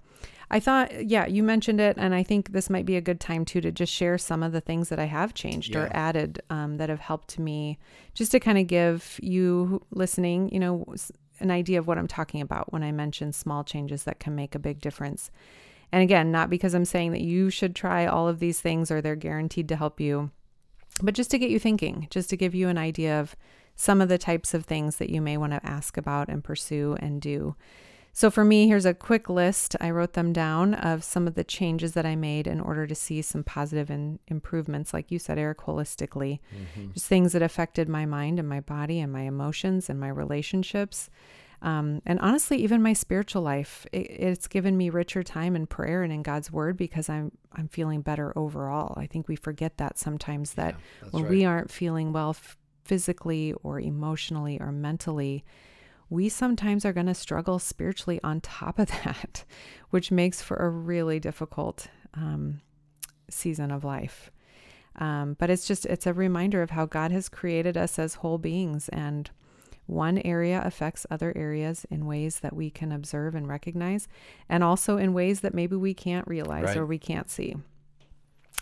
I 0.50 0.58
thought, 0.58 1.06
yeah, 1.06 1.26
you 1.26 1.42
mentioned 1.42 1.80
it, 1.80 1.96
and 1.96 2.14
I 2.14 2.24
think 2.24 2.50
this 2.50 2.68
might 2.68 2.84
be 2.84 2.96
a 2.96 3.00
good 3.00 3.20
time 3.20 3.44
too 3.44 3.60
to 3.60 3.70
just 3.70 3.92
share 3.92 4.18
some 4.18 4.42
of 4.42 4.50
the 4.52 4.60
things 4.60 4.88
that 4.88 4.98
I 4.98 5.04
have 5.04 5.32
changed 5.32 5.74
yeah. 5.74 5.82
or 5.82 5.90
added 5.92 6.42
um, 6.50 6.76
that 6.78 6.88
have 6.88 6.98
helped 6.98 7.38
me, 7.38 7.78
just 8.14 8.32
to 8.32 8.40
kind 8.40 8.58
of 8.58 8.66
give 8.66 9.20
you 9.22 9.80
listening, 9.92 10.52
you 10.52 10.58
know, 10.58 10.84
an 11.38 11.50
idea 11.50 11.78
of 11.78 11.86
what 11.86 11.98
I'm 11.98 12.08
talking 12.08 12.40
about 12.40 12.72
when 12.72 12.82
I 12.82 12.90
mention 12.90 13.32
small 13.32 13.62
changes 13.62 14.04
that 14.04 14.18
can 14.18 14.34
make 14.34 14.54
a 14.54 14.58
big 14.58 14.80
difference. 14.80 15.30
And 15.92 16.02
again, 16.02 16.30
not 16.30 16.50
because 16.50 16.74
I'm 16.74 16.84
saying 16.84 17.12
that 17.12 17.22
you 17.22 17.50
should 17.50 17.74
try 17.74 18.06
all 18.06 18.28
of 18.28 18.40
these 18.40 18.60
things 18.60 18.90
or 18.90 19.00
they're 19.00 19.16
guaranteed 19.16 19.68
to 19.68 19.76
help 19.76 20.00
you, 20.00 20.30
but 21.02 21.14
just 21.14 21.30
to 21.30 21.38
get 21.38 21.50
you 21.50 21.58
thinking, 21.58 22.08
just 22.10 22.28
to 22.30 22.36
give 22.36 22.54
you 22.54 22.68
an 22.68 22.78
idea 22.78 23.20
of 23.20 23.36
some 23.76 24.00
of 24.00 24.08
the 24.08 24.18
types 24.18 24.52
of 24.52 24.64
things 24.64 24.96
that 24.96 25.10
you 25.10 25.20
may 25.20 25.36
want 25.36 25.52
to 25.52 25.66
ask 25.66 25.96
about 25.96 26.28
and 26.28 26.44
pursue 26.44 26.96
and 27.00 27.22
do. 27.22 27.54
So, 28.12 28.30
for 28.30 28.44
me, 28.44 28.66
here's 28.66 28.86
a 28.86 28.94
quick 28.94 29.28
list. 29.30 29.76
I 29.80 29.90
wrote 29.90 30.14
them 30.14 30.32
down 30.32 30.74
of 30.74 31.04
some 31.04 31.26
of 31.26 31.34
the 31.34 31.44
changes 31.44 31.92
that 31.92 32.04
I 32.04 32.16
made 32.16 32.46
in 32.46 32.60
order 32.60 32.86
to 32.86 32.94
see 32.94 33.22
some 33.22 33.44
positive 33.44 33.88
and 33.88 34.18
improvements, 34.26 34.92
like 34.92 35.10
you 35.10 35.18
said, 35.18 35.38
Eric, 35.38 35.58
holistically. 35.58 36.40
Mm-hmm. 36.54 36.92
Just 36.92 37.06
things 37.06 37.32
that 37.32 37.42
affected 37.42 37.88
my 37.88 38.06
mind 38.06 38.38
and 38.38 38.48
my 38.48 38.60
body 38.60 39.00
and 39.00 39.12
my 39.12 39.22
emotions 39.22 39.88
and 39.88 40.00
my 40.00 40.08
relationships. 40.08 41.08
Um, 41.62 42.00
and 42.06 42.18
honestly, 42.20 42.56
even 42.58 42.82
my 42.82 42.94
spiritual 42.94 43.42
life, 43.42 43.86
it, 43.92 44.10
it's 44.10 44.48
given 44.48 44.76
me 44.76 44.88
richer 44.90 45.22
time 45.22 45.54
in 45.54 45.66
prayer 45.66 46.02
and 46.02 46.12
in 46.12 46.22
God's 46.22 46.50
word 46.50 46.76
because 46.76 47.08
I'm 47.08 47.32
I'm 47.52 47.68
feeling 47.68 48.00
better 48.00 48.36
overall. 48.36 48.94
I 48.96 49.06
think 49.06 49.28
we 49.28 49.36
forget 49.36 49.76
that 49.76 49.98
sometimes 49.98 50.54
that 50.54 50.74
yeah, 51.02 51.08
when 51.10 51.24
right. 51.24 51.30
we 51.30 51.44
aren't 51.44 51.70
feeling 51.70 52.12
well 52.12 52.30
f- 52.30 52.56
physically 52.84 53.52
or 53.62 53.78
emotionally 53.78 54.58
or 54.58 54.72
mentally, 54.72 55.44
we 56.10 56.28
sometimes 56.28 56.84
are 56.84 56.92
going 56.92 57.06
to 57.06 57.14
struggle 57.14 57.58
spiritually 57.58 58.20
on 58.22 58.40
top 58.40 58.78
of 58.78 58.88
that, 59.04 59.44
which 59.90 60.10
makes 60.10 60.42
for 60.42 60.56
a 60.56 60.68
really 60.68 61.20
difficult 61.20 61.86
um, 62.14 62.60
season 63.30 63.70
of 63.70 63.84
life. 63.84 64.30
Um, 64.96 65.36
but 65.38 65.48
it's 65.48 65.66
just 65.66 65.86
it's 65.86 66.06
a 66.06 66.12
reminder 66.12 66.62
of 66.62 66.70
how 66.70 66.84
God 66.84 67.12
has 67.12 67.28
created 67.28 67.76
us 67.76 67.98
as 67.98 68.14
whole 68.14 68.38
beings 68.38 68.88
and 68.88 69.30
one 69.86 70.18
area 70.18 70.62
affects 70.64 71.06
other 71.10 71.32
areas 71.36 71.84
in 71.90 72.06
ways 72.06 72.40
that 72.40 72.54
we 72.54 72.70
can 72.70 72.92
observe 72.92 73.34
and 73.34 73.48
recognize, 73.48 74.06
and 74.48 74.62
also 74.62 74.96
in 74.98 75.12
ways 75.12 75.40
that 75.40 75.54
maybe 75.54 75.74
we 75.74 75.94
can't 75.94 76.26
realize 76.28 76.66
right. 76.66 76.76
or 76.76 76.86
we 76.86 76.98
can't 76.98 77.28
see. 77.28 77.56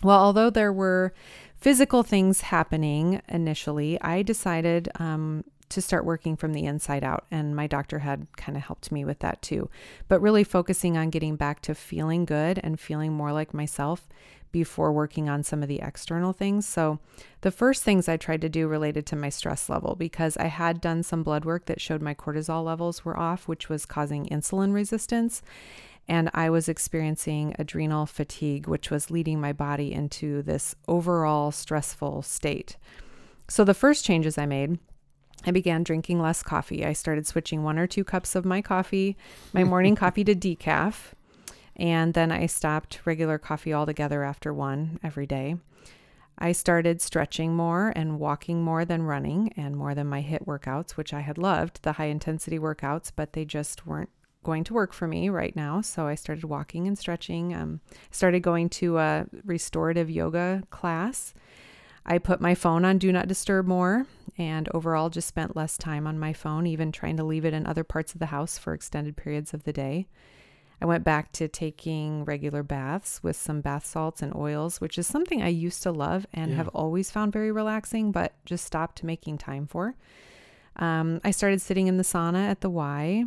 Well, 0.01 0.19
although 0.19 0.49
there 0.49 0.73
were 0.73 1.13
physical 1.55 2.03
things 2.03 2.41
happening 2.41 3.21
initially, 3.27 4.01
I 4.01 4.23
decided 4.23 4.89
um, 4.95 5.43
to 5.69 5.81
start 5.81 6.05
working 6.05 6.35
from 6.35 6.53
the 6.53 6.65
inside 6.65 7.03
out. 7.03 7.25
And 7.31 7.55
my 7.55 7.67
doctor 7.67 7.99
had 7.99 8.27
kind 8.35 8.57
of 8.57 8.63
helped 8.63 8.91
me 8.91 9.05
with 9.05 9.19
that 9.19 9.41
too. 9.41 9.69
But 10.07 10.21
really 10.21 10.43
focusing 10.43 10.97
on 10.97 11.09
getting 11.09 11.35
back 11.35 11.61
to 11.61 11.75
feeling 11.75 12.25
good 12.25 12.59
and 12.63 12.79
feeling 12.79 13.13
more 13.13 13.31
like 13.31 13.53
myself 13.53 14.07
before 14.51 14.91
working 14.91 15.29
on 15.29 15.43
some 15.43 15.61
of 15.61 15.69
the 15.69 15.81
external 15.81 16.33
things. 16.33 16.67
So, 16.67 16.99
the 17.41 17.51
first 17.51 17.83
things 17.83 18.09
I 18.09 18.17
tried 18.17 18.41
to 18.41 18.49
do 18.49 18.67
related 18.67 19.05
to 19.07 19.15
my 19.15 19.29
stress 19.29 19.69
level 19.69 19.95
because 19.95 20.37
I 20.37 20.47
had 20.47 20.81
done 20.81 21.03
some 21.03 21.23
blood 21.23 21.45
work 21.45 21.65
that 21.65 21.81
showed 21.81 22.01
my 22.01 22.13
cortisol 22.13 22.63
levels 22.63 23.05
were 23.05 23.17
off, 23.17 23.47
which 23.47 23.69
was 23.69 23.85
causing 23.85 24.25
insulin 24.27 24.73
resistance. 24.73 25.41
And 26.07 26.31
I 26.33 26.49
was 26.49 26.67
experiencing 26.67 27.55
adrenal 27.59 28.07
fatigue, 28.07 28.67
which 28.67 28.89
was 28.89 29.11
leading 29.11 29.39
my 29.39 29.53
body 29.53 29.93
into 29.93 30.41
this 30.41 30.75
overall 30.87 31.51
stressful 31.51 32.23
state. 32.23 32.77
So, 33.47 33.63
the 33.63 33.75
first 33.75 34.03
changes 34.03 34.37
I 34.37 34.47
made 34.47 34.79
I 35.45 35.51
began 35.51 35.83
drinking 35.83 36.21
less 36.21 36.43
coffee. 36.43 36.85
I 36.85 36.93
started 36.93 37.25
switching 37.25 37.63
one 37.63 37.79
or 37.79 37.87
two 37.87 38.03
cups 38.03 38.35
of 38.35 38.45
my 38.45 38.61
coffee, 38.61 39.17
my 39.53 39.63
morning 39.63 39.95
coffee 40.03 40.23
to 40.23 40.35
decaf. 40.35 41.13
And 41.75 42.13
then 42.13 42.31
I 42.31 42.45
stopped 42.45 42.99
regular 43.05 43.37
coffee 43.37 43.73
altogether 43.73 44.23
after 44.23 44.53
one 44.53 44.99
every 45.01 45.25
day. 45.25 45.55
I 46.37 46.51
started 46.51 47.01
stretching 47.01 47.55
more 47.55 47.91
and 47.95 48.19
walking 48.19 48.63
more 48.63 48.85
than 48.85 49.03
running 49.03 49.51
and 49.57 49.75
more 49.75 49.93
than 49.93 50.07
my 50.07 50.21
HIIT 50.21 50.45
workouts, 50.45 50.91
which 50.91 51.13
I 51.13 51.19
had 51.19 51.37
loved, 51.37 51.83
the 51.83 51.93
high 51.93 52.05
intensity 52.05 52.57
workouts, 52.57 53.11
but 53.13 53.33
they 53.33 53.43
just 53.43 53.85
weren't 53.85 54.09
going 54.43 54.63
to 54.65 54.73
work 54.73 54.93
for 54.93 55.05
me 55.07 55.27
right 55.29 55.53
now. 55.55 55.81
So 55.81 56.07
I 56.07 56.15
started 56.15 56.45
walking 56.45 56.87
and 56.87 56.97
stretching. 56.97 57.53
Um, 57.53 57.81
started 58.09 58.41
going 58.41 58.69
to 58.69 58.97
a 58.97 59.25
restorative 59.43 60.09
yoga 60.09 60.63
class. 60.69 61.33
I 62.05 62.17
put 62.17 62.39
my 62.39 62.55
phone 62.55 62.85
on 62.85 62.97
do 62.97 63.11
not 63.11 63.27
disturb 63.27 63.67
more 63.67 64.05
and 64.39 64.69
overall 64.73 65.09
just 65.09 65.27
spent 65.27 65.55
less 65.55 65.77
time 65.77 66.07
on 66.07 66.17
my 66.17 66.31
phone, 66.31 66.65
even 66.65 66.91
trying 66.91 67.17
to 67.17 67.23
leave 67.23 67.43
it 67.43 67.53
in 67.53 67.67
other 67.67 67.83
parts 67.83 68.13
of 68.13 68.19
the 68.19 68.27
house 68.27 68.57
for 68.57 68.73
extended 68.73 69.17
periods 69.17 69.53
of 69.53 69.65
the 69.65 69.73
day. 69.73 70.07
I 70.81 70.85
went 70.85 71.03
back 71.03 71.33
to 71.33 71.49
taking 71.49 72.23
regular 72.23 72.63
baths 72.63 73.21
with 73.21 73.35
some 73.35 73.59
bath 73.59 73.85
salts 73.85 74.21
and 74.21 74.33
oils, 74.33 74.79
which 74.79 74.97
is 74.97 75.05
something 75.05 75.41
I 75.41 75.49
used 75.49 75.83
to 75.83 75.91
love 75.91 76.25
and 76.33 76.51
yeah. 76.51 76.57
have 76.57 76.69
always 76.69 77.11
found 77.11 77.33
very 77.33 77.51
relaxing, 77.51 78.13
but 78.13 78.33
just 78.45 78.63
stopped 78.65 79.03
making 79.03 79.39
time 79.39 79.67
for. 79.67 79.95
Um, 80.77 81.19
I 81.25 81.31
started 81.31 81.61
sitting 81.61 81.87
in 81.87 81.97
the 81.97 82.03
sauna 82.03 82.49
at 82.49 82.61
the 82.61 82.69
Y. 82.69 83.25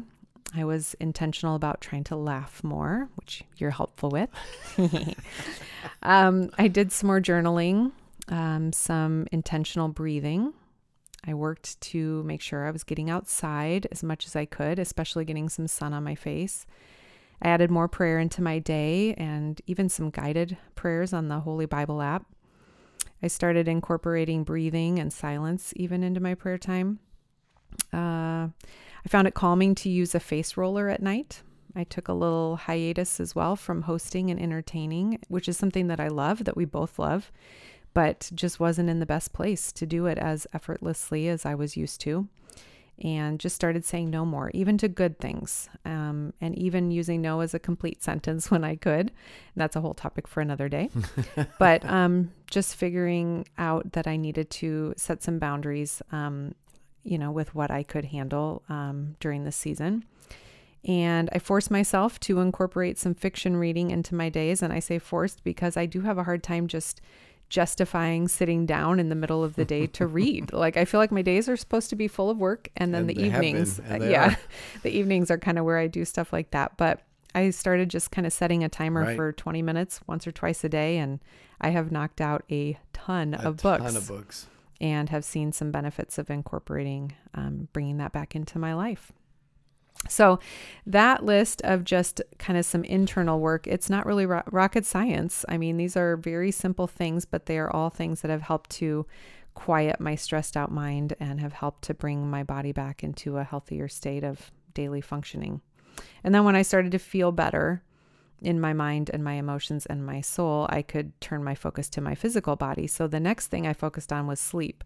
I 0.55 0.64
was 0.64 0.94
intentional 0.98 1.55
about 1.55 1.83
trying 1.83 2.05
to 2.05 2.16
laugh 2.16 2.64
more, 2.64 3.11
which 3.16 3.44
you're 3.59 3.70
helpful 3.70 4.09
with. 4.09 4.31
um, 6.03 6.51
I 6.57 6.68
did 6.68 6.90
some 6.90 7.09
more 7.09 7.20
journaling, 7.20 7.92
um, 8.29 8.72
some 8.72 9.27
intentional 9.31 9.88
breathing. 9.88 10.55
I 11.27 11.35
worked 11.35 11.81
to 11.81 12.23
make 12.25 12.41
sure 12.41 12.67
I 12.67 12.71
was 12.71 12.85
getting 12.85 13.09
outside 13.09 13.87
as 13.93 14.03
much 14.03 14.27
as 14.27 14.35
I 14.35 14.45
could, 14.45 14.79
especially 14.79 15.25
getting 15.25 15.49
some 15.49 15.69
sun 15.69 15.93
on 15.93 16.03
my 16.03 16.15
face. 16.15 16.67
I 17.41 17.49
added 17.49 17.71
more 17.71 17.89
prayer 17.89 18.19
into 18.19 18.43
my 18.43 18.59
day 18.59 19.15
and 19.15 19.61
even 19.67 19.89
some 19.89 20.11
guided 20.11 20.57
prayers 20.75 21.13
on 21.13 21.29
the 21.29 21.41
Holy 21.41 21.67
Bible 21.67 22.03
app. 22.03 22.27
I 23.23 23.29
started 23.29 23.69
incorporating 23.69 24.45
breathing 24.45 24.99
and 24.99 25.13
silence 25.13 25.73
even 25.77 26.03
into 26.03 26.21
my 26.21 26.35
prayer 26.35 26.59
time. 26.59 26.99
Uh, 27.93 28.49
I 29.05 29.09
found 29.09 29.29
it 29.29 29.35
calming 29.35 29.75
to 29.77 29.89
use 29.89 30.15
a 30.15 30.21
face 30.21 30.57
roller 30.57 30.89
at 30.89 31.03
night. 31.03 31.43
I 31.75 31.85
took 31.85 32.09
a 32.09 32.13
little 32.13 32.57
hiatus 32.57 33.19
as 33.19 33.35
well 33.35 33.57
from 33.57 33.83
hosting 33.83 34.31
and 34.31 34.41
entertaining, 34.41 35.19
which 35.29 35.49
is 35.49 35.57
something 35.57 35.87
that 35.87 36.01
I 36.01 36.09
love, 36.09 36.45
that 36.45 36.57
we 36.57 36.65
both 36.65 36.99
love, 36.99 37.33
but 37.95 38.31
just 38.35 38.61
wasn't 38.61 38.89
in 38.91 39.01
the 39.01 39.07
best 39.07 39.33
place 39.33 39.73
to 39.73 39.87
do 39.87 40.07
it 40.07 40.19
as 40.19 40.47
effortlessly 40.53 41.29
as 41.29 41.45
I 41.45 41.55
was 41.55 41.77
used 41.77 42.01
to 42.03 42.29
and 43.03 43.41
just 43.41 43.57
started 43.57 43.85
saying 43.85 44.11
no 44.11 44.25
more, 44.25 44.51
even 44.55 44.79
to 44.79 44.89
good 44.89 45.19
things, 45.19 45.69
um, 45.85 46.33
and 46.41 46.57
even 46.57 46.91
using 46.91 47.21
no 47.21 47.41
as 47.41 47.55
a 47.55 47.59
complete 47.59 48.03
sentence 48.03 48.51
when 48.51 48.65
I 48.65 48.77
could. 48.77 49.11
And 49.11 49.57
that's 49.57 49.77
a 49.77 49.81
whole 49.81 49.95
topic 49.95 50.29
for 50.29 50.41
another 50.41 50.69
day. 50.69 50.91
but 51.59 51.85
um, 51.85 52.33
just 52.51 52.77
figuring 52.77 53.47
out 53.59 53.93
that 53.93 54.07
I 54.07 54.17
needed 54.17 54.51
to 54.51 54.95
set 54.97 55.23
some 55.23 55.39
boundaries, 55.39 56.03
um, 56.13 56.55
you 57.03 57.19
know, 57.19 57.33
with 57.33 57.55
what 57.55 57.71
I 57.71 57.83
could 57.83 58.07
handle 58.07 58.63
um, 58.69 59.17
during 59.21 59.45
the 59.45 59.53
season. 59.53 60.05
And 60.85 61.31
I 61.33 61.39
forced 61.39 61.71
myself 61.71 62.19
to 62.21 62.41
incorporate 62.41 62.99
some 62.99 63.15
fiction 63.15 63.57
reading 63.57 63.91
into 63.91 64.17
my 64.17 64.29
days. 64.29 64.63
And 64.63 64.73
I 64.73 64.81
say 64.81 64.99
forced 64.99 65.45
because 65.45 65.77
I 65.77 65.87
do 65.87 66.01
have 66.03 66.19
a 66.19 66.25
hard 66.25 66.43
time 66.43 66.67
just 66.67 67.01
justifying 67.53 68.29
sitting 68.29 68.65
down 68.65 68.99
in 68.99 69.11
the 69.11 69.15
middle 69.15 69.45
of 69.45 69.57
the 69.57 69.65
day 69.65 69.87
to 69.87 70.07
read. 70.19 70.51
like 70.55 70.79
I 70.79 70.87
feel 70.87 70.99
like 70.99 71.12
my 71.12 71.21
days 71.21 71.51
are 71.51 71.57
supposed 71.57 71.91
to 71.91 71.97
be 71.97 72.09
full 72.09 72.31
of 72.31 72.38
work 72.38 72.71
and 72.79 72.95
then 72.95 73.03
and 73.03 73.11
the 73.11 73.23
evenings 73.23 73.79
yeah, 74.01 74.37
the 74.83 74.91
evenings 74.91 75.31
are 75.31 75.37
kind 75.37 75.59
of 75.59 75.67
where 75.67 75.77
I 75.77 75.87
do 75.87 76.07
stuff 76.07 76.33
like 76.33 76.51
that. 76.53 76.79
But 76.79 77.03
I 77.35 77.51
started 77.51 77.91
just 77.91 78.11
kind 78.11 78.27
of 78.27 78.33
setting 78.33 78.65
a 78.65 78.71
timer 78.71 79.03
right. 79.03 79.17
for 79.17 79.33
20 79.33 79.61
minutes 79.61 80.01
once 80.07 80.27
or 80.27 80.33
twice 80.33 80.65
a 80.65 80.69
day 80.71 80.97
and 80.97 81.21
I 81.61 81.71
have 81.71 81.93
knocked 81.93 82.23
out 82.23 82.43
a 82.51 82.79
ton 82.95 83.35
a 83.35 83.49
of 83.49 83.59
books. 83.59 83.85
ton 83.85 83.97
of 83.97 84.09
books. 84.09 84.47
And 84.81 85.11
have 85.11 85.25
seen 85.25 85.53
some 85.53 85.71
benefits 85.71 86.19
of 86.19 86.29
incorporating, 86.29 87.15
um, 87.35 87.69
bringing 87.73 87.99
that 87.99 88.12
back 88.12 88.35
into 88.35 88.59
my 88.59 88.75
life. 88.75 89.12
So, 90.09 90.41
that 90.87 91.25
list 91.25 91.63
of 91.63 91.85
just 91.85 92.21
kind 92.39 92.59
of 92.59 92.65
some 92.65 92.85
internal 92.85 93.39
work, 93.39 93.67
it's 93.67 93.89
not 93.89 94.05
really 94.05 94.27
ro- 94.27 94.43
rocket 94.51 94.85
science. 94.85 95.45
I 95.49 95.59
mean, 95.59 95.77
these 95.77 95.97
are 95.97 96.17
very 96.17 96.51
simple 96.51 96.87
things, 96.87 97.25
but 97.25 97.47
they 97.47 97.59
are 97.59 97.71
all 97.71 97.89
things 97.89 98.21
that 98.21 98.31
have 98.31 98.43
helped 98.43 98.71
to 98.71 99.07
quiet 99.55 100.01
my 100.01 100.15
stressed 100.15 100.57
out 100.57 100.73
mind 100.73 101.15
and 101.21 101.41
have 101.41 101.53
helped 101.53 101.83
to 101.83 101.95
bring 101.95 102.29
my 102.29 102.43
body 102.43 102.73
back 102.73 103.05
into 103.05 103.37
a 103.37 103.45
healthier 103.45 103.87
state 103.87 104.25
of 104.25 104.51
daily 104.75 105.01
functioning. 105.01 105.61
And 106.25 106.35
then 106.35 106.45
when 106.45 106.57
I 106.57 106.63
started 106.63 106.93
to 106.93 106.99
feel 106.99 107.33
better 107.33 107.83
in 108.41 108.61
my 108.61 108.73
mind 108.73 109.11
and 109.13 109.23
my 109.23 109.35
emotions 109.35 109.87
and 109.87 110.05
my 110.05 110.21
soul, 110.21 110.67
I 110.69 110.83
could 110.83 111.19
turn 111.21 111.45
my 111.45 111.55
focus 111.55 111.89
to 111.91 112.01
my 112.01 112.15
physical 112.15 112.57
body. 112.57 112.87
So, 112.87 113.07
the 113.07 113.21
next 113.21 113.49
thing 113.49 113.67
I 113.67 113.73
focused 113.73 114.13
on 114.13 114.27
was 114.27 114.41
sleep. 114.41 114.83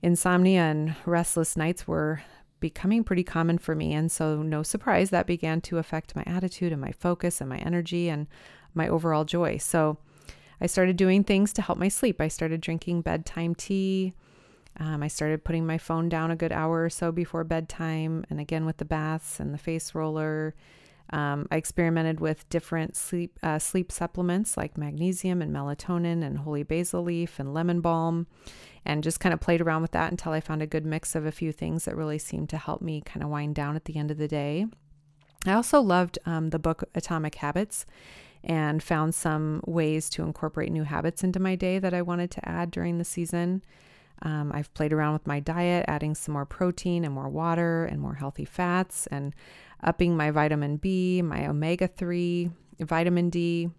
Insomnia 0.00 0.60
and 0.60 0.94
restless 1.04 1.56
nights 1.56 1.88
were 1.88 2.22
becoming 2.60 3.04
pretty 3.04 3.24
common 3.24 3.58
for 3.58 3.74
me. 3.74 3.92
And 3.94 4.10
so, 4.10 4.42
no 4.42 4.62
surprise, 4.62 5.10
that 5.10 5.26
began 5.26 5.60
to 5.62 5.78
affect 5.78 6.16
my 6.16 6.24
attitude 6.26 6.72
and 6.72 6.80
my 6.80 6.92
focus 6.92 7.40
and 7.40 7.48
my 7.48 7.58
energy 7.58 8.08
and 8.08 8.26
my 8.74 8.88
overall 8.88 9.24
joy. 9.24 9.58
So, 9.58 9.98
I 10.60 10.66
started 10.66 10.96
doing 10.96 11.24
things 11.24 11.52
to 11.54 11.62
help 11.62 11.78
my 11.78 11.88
sleep. 11.88 12.20
I 12.20 12.28
started 12.28 12.60
drinking 12.60 13.02
bedtime 13.02 13.54
tea. 13.54 14.12
Um, 14.80 15.02
I 15.02 15.08
started 15.08 15.44
putting 15.44 15.66
my 15.66 15.78
phone 15.78 16.08
down 16.08 16.30
a 16.30 16.36
good 16.36 16.52
hour 16.52 16.84
or 16.84 16.90
so 16.90 17.10
before 17.10 17.44
bedtime, 17.44 18.24
and 18.30 18.40
again 18.40 18.64
with 18.64 18.76
the 18.76 18.84
baths 18.84 19.40
and 19.40 19.52
the 19.52 19.58
face 19.58 19.94
roller. 19.94 20.54
Um, 21.10 21.48
I 21.50 21.56
experimented 21.56 22.20
with 22.20 22.48
different 22.50 22.96
sleep 22.96 23.38
uh, 23.42 23.58
sleep 23.58 23.90
supplements 23.90 24.56
like 24.56 24.76
magnesium 24.76 25.40
and 25.40 25.54
melatonin 25.54 26.22
and 26.22 26.38
holy 26.38 26.62
basil 26.62 27.02
leaf 27.02 27.38
and 27.38 27.54
lemon 27.54 27.80
balm, 27.80 28.26
and 28.84 29.02
just 29.02 29.20
kind 29.20 29.32
of 29.32 29.40
played 29.40 29.60
around 29.60 29.82
with 29.82 29.92
that 29.92 30.10
until 30.10 30.32
I 30.32 30.40
found 30.40 30.62
a 30.62 30.66
good 30.66 30.84
mix 30.84 31.14
of 31.14 31.24
a 31.24 31.32
few 31.32 31.52
things 31.52 31.86
that 31.86 31.96
really 31.96 32.18
seemed 32.18 32.50
to 32.50 32.58
help 32.58 32.82
me 32.82 33.00
kind 33.00 33.22
of 33.22 33.30
wind 33.30 33.54
down 33.54 33.74
at 33.74 33.86
the 33.86 33.96
end 33.96 34.10
of 34.10 34.18
the 34.18 34.28
day. 34.28 34.66
I 35.46 35.52
also 35.52 35.80
loved 35.80 36.18
um, 36.26 36.50
the 36.50 36.58
book 36.58 36.84
Atomic 36.94 37.36
Habits 37.36 37.86
and 38.44 38.82
found 38.82 39.14
some 39.14 39.62
ways 39.66 40.10
to 40.10 40.22
incorporate 40.22 40.70
new 40.70 40.84
habits 40.84 41.24
into 41.24 41.40
my 41.40 41.54
day 41.54 41.78
that 41.78 41.94
I 41.94 42.02
wanted 42.02 42.30
to 42.32 42.48
add 42.48 42.70
during 42.70 42.98
the 42.98 43.04
season. 43.04 43.62
Um, 44.22 44.50
I've 44.52 44.72
played 44.74 44.92
around 44.92 45.12
with 45.12 45.26
my 45.26 45.38
diet, 45.40 45.84
adding 45.86 46.14
some 46.14 46.32
more 46.32 46.46
protein 46.46 47.04
and 47.04 47.14
more 47.14 47.28
water 47.28 47.84
and 47.84 48.00
more 48.00 48.14
healthy 48.14 48.44
fats, 48.44 49.06
and 49.08 49.34
upping 49.82 50.16
my 50.16 50.30
vitamin 50.30 50.76
B, 50.76 51.22
my 51.22 51.46
omega 51.46 51.88
3, 51.88 52.50
vitamin 52.80 53.30
D. 53.30 53.70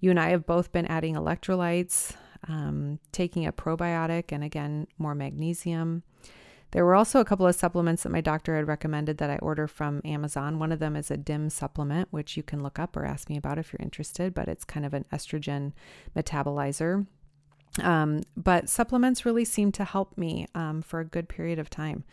You 0.00 0.10
and 0.10 0.20
I 0.20 0.30
have 0.30 0.46
both 0.46 0.72
been 0.72 0.86
adding 0.86 1.14
electrolytes, 1.14 2.14
um, 2.48 2.98
taking 3.12 3.46
a 3.46 3.52
probiotic, 3.52 4.32
and 4.32 4.44
again, 4.44 4.86
more 4.98 5.14
magnesium. 5.14 6.02
There 6.72 6.84
were 6.84 6.94
also 6.94 7.20
a 7.20 7.24
couple 7.24 7.46
of 7.46 7.54
supplements 7.54 8.02
that 8.02 8.12
my 8.12 8.20
doctor 8.20 8.56
had 8.56 8.68
recommended 8.68 9.18
that 9.18 9.30
I 9.30 9.36
order 9.36 9.66
from 9.66 10.02
Amazon. 10.04 10.58
One 10.58 10.72
of 10.72 10.78
them 10.78 10.96
is 10.96 11.10
a 11.10 11.16
DIM 11.16 11.50
supplement, 11.50 12.08
which 12.10 12.36
you 12.36 12.42
can 12.42 12.62
look 12.62 12.78
up 12.78 12.96
or 12.96 13.04
ask 13.04 13.30
me 13.30 13.36
about 13.36 13.58
if 13.58 13.72
you're 13.72 13.82
interested, 13.82 14.34
but 14.34 14.48
it's 14.48 14.64
kind 14.64 14.84
of 14.84 14.92
an 14.92 15.06
estrogen 15.12 15.72
metabolizer. 16.14 17.06
Um, 17.82 18.22
but 18.36 18.68
supplements 18.68 19.24
really 19.24 19.44
seem 19.44 19.70
to 19.72 19.84
help 19.84 20.16
me 20.18 20.46
um, 20.54 20.82
for 20.82 21.00
a 21.00 21.04
good 21.04 21.28
period 21.28 21.58
of 21.58 21.70
time. 21.70 22.04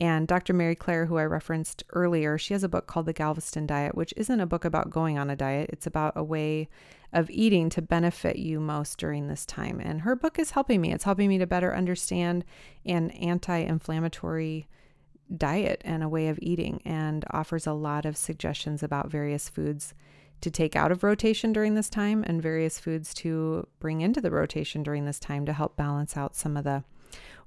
And 0.00 0.26
Dr. 0.26 0.54
Mary 0.54 0.74
Claire, 0.74 1.04
who 1.04 1.18
I 1.18 1.24
referenced 1.24 1.84
earlier, 1.92 2.38
she 2.38 2.54
has 2.54 2.64
a 2.64 2.68
book 2.70 2.86
called 2.86 3.04
The 3.04 3.12
Galveston 3.12 3.66
Diet, 3.66 3.94
which 3.94 4.14
isn't 4.16 4.40
a 4.40 4.46
book 4.46 4.64
about 4.64 4.88
going 4.88 5.18
on 5.18 5.28
a 5.28 5.36
diet. 5.36 5.68
It's 5.70 5.86
about 5.86 6.14
a 6.16 6.24
way 6.24 6.70
of 7.12 7.28
eating 7.28 7.68
to 7.70 7.82
benefit 7.82 8.36
you 8.36 8.60
most 8.60 8.98
during 8.98 9.28
this 9.28 9.44
time. 9.44 9.78
And 9.78 10.00
her 10.00 10.16
book 10.16 10.38
is 10.38 10.52
helping 10.52 10.80
me. 10.80 10.90
It's 10.90 11.04
helping 11.04 11.28
me 11.28 11.36
to 11.36 11.46
better 11.46 11.76
understand 11.76 12.46
an 12.86 13.10
anti 13.10 13.58
inflammatory 13.58 14.66
diet 15.36 15.82
and 15.84 16.02
a 16.02 16.08
way 16.08 16.28
of 16.28 16.38
eating, 16.40 16.80
and 16.84 17.24
offers 17.30 17.66
a 17.66 17.72
lot 17.72 18.06
of 18.06 18.16
suggestions 18.16 18.82
about 18.82 19.10
various 19.10 19.50
foods 19.50 19.94
to 20.40 20.50
take 20.50 20.74
out 20.74 20.90
of 20.90 21.02
rotation 21.02 21.52
during 21.52 21.74
this 21.74 21.90
time 21.90 22.24
and 22.26 22.42
various 22.42 22.80
foods 22.80 23.12
to 23.12 23.66
bring 23.78 24.00
into 24.00 24.22
the 24.22 24.30
rotation 24.30 24.82
during 24.82 25.04
this 25.04 25.20
time 25.20 25.44
to 25.44 25.52
help 25.52 25.76
balance 25.76 26.16
out 26.16 26.34
some 26.34 26.56
of 26.56 26.64
the 26.64 26.82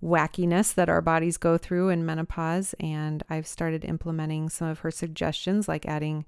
wackiness 0.03 0.73
that 0.73 0.89
our 0.89 1.01
bodies 1.01 1.37
go 1.37 1.57
through 1.57 1.89
in 1.89 2.05
menopause. 2.05 2.75
And 2.79 3.23
I've 3.29 3.47
started 3.47 3.85
implementing 3.85 4.49
some 4.49 4.67
of 4.67 4.79
her 4.79 4.91
suggestions, 4.91 5.67
like 5.67 5.85
adding 5.85 6.25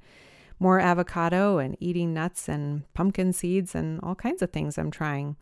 more 0.60 0.80
avocado 0.80 1.58
and 1.58 1.76
eating 1.80 2.13
nuts 2.13 2.48
and 2.48 2.91
pumpkin 2.93 3.34
seeds 3.34 3.76
and 3.76 4.00
all 4.02 4.15
kinds 4.15 4.41
of 4.41 4.52
things 4.52 4.78
I'm 4.78 4.91
trying. 4.91 5.36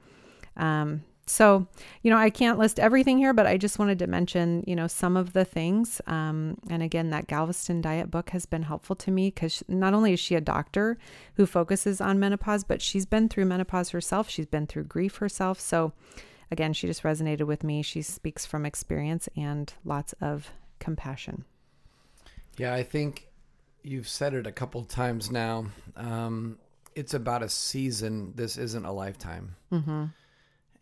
Um, 0.58 1.04
so, 1.26 1.68
you 2.02 2.12
know, 2.12 2.18
I 2.18 2.30
can't 2.30 2.60
list 2.60 2.80
everything 2.80 3.18
here, 3.18 3.34
but 3.34 3.48
I 3.48 3.58
just 3.58 3.80
wanted 3.80 3.98
to 4.00 4.08
mention, 4.08 4.64
you 4.68 4.76
know, 4.76 4.88
some 4.88 5.16
of 5.16 5.32
the 5.32 5.46
things. 5.46 6.02
Um, 6.06 6.58
and 6.70 6.84
again, 6.84 7.12
that 7.12 7.28
Galveston 7.28 7.80
diet 7.80 8.12
book 8.12 8.32
has 8.32 8.46
been 8.46 8.64
helpful 8.64 8.96
to 8.98 9.12
me 9.12 9.28
because 9.28 9.64
not 9.70 9.94
only 9.94 10.14
is 10.14 10.20
she 10.20 10.36
a 10.36 10.42
doctor 10.42 10.98
who 11.36 11.46
focuses 11.46 12.02
on 12.02 12.20
menopause, 12.20 12.66
but 12.66 12.82
she's 12.82 13.06
been 13.06 13.30
through 13.30 13.46
menopause 13.46 13.92
herself. 13.92 14.30
She's 14.30 14.46
been 14.46 14.68
through 14.68 14.86
grief 14.86 15.18
herself. 15.18 15.62
So, 15.62 15.94
again, 16.52 16.74
she 16.74 16.88
just 16.88 17.04
resonated 17.04 17.44
with 17.44 17.64
me. 17.64 17.82
She 17.82 18.02
speaks 18.02 18.46
from 18.46 18.66
experience 18.66 19.30
and 19.36 19.74
lots 19.84 20.14
of 20.22 20.52
compassion. 20.80 21.46
Yeah, 22.58 22.74
I 22.74 22.84
think 22.84 23.28
you've 23.82 24.08
said 24.08 24.34
it 24.34 24.48
a 24.48 24.52
couple 24.52 24.84
times 24.84 25.32
now. 25.32 25.66
Um, 25.96 26.58
it's 26.96 27.14
about 27.14 27.44
a 27.44 27.50
season. 27.50 28.34
This 28.36 28.58
isn't 28.58 28.86
a 28.86 28.92
lifetime. 28.92 29.56
Mm-hmm. 29.72 30.06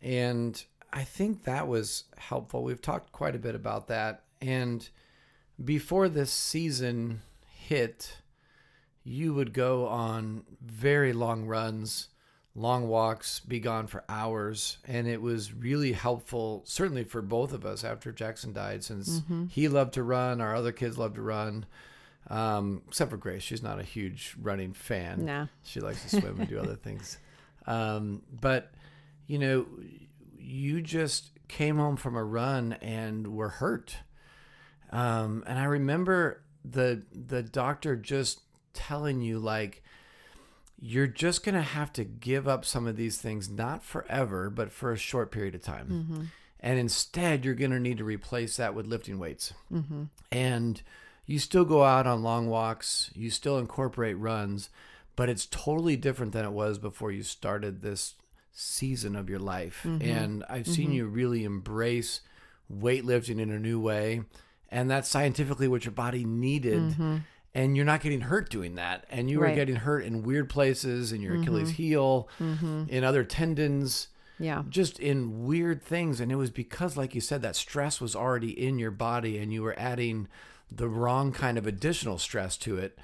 And 0.02 0.64
I 0.92 1.04
think 1.04 1.44
that 1.44 1.68
was 1.68 2.04
helpful. 2.18 2.62
We've 2.62 2.82
talked 2.82 3.12
quite 3.12 3.34
a 3.34 3.38
bit 3.38 3.54
about 3.54 3.88
that. 3.88 4.24
And 4.40 4.88
before 5.62 6.08
this 6.08 6.30
season 6.30 7.22
hit, 7.46 8.18
you 9.04 9.34
would 9.34 9.52
go 9.52 9.86
on 9.86 10.44
very 10.60 11.12
long 11.12 11.46
runs, 11.46 12.08
long 12.54 12.86
walks, 12.88 13.40
be 13.40 13.58
gone 13.60 13.86
for 13.86 14.04
hours. 14.08 14.78
And 14.86 15.06
it 15.08 15.22
was 15.22 15.52
really 15.54 15.92
helpful, 15.92 16.62
certainly 16.66 17.04
for 17.04 17.22
both 17.22 17.52
of 17.52 17.64
us 17.64 17.82
after 17.84 18.12
Jackson 18.12 18.52
died, 18.52 18.84
since 18.84 19.20
Mm-hmm. 19.20 19.46
he 19.46 19.68
loved 19.68 19.94
to 19.94 20.02
run, 20.02 20.40
our 20.40 20.54
other 20.54 20.72
kids 20.72 20.98
loved 20.98 21.14
to 21.16 21.22
run. 21.22 21.64
Um, 22.28 22.82
except 22.88 23.10
for 23.10 23.16
Grace, 23.16 23.42
she's 23.42 23.62
not 23.62 23.80
a 23.80 23.82
huge 23.82 24.36
running 24.40 24.72
fan. 24.74 25.24
No. 25.24 25.48
She 25.64 25.80
likes 25.80 26.02
to 26.02 26.20
swim 26.20 26.38
and 26.40 26.48
do 26.48 26.58
other 26.58 26.76
things. 26.82 27.18
Um, 27.66 28.22
but 28.40 28.70
you 29.26 29.38
know, 29.38 29.66
you 30.38 30.82
just 30.82 31.30
came 31.48 31.78
home 31.78 31.96
from 31.96 32.16
a 32.16 32.22
run 32.24 32.74
and 32.74 33.34
were 33.34 33.48
hurt. 33.48 33.96
Um, 34.90 35.42
and 35.46 35.58
I 35.58 35.64
remember 35.64 36.42
the 36.64 37.02
the 37.12 37.42
doctor 37.42 37.96
just 37.96 38.40
telling 38.72 39.20
you 39.20 39.38
like 39.38 39.81
you're 40.84 41.06
just 41.06 41.44
going 41.44 41.54
to 41.54 41.62
have 41.62 41.92
to 41.92 42.02
give 42.02 42.48
up 42.48 42.64
some 42.64 42.88
of 42.88 42.96
these 42.96 43.16
things 43.16 43.48
not 43.48 43.84
forever 43.84 44.50
but 44.50 44.72
for 44.72 44.90
a 44.90 44.98
short 44.98 45.30
period 45.30 45.54
of 45.54 45.62
time. 45.62 45.86
Mm-hmm. 45.88 46.22
And 46.58 46.78
instead 46.78 47.44
you're 47.44 47.54
going 47.54 47.70
to 47.70 47.78
need 47.78 47.98
to 47.98 48.04
replace 48.04 48.56
that 48.56 48.74
with 48.74 48.86
lifting 48.86 49.20
weights. 49.20 49.54
Mm-hmm. 49.72 50.04
And 50.32 50.82
you 51.24 51.38
still 51.38 51.64
go 51.64 51.84
out 51.84 52.08
on 52.08 52.24
long 52.24 52.48
walks, 52.48 53.10
you 53.14 53.30
still 53.30 53.58
incorporate 53.58 54.18
runs, 54.18 54.70
but 55.14 55.28
it's 55.28 55.46
totally 55.46 55.96
different 55.96 56.32
than 56.32 56.44
it 56.44 56.50
was 56.50 56.78
before 56.78 57.12
you 57.12 57.22
started 57.22 57.80
this 57.80 58.14
season 58.50 59.14
of 59.14 59.30
your 59.30 59.38
life. 59.38 59.84
Mm-hmm. 59.86 60.08
And 60.08 60.44
I've 60.48 60.66
seen 60.66 60.92
you 60.92 61.06
really 61.06 61.44
embrace 61.44 62.22
weightlifting 62.72 63.40
in 63.40 63.52
a 63.52 63.58
new 63.60 63.78
way. 63.78 64.22
And 64.68 64.90
that's 64.90 65.08
scientifically 65.08 65.68
what 65.68 65.84
your 65.84 65.92
body 65.92 66.24
needed. 66.24 66.96
And 67.54 67.76
you're 67.76 67.84
not 67.84 68.00
getting 68.00 68.22
hurt 68.22 68.48
doing 68.50 68.76
that. 68.76 69.04
And 69.10 69.28
you 69.28 69.38
were 69.38 69.44
Mm-hmm. 69.44 69.48
Right. 69.48 69.50
Mm-hmm. 69.52 69.60
getting 69.60 69.76
hurt 69.76 70.04
in 70.04 70.22
weird 70.22 70.48
places 70.48 71.12
in 71.12 71.20
your 71.20 71.40
Achilles 71.40 71.70
heel, 71.70 72.28
in 72.38 73.04
other 73.04 73.24
tendons 73.24 74.08
Yeah. 74.38 74.62
just 74.68 74.98
in 74.98 75.44
weird 75.44 75.82
things 75.82 76.20
and 76.20 76.32
it 76.32 76.36
was 76.36 76.50
because 76.50 76.96
like 76.96 77.14
you 77.14 77.20
said 77.20 77.42
that 77.42 77.54
stress 77.56 78.00
was 78.00 78.16
already 78.16 78.50
in 78.50 78.78
your 78.78 78.90
body 78.90 79.36
and 79.38 79.52
you 79.52 79.62
were 79.62 79.78
adding 79.78 80.28
the 80.70 80.88
wrong 80.88 81.30
kind 81.32 81.58
of 81.58 81.66
additional 81.66 82.16
stress 82.18 82.56
to 82.56 82.78
it 82.78 82.98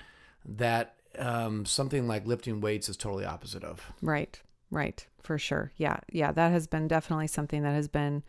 that 0.45 0.95
um, 1.19 1.67
something 1.67 2.09
like 2.09 2.27
lifting 2.27 2.61
weights 2.61 2.89
is 2.89 2.97
totally 2.97 3.25
opposite 3.27 3.63
of 3.63 3.93
Right. 4.01 4.41
Right. 4.71 5.07
For 5.23 5.39
sure. 5.39 5.73
Yeah. 5.77 5.99
Yeah. 6.11 6.33
That 6.33 6.51
has 6.53 6.67
been 6.67 6.89
definitely 6.89 7.27
something 7.27 7.63
that 7.63 7.75
has 7.75 7.89
been 7.89 8.23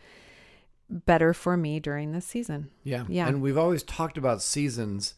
better 0.89 1.33
for 1.33 1.55
me 1.55 1.79
during 1.79 2.11
this 2.11 2.25
season. 2.25 2.69
yeah 2.83 3.05
Yeah. 3.07 3.27
and 3.27 3.41
we've 3.41 3.57
always 3.57 3.83
talked 3.83 4.17
about 4.17 4.41
seasons 4.41 5.13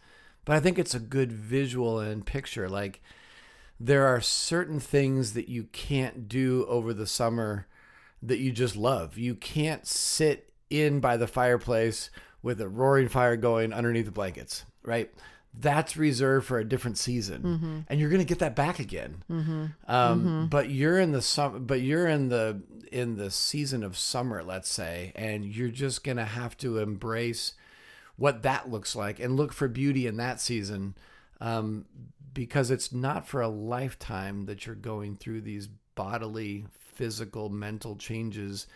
but 0.46 0.56
i 0.56 0.60
think 0.60 0.80
it's 0.80 0.96
a 0.96 1.00
good 1.00 1.32
visual 1.32 2.00
and 2.00 2.26
picture. 2.26 2.70
Like 2.70 3.02
there 3.80 4.06
are 4.08 4.22
certain 4.22 4.80
things 4.80 5.34
that 5.34 5.50
you 5.50 5.66
can't 5.72 6.28
do 6.28 6.66
over 6.68 6.94
the 6.94 7.08
summer 7.08 7.68
that 8.22 8.38
you 8.38 8.52
just 8.52 8.76
love. 8.76 9.18
You 9.18 9.34
can't 9.36 9.88
sit 9.88 10.52
in 10.70 11.00
by 11.00 11.18
the 11.18 11.28
fireplace 11.28 12.10
with 12.44 12.62
a 12.62 12.70
roaring 12.70 13.10
fire 13.10 13.36
going 13.36 13.74
underneath 13.74 14.06
the 14.06 14.12
blankets 14.12 14.66
right? 14.84 15.12
That's 15.54 15.98
reserved 15.98 16.46
for 16.46 16.60
a 16.60 16.64
different 16.64 16.98
season. 16.98 17.44
Mm-hmm. 17.44 17.80
And 17.90 18.00
you're 18.00 18.10
going 18.10 18.22
to 18.22 18.28
get 18.28 18.40
that 18.40 18.56
back 18.56 18.80
again. 18.80 19.24
Mm-hmm. 19.30 19.66
Um, 19.88 20.20
mm-hmm. 20.20 20.46
but 20.46 20.70
you're 20.70 21.00
in 21.00 21.12
the 21.12 21.22
sum 21.22 21.66
but 21.66 21.82
you're 21.82 22.08
in 22.08 22.30
the 22.30 22.62
in 22.92 23.18
the 23.18 23.32
season 23.32 23.84
of 23.84 23.98
summer 23.98 24.44
let's 24.44 24.70
say 24.70 25.14
and 25.16 25.46
you're 25.46 25.70
just 25.70 26.04
going 26.04 26.18
to 26.18 26.26
have 26.26 26.58
to 26.58 26.78
embrace 26.78 27.54
what 28.16 28.44
that 28.44 28.70
looks 28.70 28.96
like 28.96 29.20
and 29.20 29.36
look 29.36 29.54
for 29.54 29.68
beauty 29.68 30.08
in 30.08 30.18
that 30.18 30.40
season 30.40 30.96
um, 31.40 31.86
because 32.34 32.72
it's 32.72 32.92
not 32.92 33.28
for 33.28 33.42
a 33.42 33.48
lifetime 33.48 34.46
that 34.46 34.66
you're 34.66 34.76
going 34.76 35.16
through 35.16 35.42
these 35.42 35.68
bodily 35.96 36.66
physical 36.80 37.50
mental 37.50 37.96
changes 37.96 38.68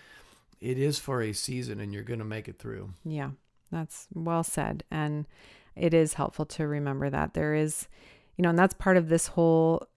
it 0.61 0.77
is 0.77 0.97
for 0.97 1.21
a 1.21 1.33
season 1.33 1.79
and 1.79 1.93
you're 1.93 2.03
going 2.03 2.19
to 2.19 2.25
make 2.25 2.47
it 2.47 2.59
through 2.59 2.91
Yeah. 3.03 3.31
That's 3.71 4.07
well 4.13 4.43
said. 4.43 4.83
And 4.91 5.25
it 5.75 5.93
is 5.93 6.13
helpful 6.13 6.45
to 6.45 6.67
remember 6.67 7.09
that 7.09 7.33
there 7.33 7.53
is, 7.53 7.87
you 8.37 8.43
know, 8.43 8.49
and 8.49 8.59
that's 8.59 8.73
part 8.73 8.97
of 8.97 9.09
this 9.09 9.27
whole 9.27 9.87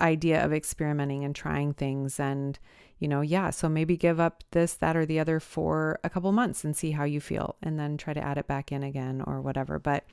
idea 0.00 0.44
of 0.44 0.52
experimenting 0.52 1.24
and 1.24 1.34
trying 1.34 1.74
things. 1.74 2.18
And, 2.20 2.58
you 2.98 3.08
know, 3.08 3.20
yeah, 3.20 3.50
so 3.50 3.68
maybe 3.68 3.96
give 3.96 4.18
up 4.18 4.42
this, 4.52 4.74
that, 4.74 4.96
or 4.96 5.04
the 5.04 5.18
other 5.20 5.38
for 5.40 5.98
a 6.02 6.08
couple 6.10 6.32
months 6.32 6.64
and 6.64 6.74
see 6.76 6.92
how 6.92 7.04
you 7.04 7.20
feel 7.20 7.56
and 7.62 7.78
then 7.78 7.96
try 7.96 8.14
to 8.14 8.20
add 8.24 8.38
it 8.38 8.46
back 8.46 8.72
in 8.72 8.82
again 8.82 9.22
or 9.26 9.40
whatever. 9.40 9.78
But 9.78 10.04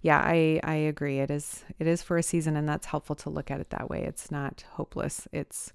yeah, 0.00 0.18
I, 0.18 0.60
I 0.64 0.74
agree. 0.74 1.20
It 1.20 1.30
is, 1.30 1.64
it 1.78 1.86
is 1.86 2.02
for 2.02 2.16
a 2.18 2.22
season 2.22 2.56
and 2.56 2.68
that's 2.68 2.86
helpful 2.86 3.16
to 3.16 3.30
look 3.30 3.50
at 3.50 3.60
it 3.60 3.70
that 3.70 3.88
way. 3.88 4.02
It's 4.02 4.30
not 4.30 4.64
hopeless. 4.72 5.28
It's 5.32 5.72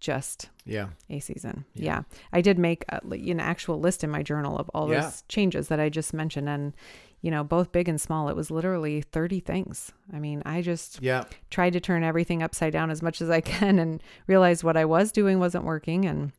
just 0.00 0.48
Yeah. 0.64 0.88
a 1.08 1.20
season. 1.20 1.64
Yeah. 1.74 1.84
Yeah. 1.84 2.02
I 2.32 2.40
did 2.40 2.58
make 2.58 2.84
a, 2.88 3.00
an 3.06 3.38
actual 3.40 3.78
list 3.78 4.02
in 4.02 4.10
my 4.10 4.22
journal 4.22 4.58
of 4.58 4.68
all 4.74 4.90
Yeah. 4.90 5.02
those 5.02 5.22
changes 5.28 5.68
that 5.68 5.78
I 5.78 5.88
just 5.90 6.12
mentioned. 6.12 6.48
And, 6.48 6.72
you 7.22 7.30
know, 7.30 7.44
both 7.44 7.70
big 7.72 7.88
and 7.88 8.00
small, 8.00 8.28
it 8.28 8.36
was 8.36 8.50
literally 8.50 9.00
30 9.02 9.40
things. 9.40 9.92
I 10.12 10.18
mean, 10.18 10.42
I 10.46 10.62
just 10.62 11.00
Yeah. 11.02 11.24
tried 11.50 11.74
to 11.74 11.80
turn 11.80 12.02
everything 12.02 12.42
upside 12.42 12.72
down 12.72 12.90
as 12.90 13.02
much 13.02 13.20
as 13.20 13.28
I 13.30 13.40
can 13.58 13.78
and 13.78 14.02
realize 14.26 14.64
what 14.64 14.76
I 14.76 14.84
was 14.84 15.12
doing 15.12 15.38
wasn't 15.38 15.64
working 15.64 16.06
and 16.06 16.32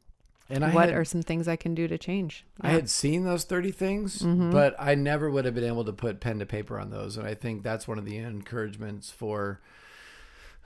And 0.50 0.66
I 0.66 0.74
what 0.74 0.90
had, 0.90 0.98
are 0.98 1.06
some 1.06 1.22
things 1.22 1.48
I 1.48 1.56
can 1.56 1.76
do 1.76 1.88
to 1.88 1.98
change. 1.98 2.46
I 2.60 2.72
had 2.72 2.90
seen 2.90 3.24
those 3.24 3.44
30 3.44 3.72
things, 3.72 4.20
Mhm. 4.24 4.52
but 4.52 4.76
I 4.80 4.96
never 4.96 5.30
would 5.32 5.46
have 5.46 5.56
been 5.56 5.64
able 5.64 5.86
to 5.86 5.94
put 5.94 6.20
pen 6.20 6.40
to 6.40 6.46
paper 6.46 6.80
on 6.80 6.90
those. 6.90 7.16
And 7.16 7.26
I 7.28 7.36
think 7.36 7.64
that's 7.64 7.88
one 7.88 7.98
of 8.00 8.06
the 8.06 8.18
encouragements 8.18 9.10
for, 9.12 9.62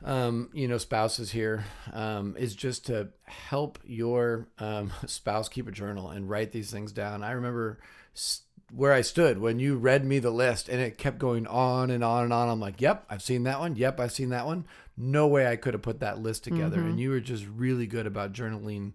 um, 0.04 0.50
you 0.54 0.68
know, 0.68 0.78
spouses 0.78 1.32
here, 1.32 1.66
um, 1.94 2.36
is 2.38 2.56
just 2.56 2.86
to 2.88 3.10
help 3.26 3.80
your 3.86 4.48
um, 4.60 4.92
spouse 5.06 5.50
keep 5.50 5.68
a 5.68 5.72
journal 5.72 6.10
and 6.10 6.30
write 6.30 6.52
these 6.52 6.72
things 6.72 6.92
down. 6.92 7.24
I 7.24 7.32
remember 7.32 7.80
s- 8.16 8.42
where 8.74 8.94
I 8.94 9.02
stood 9.02 9.38
when 9.38 9.60
you 9.60 9.76
read 9.78 10.04
me 10.06 10.20
the 10.20 10.32
list 10.32 10.70
and 10.70 10.82
it 10.82 10.98
kept 10.98 11.18
going 11.20 11.46
on 11.48 11.90
and 11.92 12.04
on 12.04 12.24
and 12.24 12.34
on. 12.34 12.50
I'm 12.50 12.60
like, 12.60 12.82
yep, 12.82 13.06
I've 13.10 13.22
seen 13.22 13.44
that 13.44 13.60
one. 13.60 13.76
Yep, 13.76 14.00
I've 14.00 14.12
seen 14.12 14.30
that 14.30 14.46
one. 14.46 14.66
No 14.98 15.28
way 15.28 15.48
I 15.48 15.56
could 15.56 15.74
have 15.74 15.82
put 15.84 16.00
that 16.00 16.20
list 16.20 16.44
together. 16.44 16.78
Mhm. 16.78 16.86
And 16.92 17.00
you 17.00 17.10
were 17.12 17.20
just 17.20 17.46
really 17.48 17.86
good 17.86 18.08
about 18.08 18.34
journaling 18.34 18.94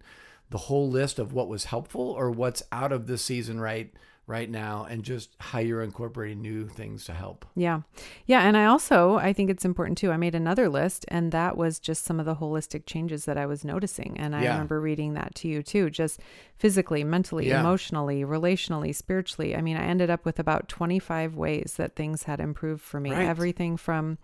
the 0.49 0.57
whole 0.57 0.89
list 0.89 1.19
of 1.19 1.31
what 1.31 1.47
was 1.47 1.65
helpful 1.65 2.01
or 2.01 2.29
what's 2.29 2.61
out 2.71 2.91
of 2.91 3.07
this 3.07 3.23
season 3.23 3.59
right 3.59 3.93
right 4.27 4.49
now 4.49 4.85
and 4.89 5.03
just 5.03 5.35
how 5.39 5.59
you're 5.59 5.81
incorporating 5.81 6.41
new 6.41 6.67
things 6.67 7.03
to 7.05 7.11
help. 7.13 7.45
Yeah. 7.55 7.81
Yeah. 8.27 8.41
And 8.47 8.55
I 8.55 8.65
also, 8.65 9.15
I 9.15 9.33
think 9.33 9.49
it's 9.49 9.65
important 9.65 9.97
too. 9.97 10.11
I 10.11 10.17
made 10.17 10.35
another 10.35 10.69
list 10.69 11.03
and 11.09 11.31
that 11.33 11.57
was 11.57 11.79
just 11.79 12.05
some 12.05 12.19
of 12.19 12.25
the 12.25 12.35
holistic 12.35 12.85
changes 12.85 13.25
that 13.25 13.37
I 13.37 13.45
was 13.45 13.65
noticing. 13.65 14.17
And 14.17 14.35
I 14.35 14.43
Yeah. 14.43 14.51
remember 14.53 14.79
reading 14.79 15.15
that 15.15 15.35
to 15.35 15.47
you 15.49 15.61
too, 15.63 15.89
just 15.89 16.21
physically, 16.55 17.03
mentally, 17.03 17.49
Yeah. 17.49 17.59
emotionally, 17.59 18.23
relationally, 18.23 18.95
spiritually. 18.95 19.55
I 19.55 19.61
mean, 19.61 19.75
I 19.75 19.83
ended 19.83 20.09
up 20.09 20.23
with 20.23 20.39
about 20.39 20.69
25 20.69 21.35
ways 21.35 21.73
that 21.77 21.95
things 21.95 22.23
had 22.23 22.39
improved 22.39 22.81
for 22.81 22.99
me. 22.99 23.11
Right. 23.11 23.27
Everything 23.27 23.75
from 23.75 24.17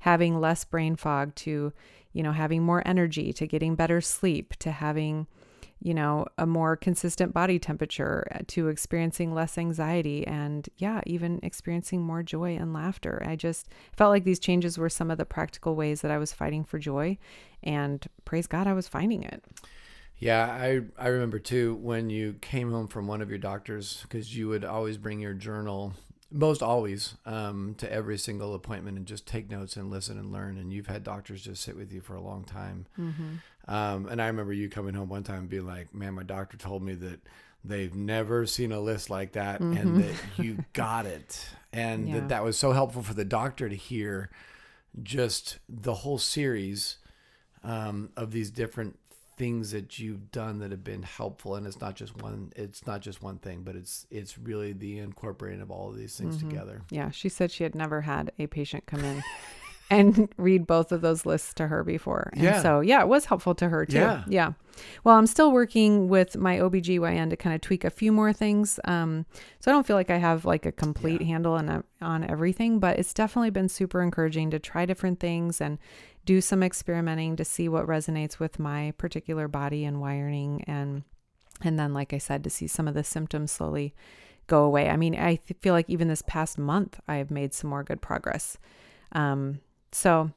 having 0.00 0.40
less 0.40 0.64
brain 0.64 0.96
fog 0.96 1.34
to, 1.34 1.72
you 2.12 2.22
know, 2.22 2.32
having 2.32 2.62
more 2.62 2.82
energy 2.86 3.32
to 3.34 3.46
getting 3.46 3.74
better 3.74 4.00
sleep 4.00 4.54
to 4.60 4.70
having 4.70 5.26
you 5.82 5.94
know, 5.94 6.26
a 6.36 6.46
more 6.46 6.76
consistent 6.76 7.32
body 7.32 7.58
temperature 7.58 8.26
uh, 8.34 8.38
to 8.48 8.68
experiencing 8.68 9.34
less 9.34 9.56
anxiety 9.56 10.26
and 10.26 10.68
yeah, 10.76 11.00
even 11.06 11.40
experiencing 11.42 12.02
more 12.02 12.22
joy 12.22 12.56
and 12.56 12.72
laughter. 12.72 13.22
I 13.26 13.36
just 13.36 13.68
felt 13.96 14.10
like 14.10 14.24
these 14.24 14.38
changes 14.38 14.76
were 14.76 14.90
some 14.90 15.10
of 15.10 15.18
the 15.18 15.24
practical 15.24 15.74
ways 15.74 16.02
that 16.02 16.10
I 16.10 16.18
was 16.18 16.32
fighting 16.32 16.64
for 16.64 16.78
joy 16.78 17.16
and 17.62 18.06
praise 18.24 18.46
God 18.46 18.66
I 18.66 18.74
was 18.74 18.88
finding 18.88 19.22
it. 19.22 19.42
Yeah, 20.18 20.44
I 20.46 20.82
I 20.98 21.08
remember 21.08 21.38
too 21.38 21.76
when 21.76 22.10
you 22.10 22.34
came 22.42 22.70
home 22.70 22.88
from 22.88 23.06
one 23.06 23.22
of 23.22 23.30
your 23.30 23.38
doctors 23.38 24.02
because 24.02 24.36
you 24.36 24.48
would 24.48 24.66
always 24.66 24.98
bring 24.98 25.18
your 25.18 25.32
journal, 25.32 25.94
most 26.30 26.62
always, 26.62 27.14
um, 27.26 27.74
to 27.78 27.92
every 27.92 28.16
single 28.18 28.54
appointment 28.54 28.96
and 28.96 29.06
just 29.06 29.26
take 29.26 29.50
notes 29.50 29.76
and 29.76 29.90
listen 29.90 30.18
and 30.18 30.32
learn. 30.32 30.58
And 30.58 30.72
you've 30.72 30.86
had 30.86 31.02
doctors 31.02 31.42
just 31.42 31.62
sit 31.62 31.76
with 31.76 31.92
you 31.92 32.00
for 32.00 32.14
a 32.14 32.20
long 32.20 32.44
time. 32.44 32.86
Mm-hmm. 32.98 33.72
Um, 33.72 34.06
and 34.06 34.22
I 34.22 34.26
remember 34.28 34.52
you 34.52 34.68
coming 34.68 34.94
home 34.94 35.08
one 35.08 35.22
time 35.24 35.40
and 35.40 35.48
being 35.48 35.66
like, 35.66 35.94
"Man, 35.94 36.14
my 36.14 36.22
doctor 36.22 36.56
told 36.56 36.82
me 36.82 36.94
that 36.94 37.20
they've 37.64 37.94
never 37.94 38.46
seen 38.46 38.72
a 38.72 38.80
list 38.80 39.10
like 39.10 39.32
that, 39.32 39.60
Mhm. 39.60 39.80
and 39.80 39.96
that 40.04 40.14
you 40.38 40.64
got 40.72 41.04
it, 41.06 41.48
and 41.72 42.08
Yeah. 42.08 42.14
that 42.20 42.28
that 42.30 42.44
was 42.44 42.56
so 42.58 42.72
helpful 42.72 43.02
for 43.02 43.14
the 43.14 43.24
doctor 43.24 43.68
to 43.68 43.76
hear." 43.76 44.30
Just 45.02 45.58
the 45.68 45.94
whole 45.94 46.18
series 46.18 46.96
um, 47.62 48.10
of 48.16 48.32
these 48.32 48.50
different 48.50 48.98
things 49.40 49.70
that 49.70 49.98
you've 49.98 50.30
done 50.30 50.58
that 50.58 50.70
have 50.70 50.84
been 50.84 51.02
helpful, 51.02 51.54
and 51.56 51.66
it's 51.66 51.80
not 51.80 51.96
just 51.96 52.14
one. 52.22 52.52
It's 52.56 52.86
not 52.86 53.00
just 53.00 53.22
one 53.22 53.38
thing, 53.38 53.62
but 53.62 53.74
it's 53.74 54.06
it's 54.10 54.36
really 54.38 54.72
the 54.74 54.98
incorporating 54.98 55.62
of 55.62 55.70
all 55.70 55.88
of 55.88 55.96
these 55.96 56.14
things 56.16 56.36
Mhm. 56.36 56.40
together. 56.50 56.82
Yeah, 56.90 57.10
she 57.10 57.28
said 57.30 57.50
she 57.50 57.64
had 57.64 57.74
never 57.74 58.02
had 58.02 58.32
a 58.38 58.46
patient 58.46 58.84
come 58.86 59.00
in 59.00 59.22
and 59.90 60.28
read 60.36 60.66
both 60.66 60.92
of 60.92 61.00
those 61.00 61.24
lists 61.24 61.54
to 61.54 61.68
her 61.68 61.82
before. 61.82 62.30
And 62.34 62.42
Yeah. 62.44 62.60
so, 62.62 62.80
yeah, 62.80 63.00
it 63.00 63.08
was 63.08 63.24
helpful 63.24 63.54
to 63.56 63.68
her 63.70 63.86
too. 63.86 63.94
Yeah. 63.98 64.24
Yeah. 64.28 64.52
Well, 65.04 65.16
I'm 65.16 65.26
still 65.26 65.50
working 65.52 66.08
with 66.08 66.36
my 66.36 66.58
OBGYN 66.58 67.30
to 67.30 67.36
kind 67.36 67.54
of 67.54 67.60
tweak 67.60 67.84
a 67.84 67.90
few 67.90 68.12
more 68.12 68.32
things. 68.32 68.78
Um, 68.84 69.24
so 69.58 69.70
I 69.70 69.74
don't 69.74 69.86
feel 69.86 69.96
like 69.96 70.10
I 70.10 70.18
have 70.18 70.44
like 70.44 70.64
a 70.66 70.72
complete 70.72 71.22
Yeah. 71.22 71.26
handle 71.28 71.54
on, 71.54 71.82
on 72.02 72.24
everything, 72.24 72.78
but 72.78 72.98
it's 72.98 73.12
definitely 73.14 73.50
been 73.50 73.68
super 73.68 74.00
encouraging 74.02 74.50
to 74.50 74.58
try 74.58 74.86
different 74.86 75.18
things 75.18 75.60
and 75.60 75.78
do 76.24 76.40
some 76.40 76.62
experimenting 76.62 77.36
to 77.36 77.44
see 77.44 77.68
what 77.68 77.86
resonates 77.86 78.38
with 78.38 78.58
my 78.58 78.92
particular 78.98 79.48
body 79.48 79.84
and 79.84 80.00
wiring 80.00 80.62
and 80.66 81.02
and 81.62 81.78
then 81.78 81.92
like 81.92 82.12
I 82.12 82.18
said 82.18 82.44
to 82.44 82.50
see 82.50 82.66
some 82.66 82.88
of 82.88 82.94
the 82.94 83.04
symptoms 83.04 83.52
slowly 83.52 83.94
go 84.50 84.64
away. 84.64 84.90
I 84.90 84.96
mean, 84.96 85.14
I 85.14 85.36
th- 85.36 85.60
feel 85.60 85.72
like 85.72 85.88
even 85.88 86.08
this 86.08 86.22
past 86.26 86.58
month 86.58 87.00
I 87.06 87.16
have 87.16 87.30
made 87.30 87.54
some 87.54 87.70
more 87.70 87.84
good 87.84 88.02
progress. 88.02 88.58
Um, 89.12 89.60
so, 89.92 90.30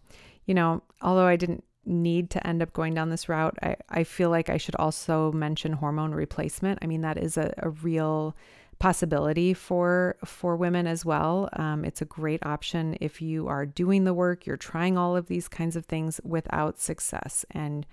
you 0.45 0.53
know, 0.53 0.83
although 1.01 1.25
I 1.25 1.35
didn't 1.35 1.63
need 1.85 2.29
to 2.29 2.47
end 2.47 2.61
up 2.61 2.73
going 2.73 2.93
down 2.93 3.09
this 3.09 3.27
route, 3.27 3.57
I, 3.61 3.75
I 3.89 4.03
feel 4.03 4.29
like 4.29 4.49
I 4.49 4.57
should 4.57 4.75
also 4.75 5.31
mention 5.31 5.73
hormone 5.73 6.11
replacement. 6.11 6.79
I 6.81 6.87
mean, 6.87 7.01
that 7.01 7.17
is 7.17 7.37
a, 7.37 7.53
a 7.57 7.71
real 7.71 8.35
possibility 8.83 9.53
for 9.53 10.17
for 10.25 10.57
women 10.57 10.85
as 10.87 11.05
well. 11.05 11.47
Um, 11.53 11.85
it's 11.85 12.01
a 12.01 12.05
great 12.19 12.45
option 12.45 12.97
if 12.99 13.21
you 13.21 13.47
are 13.47 13.65
doing 13.65 14.03
the 14.03 14.13
work, 14.13 14.45
you're 14.45 14.57
trying 14.57 14.97
all 14.97 15.15
of 15.15 15.27
these 15.27 15.47
kinds 15.47 15.77
of 15.77 15.85
things 15.85 16.19
without 16.25 16.81
success, 16.81 17.45
and 17.51 17.85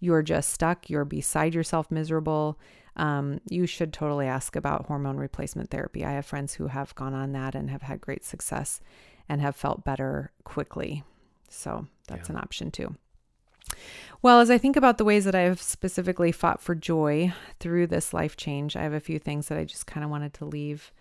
you're 0.00 0.22
just 0.22 0.48
stuck, 0.48 0.88
you're 0.88 1.04
beside 1.04 1.54
yourself, 1.54 1.90
miserable. 1.90 2.58
Um, 2.96 3.42
you 3.50 3.66
should 3.66 3.92
totally 3.92 4.26
ask 4.26 4.56
about 4.56 4.86
hormone 4.86 5.18
replacement 5.18 5.68
therapy. 5.70 6.02
I 6.02 6.12
have 6.12 6.24
friends 6.24 6.54
who 6.54 6.68
have 6.68 6.94
gone 6.94 7.12
on 7.12 7.32
that 7.32 7.54
and 7.54 7.68
have 7.68 7.82
had 7.82 8.00
great 8.00 8.24
success 8.24 8.80
and 9.28 9.42
have 9.42 9.54
felt 9.54 9.84
better 9.84 10.32
quickly. 10.44 11.04
So 11.50 11.88
that's 12.06 12.30
Yeah. 12.30 12.36
an 12.36 12.40
option 12.40 12.70
too. 12.70 12.96
Well, 14.20 14.40
as 14.40 14.50
I 14.50 14.58
think 14.58 14.76
about 14.76 14.98
the 14.98 15.04
ways 15.04 15.24
that 15.24 15.34
I 15.34 15.42
have 15.42 15.62
specifically 15.62 16.32
fought 16.32 16.60
for 16.60 16.74
joy 16.74 17.32
through 17.60 17.86
this 17.86 18.12
life 18.12 18.36
change, 18.36 18.74
I 18.74 18.82
have 18.82 18.92
a 18.92 19.00
few 19.00 19.18
things 19.18 19.48
that 19.48 19.58
I 19.58 19.64
just 19.64 19.86
kind 19.86 20.02
of 20.02 20.10
wanted 20.10 20.34
to 20.34 20.44
leave 20.44 20.92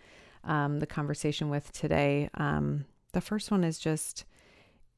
um, 0.44 0.80
the 0.80 0.86
conversation 0.86 1.50
with 1.50 1.72
today. 1.72 2.30
Um, 2.36 2.86
the 3.14 3.22
first 3.22 3.50
one 3.50 3.64
is 3.64 3.80
just 3.80 4.26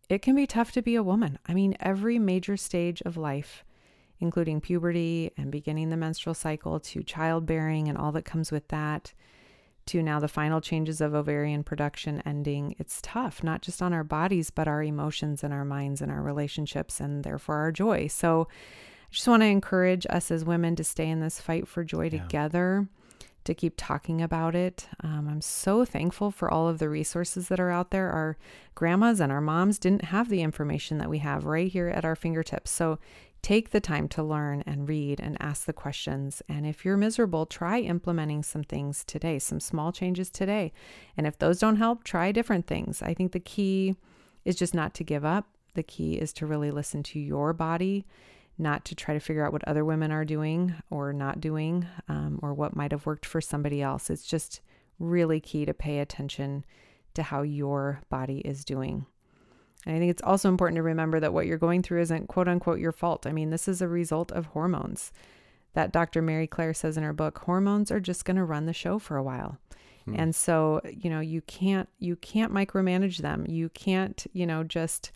it 0.09 0.21
can 0.21 0.35
be 0.35 0.47
tough 0.47 0.71
to 0.71 0.81
be 0.81 0.95
a 0.95 1.03
woman. 1.03 1.37
I 1.47 1.53
mean, 1.53 1.77
every 1.79 2.17
major 2.17 2.57
stage 2.57 3.01
of 3.03 3.15
life, 3.15 3.63
including 4.19 4.59
puberty 4.59 5.31
and 5.37 5.51
beginning 5.51 5.89
the 5.89 5.97
menstrual 5.97 6.33
cycle 6.33 6.79
to 6.79 7.03
childbearing 7.03 7.87
and 7.87 7.97
all 7.97 8.11
that 8.13 8.25
comes 8.25 8.51
with 8.51 8.67
that, 8.69 9.13
to 9.89 10.01
now 10.03 10.19
the 10.19 10.27
final 10.27 10.61
changes 10.61 11.01
of 11.01 11.13
ovarian 11.13 11.63
production 11.63 12.21
ending, 12.25 12.75
it's 12.79 12.99
tough, 13.01 13.43
not 13.43 13.61
just 13.61 13.81
on 13.81 13.93
our 13.93 14.03
bodies, 14.03 14.49
but 14.49 14.67
our 14.67 14.81
emotions 14.83 15.43
and 15.43 15.53
our 15.53 15.65
minds 15.65 16.01
and 16.01 16.11
our 16.11 16.21
relationships 16.21 16.99
and 16.99 17.23
therefore 17.23 17.55
our 17.57 17.71
joy. 17.71 18.07
So 18.07 18.47
I 18.49 19.13
just 19.13 19.27
want 19.27 19.41
to 19.41 19.47
encourage 19.47 20.05
us 20.09 20.31
as 20.31 20.45
women 20.45 20.75
to 20.77 20.83
stay 20.83 21.09
in 21.09 21.19
this 21.19 21.39
fight 21.41 21.67
for 21.67 21.83
joy 21.83 22.05
Yeah. 22.11 22.21
together, 22.21 22.87
to 23.45 23.53
keep 23.55 23.73
talking 23.77 24.21
about 24.21 24.53
it. 24.53 24.87
Um, 25.01 25.27
I'm 25.27 25.41
so 25.41 25.85
thankful 25.85 26.29
for 26.29 26.51
all 26.51 26.67
of 26.67 26.77
the 26.77 26.89
resources 26.89 27.47
that 27.47 27.59
are 27.59 27.71
out 27.71 27.89
there. 27.89 28.09
Our 28.11 28.37
grandmas 28.75 29.19
and 29.19 29.31
our 29.31 29.41
moms 29.41 29.79
didn't 29.79 30.05
have 30.05 30.29
the 30.29 30.41
information 30.41 30.97
that 30.99 31.09
we 31.09 31.19
have 31.19 31.45
right 31.45 31.71
here 31.71 31.87
at 31.87 32.05
our 32.05 32.15
fingertips. 32.15 32.69
So 32.69 32.99
take 33.41 33.69
the 33.69 33.79
time 33.79 34.07
to 34.09 34.23
learn 34.23 34.63
and 34.65 34.87
read 34.87 35.19
and 35.19 35.37
ask 35.39 35.65
the 35.65 35.73
questions. 35.73 36.41
And 36.49 36.65
if 36.65 36.83
you're 36.83 36.97
miserable, 36.97 37.45
try 37.45 37.79
implementing 37.79 38.43
some 38.43 38.63
things 38.63 39.03
today, 39.05 39.39
some 39.39 39.59
small 39.59 39.91
changes 39.91 40.29
today. 40.29 40.73
And 41.15 41.25
if 41.25 41.37
those 41.37 41.59
don't 41.59 41.77
help, 41.77 42.03
try 42.03 42.31
different 42.31 42.67
things. 42.67 43.01
I 43.01 43.13
think 43.13 43.31
the 43.31 43.39
key 43.39 43.95
is 44.45 44.55
just 44.55 44.73
not 44.73 44.93
to 44.95 45.03
give 45.03 45.23
up. 45.23 45.47
The 45.75 45.83
key 45.83 46.15
is 46.15 46.33
to 46.33 46.45
really 46.45 46.71
listen 46.71 47.03
to 47.03 47.19
your 47.19 47.53
body, 47.53 48.05
not 48.57 48.83
to 48.85 48.95
try 48.95 49.13
to 49.13 49.19
figure 49.19 49.45
out 49.45 49.53
what 49.53 49.67
other 49.67 49.85
women 49.85 50.11
are 50.11 50.25
doing 50.25 50.73
or 50.89 51.13
not 51.13 51.39
doing, 51.39 51.87
um, 52.07 52.39
or 52.41 52.53
what 52.53 52.75
might 52.75 52.91
have 52.91 53.05
worked 53.05 53.25
for 53.25 53.39
somebody 53.39 53.81
else. 53.81 54.09
It's 54.09 54.25
just 54.25 54.61
really 54.97 55.39
key 55.39 55.65
to 55.65 55.73
pay 55.73 55.99
attention 55.99 56.65
to 57.13 57.23
how 57.23 57.41
your 57.41 58.01
body 58.09 58.39
is 58.39 58.65
doing. 58.65 59.05
And 59.85 59.95
I 59.95 59.99
think 59.99 60.11
it's 60.11 60.23
also 60.23 60.49
important 60.49 60.77
to 60.77 60.83
remember 60.83 61.19
that 61.19 61.33
what 61.33 61.45
you're 61.45 61.57
going 61.57 61.81
through 61.81 62.01
isn't 62.01 62.27
quote 62.27 62.47
unquote 62.47 62.79
your 62.79 62.91
fault. 62.91 63.25
I 63.25 63.31
mean, 63.31 63.49
this 63.49 63.67
is 63.67 63.81
a 63.81 63.87
result 63.87 64.31
of 64.31 64.47
hormones. 64.47 65.11
That 65.73 65.91
Dr. 65.91 66.21
Mary 66.21 66.47
Claire 66.47 66.73
says 66.73 66.97
in 66.97 67.03
her 67.03 67.13
book, 67.13 67.39
hormones 67.39 67.91
are 67.91 67.99
just 67.99 68.25
going 68.25 68.37
to 68.37 68.43
run 68.43 68.65
the 68.65 68.73
show 68.73 68.99
for 68.99 69.17
a 69.17 69.23
while. 69.23 69.57
Hmm. 70.05 70.15
And 70.17 70.35
so, 70.35 70.81
you 70.91 71.09
know, 71.09 71.19
you 71.19 71.41
can't 71.41 71.87
you 71.99 72.15
can't 72.15 72.53
micromanage 72.53 73.17
them. 73.17 73.45
You 73.47 73.69
can't, 73.69 74.25
you 74.33 74.45
know, 74.45 74.63
just 74.63 75.11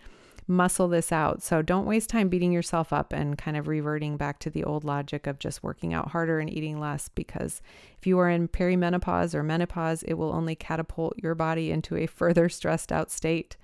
muscle 0.48 0.88
this 0.88 1.12
out. 1.12 1.42
So 1.42 1.62
don't 1.62 1.86
waste 1.86 2.10
time 2.10 2.30
beating 2.30 2.52
yourself 2.52 2.92
up 2.92 3.14
and 3.14 3.38
kind 3.38 3.58
of 3.58 3.68
reverting 3.68 4.18
back 4.18 4.40
to 4.40 4.50
the 4.50 4.64
old 4.64 4.84
logic 4.84 5.28
of 5.28 5.40
just 5.40 5.64
working 5.64 5.94
out 5.94 6.12
harder 6.12 6.40
and 6.40 6.52
eating 6.52 6.80
less 6.80 7.08
because 7.08 7.62
if 7.98 8.06
you 8.06 8.20
are 8.20 8.30
in 8.30 8.48
perimenopause 8.48 9.34
or 9.34 9.44
menopause, 9.44 10.04
it 10.04 10.14
will 10.16 10.34
only 10.34 10.56
catapult 10.56 11.18
your 11.22 11.36
body 11.36 11.72
into 11.72 11.96
a 11.96 12.08
further 12.08 12.50
stressed 12.50 12.92
out 12.92 13.12
state. 13.12 13.56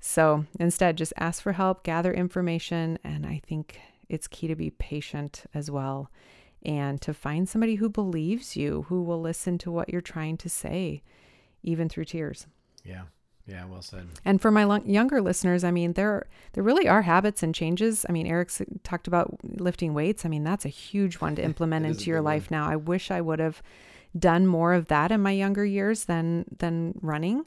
So 0.00 0.44
instead, 0.60 0.96
just 0.96 1.12
ask 1.16 1.42
for 1.42 1.52
help, 1.52 1.82
gather 1.82 2.12
information, 2.12 2.98
and 3.02 3.26
I 3.26 3.40
think 3.46 3.80
it's 4.08 4.28
key 4.28 4.46
to 4.46 4.54
be 4.56 4.70
patient 4.70 5.44
as 5.54 5.70
well 5.70 6.10
and 6.64 7.00
to 7.00 7.14
find 7.14 7.48
somebody 7.48 7.76
who 7.76 7.88
believes 7.88 8.56
you, 8.56 8.84
who 8.88 9.02
will 9.02 9.20
listen 9.20 9.58
to 9.58 9.70
what 9.70 9.88
you're 9.88 10.00
trying 10.00 10.36
to 10.38 10.48
say, 10.48 11.02
even 11.62 11.88
through 11.88 12.04
tears. 12.04 12.46
Yeah. 12.84 13.02
Yeah, 13.46 13.64
well 13.64 13.80
said. 13.80 14.06
And 14.26 14.42
for 14.42 14.50
my 14.50 14.64
lo- 14.64 14.82
younger 14.84 15.22
listeners, 15.22 15.64
I 15.64 15.70
mean, 15.70 15.94
there 15.94 16.26
there 16.52 16.62
really 16.62 16.86
are 16.86 17.00
habits 17.02 17.42
and 17.42 17.54
changes. 17.54 18.04
I 18.06 18.12
mean, 18.12 18.26
Eric's 18.26 18.60
talked 18.82 19.06
about 19.06 19.38
lifting 19.42 19.94
weights. 19.94 20.26
I 20.26 20.28
mean, 20.28 20.44
that's 20.44 20.66
a 20.66 20.68
huge 20.70 21.14
one 21.14 21.34
to 21.36 21.42
implement 21.50 21.86
into 21.86 22.10
your 22.10 22.20
life 22.20 22.50
one. 22.50 22.60
now. 22.60 22.68
I 22.68 22.76
wish 22.76 23.10
I 23.10 23.22
would 23.22 23.38
have 23.38 23.62
done 24.18 24.46
more 24.46 24.74
of 24.74 24.88
that 24.88 25.10
in 25.10 25.22
my 25.22 25.30
younger 25.30 25.64
years 25.64 26.04
than 26.04 26.44
than 26.58 26.98
running. 27.00 27.46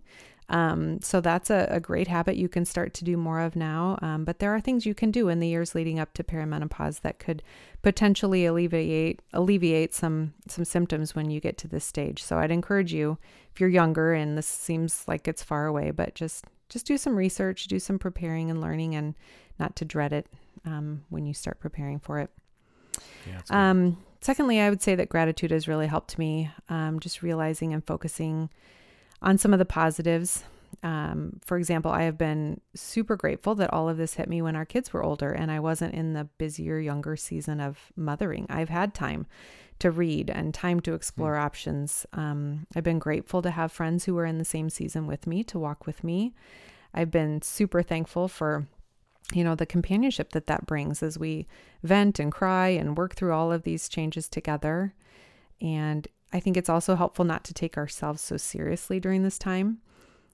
Um, 0.52 1.00
so 1.02 1.22
that's 1.22 1.50
a, 1.50 1.66
a, 1.72 1.80
great 1.80 2.10
habit 2.10 2.36
you 2.36 2.50
can 2.50 2.66
start 2.66 2.94
to 2.96 3.06
do 3.06 3.16
more 3.16 3.40
of 3.40 3.56
now. 3.56 3.98
Um, 4.02 4.26
but 4.26 4.40
there 4.40 4.54
are 4.54 4.60
things 4.60 4.86
you 4.86 4.94
can 4.94 5.10
do 5.10 5.30
in 5.30 5.40
the 5.40 5.48
years 5.48 5.74
leading 5.74 5.98
up 5.98 6.14
to 6.16 6.26
perimenopause 6.26 7.02
that 7.02 7.20
could 7.20 7.42
potentially 7.82 8.46
alleviate 8.46 9.22
alleviate 9.32 9.94
some 9.94 10.34
some 10.50 10.66
symptoms 10.66 11.16
when 11.16 11.32
you 11.32 11.40
get 11.40 11.58
to 11.60 11.70
this 11.70 11.86
stage. 11.86 12.22
So 12.22 12.38
I'd 12.38 12.52
encourage 12.52 12.94
you 12.94 13.18
if 13.54 13.62
you're 13.62 13.70
younger 13.70 14.14
and 14.14 14.38
this 14.38 14.46
seems 14.46 15.06
like 15.08 15.26
it's 15.26 15.42
far 15.42 15.68
away, 15.68 15.92
but 15.92 16.16
just 16.16 16.44
just 16.68 16.86
do 16.86 16.98
some 16.98 17.16
research, 17.16 17.66
do 17.66 17.80
some 17.80 17.98
preparing 17.98 18.52
and 18.52 18.60
learning, 18.60 18.94
and 18.96 19.16
not 19.58 19.78
to 19.78 19.86
dread 19.86 20.12
it 20.12 20.28
um, 20.66 21.06
when 21.10 21.26
you 21.26 21.34
start 21.34 21.62
preparing 21.62 22.00
for 22.00 22.20
it. 22.20 22.30
Yeah, 23.26 23.42
um, 23.50 24.04
secondly, 24.20 24.60
I 24.60 24.70
would 24.70 24.82
say 24.82 24.96
that 24.96 25.08
gratitude 25.08 25.52
has 25.52 25.70
really 25.70 25.88
helped 25.88 26.18
me. 26.18 26.52
Um, 26.68 27.00
just 27.00 27.22
realizing 27.22 27.74
and 27.74 27.86
focusing 27.86 28.50
on 29.22 29.38
some 29.38 29.54
of 29.54 29.60
the 29.60 29.66
positives. 29.66 30.44
Um, 30.84 31.40
for 31.46 31.58
example, 31.58 31.92
I 31.92 32.04
have 32.04 32.18
been 32.18 32.60
super 32.74 33.16
grateful 33.16 33.56
that 33.56 33.72
all 33.72 33.88
of 33.88 33.98
this 33.98 34.16
hit 34.16 34.30
me 34.30 34.42
when 34.42 34.56
our 34.56 34.66
kids 34.66 34.94
were 34.94 35.04
older 35.04 35.32
and 35.32 35.52
I 35.52 35.60
wasn't 35.60 35.94
in 35.94 36.14
the 36.14 36.26
busier, 36.38 36.80
younger 36.80 37.16
season 37.16 37.60
of 37.60 37.92
mothering. 37.96 38.48
I've 38.50 38.70
had 38.70 38.94
time 38.94 39.28
to 39.80 39.92
read 39.92 40.30
and 40.30 40.54
time 40.54 40.80
to 40.82 40.94
explore 40.94 41.36
mm. 41.36 41.42
options. 41.42 42.06
Um, 42.14 42.68
I've 42.76 42.84
been 42.84 43.00
grateful 43.00 43.42
to 43.42 43.52
have 43.52 43.72
friends 43.72 44.06
who 44.06 44.16
were 44.16 44.26
in 44.26 44.38
the 44.38 44.46
same 44.46 44.70
season 44.70 45.08
with 45.08 45.28
me 45.28 45.44
to 45.46 45.60
walk 45.60 45.86
with 45.86 46.04
me. 46.04 46.34
I've 46.94 47.12
been 47.12 47.42
super 47.42 47.82
thankful 47.82 48.28
for 48.28 48.68
you 49.34 49.44
know 49.44 49.56
the 49.56 49.66
companionship 49.66 50.34
that 50.34 50.48
that 50.48 50.66
brings 50.66 51.02
as 51.02 51.18
we 51.18 51.48
vent 51.84 52.20
and 52.20 52.32
cry 52.32 52.70
and 52.70 52.98
work 52.98 53.16
through 53.16 53.34
all 53.34 53.52
of 53.52 53.64
these 53.64 53.88
changes 53.88 54.28
together 54.28 54.94
and 55.62 56.08
I 56.34 56.40
think 56.40 56.58
it's 56.58 56.70
also 56.70 56.96
helpful 56.96 57.26
not 57.26 57.44
to 57.46 57.54
take 57.54 57.78
ourselves 57.78 58.22
so 58.22 58.38
seriously 58.38 59.00
during 59.00 59.24
this 59.24 59.38
time. 59.38 59.80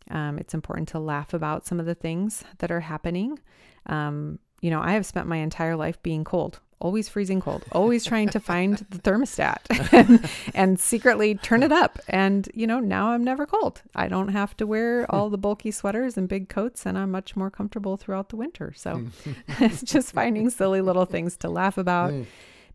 Um, 0.10 0.38
it's 0.38 0.54
important 0.54 0.88
to 0.90 1.00
laugh 1.00 1.34
about 1.34 1.66
some 1.66 1.80
of 1.80 1.86
the 1.86 1.96
things 1.96 2.44
that 2.60 2.72
are 2.72 2.82
happening. 2.82 3.40
Um, 3.88 4.40
you 4.62 4.70
know, 4.70 4.82
I 4.82 4.94
have 4.94 5.06
spent 5.06 5.28
my 5.28 5.38
entire 5.38 5.76
life 5.76 6.02
being 6.02 6.24
cold, 6.24 6.60
always 6.80 7.10
freezing 7.10 7.42
cold, 7.42 7.64
always 7.72 8.06
trying 8.06 8.30
to 8.30 8.40
find 8.40 8.78
the 8.90 9.00
thermostat 9.00 9.58
and, 9.92 10.30
and, 10.54 10.80
secretly 10.80 11.36
turn 11.36 11.62
it 11.62 11.72
up. 11.72 12.00
And, 12.08 12.50
you 12.54 12.68
know, 12.68 12.80
now 12.80 13.10
I'm 13.10 13.24
never 13.24 13.46
cold. 13.46 13.82
I 13.96 14.08
don't 14.08 14.30
have 14.30 14.56
to 14.58 14.68
wear 14.68 15.06
all 15.14 15.30
the 15.30 15.38
bulky 15.38 15.72
sweaters 15.72 16.18
and 16.18 16.28
big 16.28 16.50
coats, 16.50 16.86
and 16.86 16.98
I'm 16.98 17.12
much 17.12 17.36
more 17.36 17.52
comfortable 17.52 17.98
throughout 17.98 18.30
the 18.30 18.36
winter. 18.36 18.74
So 18.76 19.04
it's 19.60 19.82
just 19.82 20.12
finding 20.12 20.50
silly 20.50 20.82
little 20.82 21.06
things 21.06 21.38
to 21.38 21.50
laugh 21.50 21.78
about 21.78 22.14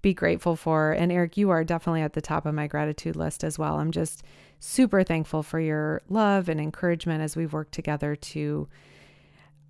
be 0.02 0.12
grateful 0.12 0.56
for. 0.56 0.92
And 0.92 1.10
Eric, 1.10 1.36
you 1.36 1.50
are 1.50 1.64
definitely 1.64 2.02
at 2.02 2.12
the 2.12 2.20
top 2.20 2.44
of 2.44 2.54
my 2.54 2.66
gratitude 2.66 3.16
list 3.16 3.44
as 3.44 3.58
well. 3.58 3.76
I'm 3.78 3.92
just 3.92 4.22
super 4.58 5.02
thankful 5.02 5.42
for 5.42 5.60
your 5.60 6.02
love 6.08 6.48
and 6.48 6.60
encouragement 6.60 7.22
as 7.22 7.36
we've 7.36 7.52
worked 7.52 7.72
together 7.72 8.14
to 8.16 8.68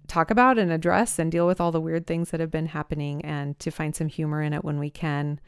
talk 0.08 0.30
about 0.30 0.58
and 0.58 0.72
address 0.72 1.18
and 1.18 1.30
deal 1.30 1.46
with 1.46 1.60
all 1.60 1.70
the 1.70 1.80
weird 1.80 2.06
things 2.06 2.30
that 2.30 2.40
have 2.40 2.50
been 2.50 2.66
happening 2.66 3.24
and 3.24 3.58
to 3.58 3.70
find 3.70 3.94
some 3.94 4.08
humor 4.08 4.42
in 4.42 4.52
it 4.52 4.64
when 4.64 4.78
we 4.78 4.90
can. 4.90 5.38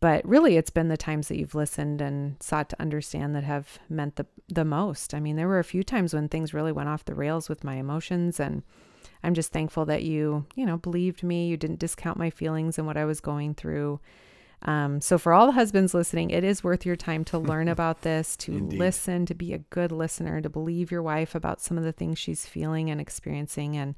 But 0.00 0.26
really, 0.28 0.56
it's 0.56 0.70
been 0.70 0.88
the 0.88 0.96
times 0.96 1.28
that 1.28 1.38
you've 1.38 1.54
listened 1.54 2.00
and 2.02 2.40
sought 2.42 2.68
to 2.68 2.80
understand 2.80 3.34
that 3.34 3.44
have 3.44 3.78
meant 3.88 4.16
the, 4.16 4.26
the 4.48 4.64
most. 4.64 5.14
I 5.14 5.20
mean, 5.20 5.36
there 5.36 5.48
were 5.48 5.58
a 5.58 5.64
few 5.64 5.82
times 5.82 6.14
when 6.14 6.28
things 6.28 6.52
really 6.52 6.72
went 6.72 6.90
off 6.90 7.04
the 7.04 7.14
rails 7.14 7.48
with 7.48 7.64
my 7.64 7.76
emotions 7.76 8.38
and 8.38 8.62
I'm 9.22 9.34
just 9.34 9.52
thankful 9.52 9.86
that 9.86 10.02
you, 10.02 10.46
you 10.54 10.66
know, 10.66 10.76
believed 10.76 11.22
me. 11.22 11.48
You 11.48 11.56
didn't 11.56 11.78
discount 11.78 12.18
my 12.18 12.30
feelings 12.30 12.78
and 12.78 12.86
what 12.86 12.96
I 12.96 13.04
was 13.04 13.20
going 13.20 13.54
through. 13.54 14.00
Um, 14.66 15.00
so, 15.00 15.16
for 15.16 15.32
all 15.32 15.46
the 15.46 15.52
husbands 15.52 15.94
listening, 15.94 16.30
it 16.30 16.42
is 16.42 16.64
worth 16.64 16.84
your 16.84 16.96
time 16.96 17.24
to 17.26 17.38
learn 17.38 17.68
about 17.76 18.02
this, 18.02 18.36
to 18.38 18.52
Indeed. 18.52 18.78
listen, 18.78 19.24
to 19.26 19.34
be 19.34 19.52
a 19.52 19.58
good 19.58 19.92
listener, 19.92 20.40
to 20.40 20.50
believe 20.50 20.90
your 20.90 21.02
wife 21.02 21.34
about 21.34 21.60
some 21.60 21.78
of 21.78 21.84
the 21.84 21.92
things 21.92 22.18
she's 22.18 22.46
feeling 22.46 22.90
and 22.90 23.00
experiencing, 23.00 23.76
and 23.76 23.94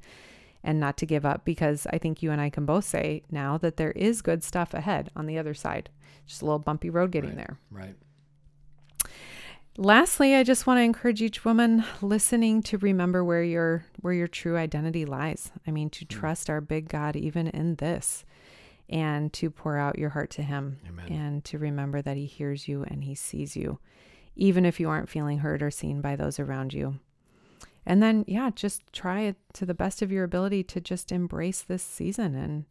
and 0.63 0.79
not 0.79 0.95
to 0.97 1.05
give 1.05 1.25
up. 1.25 1.43
Because 1.43 1.87
I 1.91 1.97
think 1.97 2.21
you 2.21 2.31
and 2.31 2.39
I 2.39 2.51
can 2.51 2.65
both 2.65 2.85
say 2.85 3.23
now 3.31 3.57
that 3.57 3.77
there 3.77 3.91
is 3.91 4.21
good 4.21 4.43
stuff 4.43 4.73
ahead 4.73 5.09
on 5.15 5.25
the 5.25 5.39
other 5.39 5.55
side. 5.55 5.89
Just 6.27 6.43
a 6.43 6.45
little 6.45 6.59
bumpy 6.59 6.91
road 6.91 7.11
getting 7.11 7.31
right, 7.31 7.37
there. 7.37 7.59
Right. 7.71 7.95
Lastly, 9.75 10.35
I 10.35 10.43
just 10.43 10.67
want 10.67 10.77
to 10.77 10.83
encourage 10.83 11.21
each 11.21 11.45
woman 11.45 11.83
listening 12.01 12.61
to 12.63 12.77
remember 12.77 13.23
where 13.23 13.43
your 13.43 13.85
where 14.01 14.13
your 14.13 14.27
true 14.27 14.55
identity 14.55 15.05
lies. 15.05 15.51
I 15.65 15.71
mean, 15.71 15.89
to 15.91 16.05
mm. 16.05 16.09
trust 16.09 16.47
our 16.47 16.61
big 16.61 16.89
God 16.89 17.15
even 17.15 17.47
in 17.47 17.75
this 17.75 18.23
and 18.89 19.31
to 19.33 19.49
pour 19.49 19.77
out 19.77 19.99
your 19.99 20.09
heart 20.09 20.29
to 20.31 20.43
Him 20.43 20.79
Amen. 20.87 21.11
and 21.11 21.45
to 21.45 21.57
remember 21.57 22.01
that 22.01 22.17
He 22.17 22.25
hears 22.25 22.67
you 22.67 22.83
and 22.83 23.03
He 23.03 23.15
sees 23.15 23.55
you, 23.55 23.79
even 24.35 24.65
if 24.65 24.79
you 24.79 24.89
aren't 24.89 25.09
feeling 25.09 25.39
heard 25.39 25.61
or 25.61 25.71
seen 25.71 26.01
by 26.01 26.15
those 26.15 26.39
around 26.39 26.73
you. 26.73 26.99
And 27.85 28.03
then, 28.03 28.25
yeah, 28.27 28.49
just 28.53 28.81
try 28.93 29.21
it 29.21 29.37
to 29.53 29.65
the 29.65 29.73
best 29.73 30.01
of 30.01 30.11
your 30.11 30.23
ability 30.23 30.63
to 30.65 30.81
just 30.81 31.11
embrace 31.11 31.61
this 31.61 31.83
season 31.83 32.35
and 32.35 32.65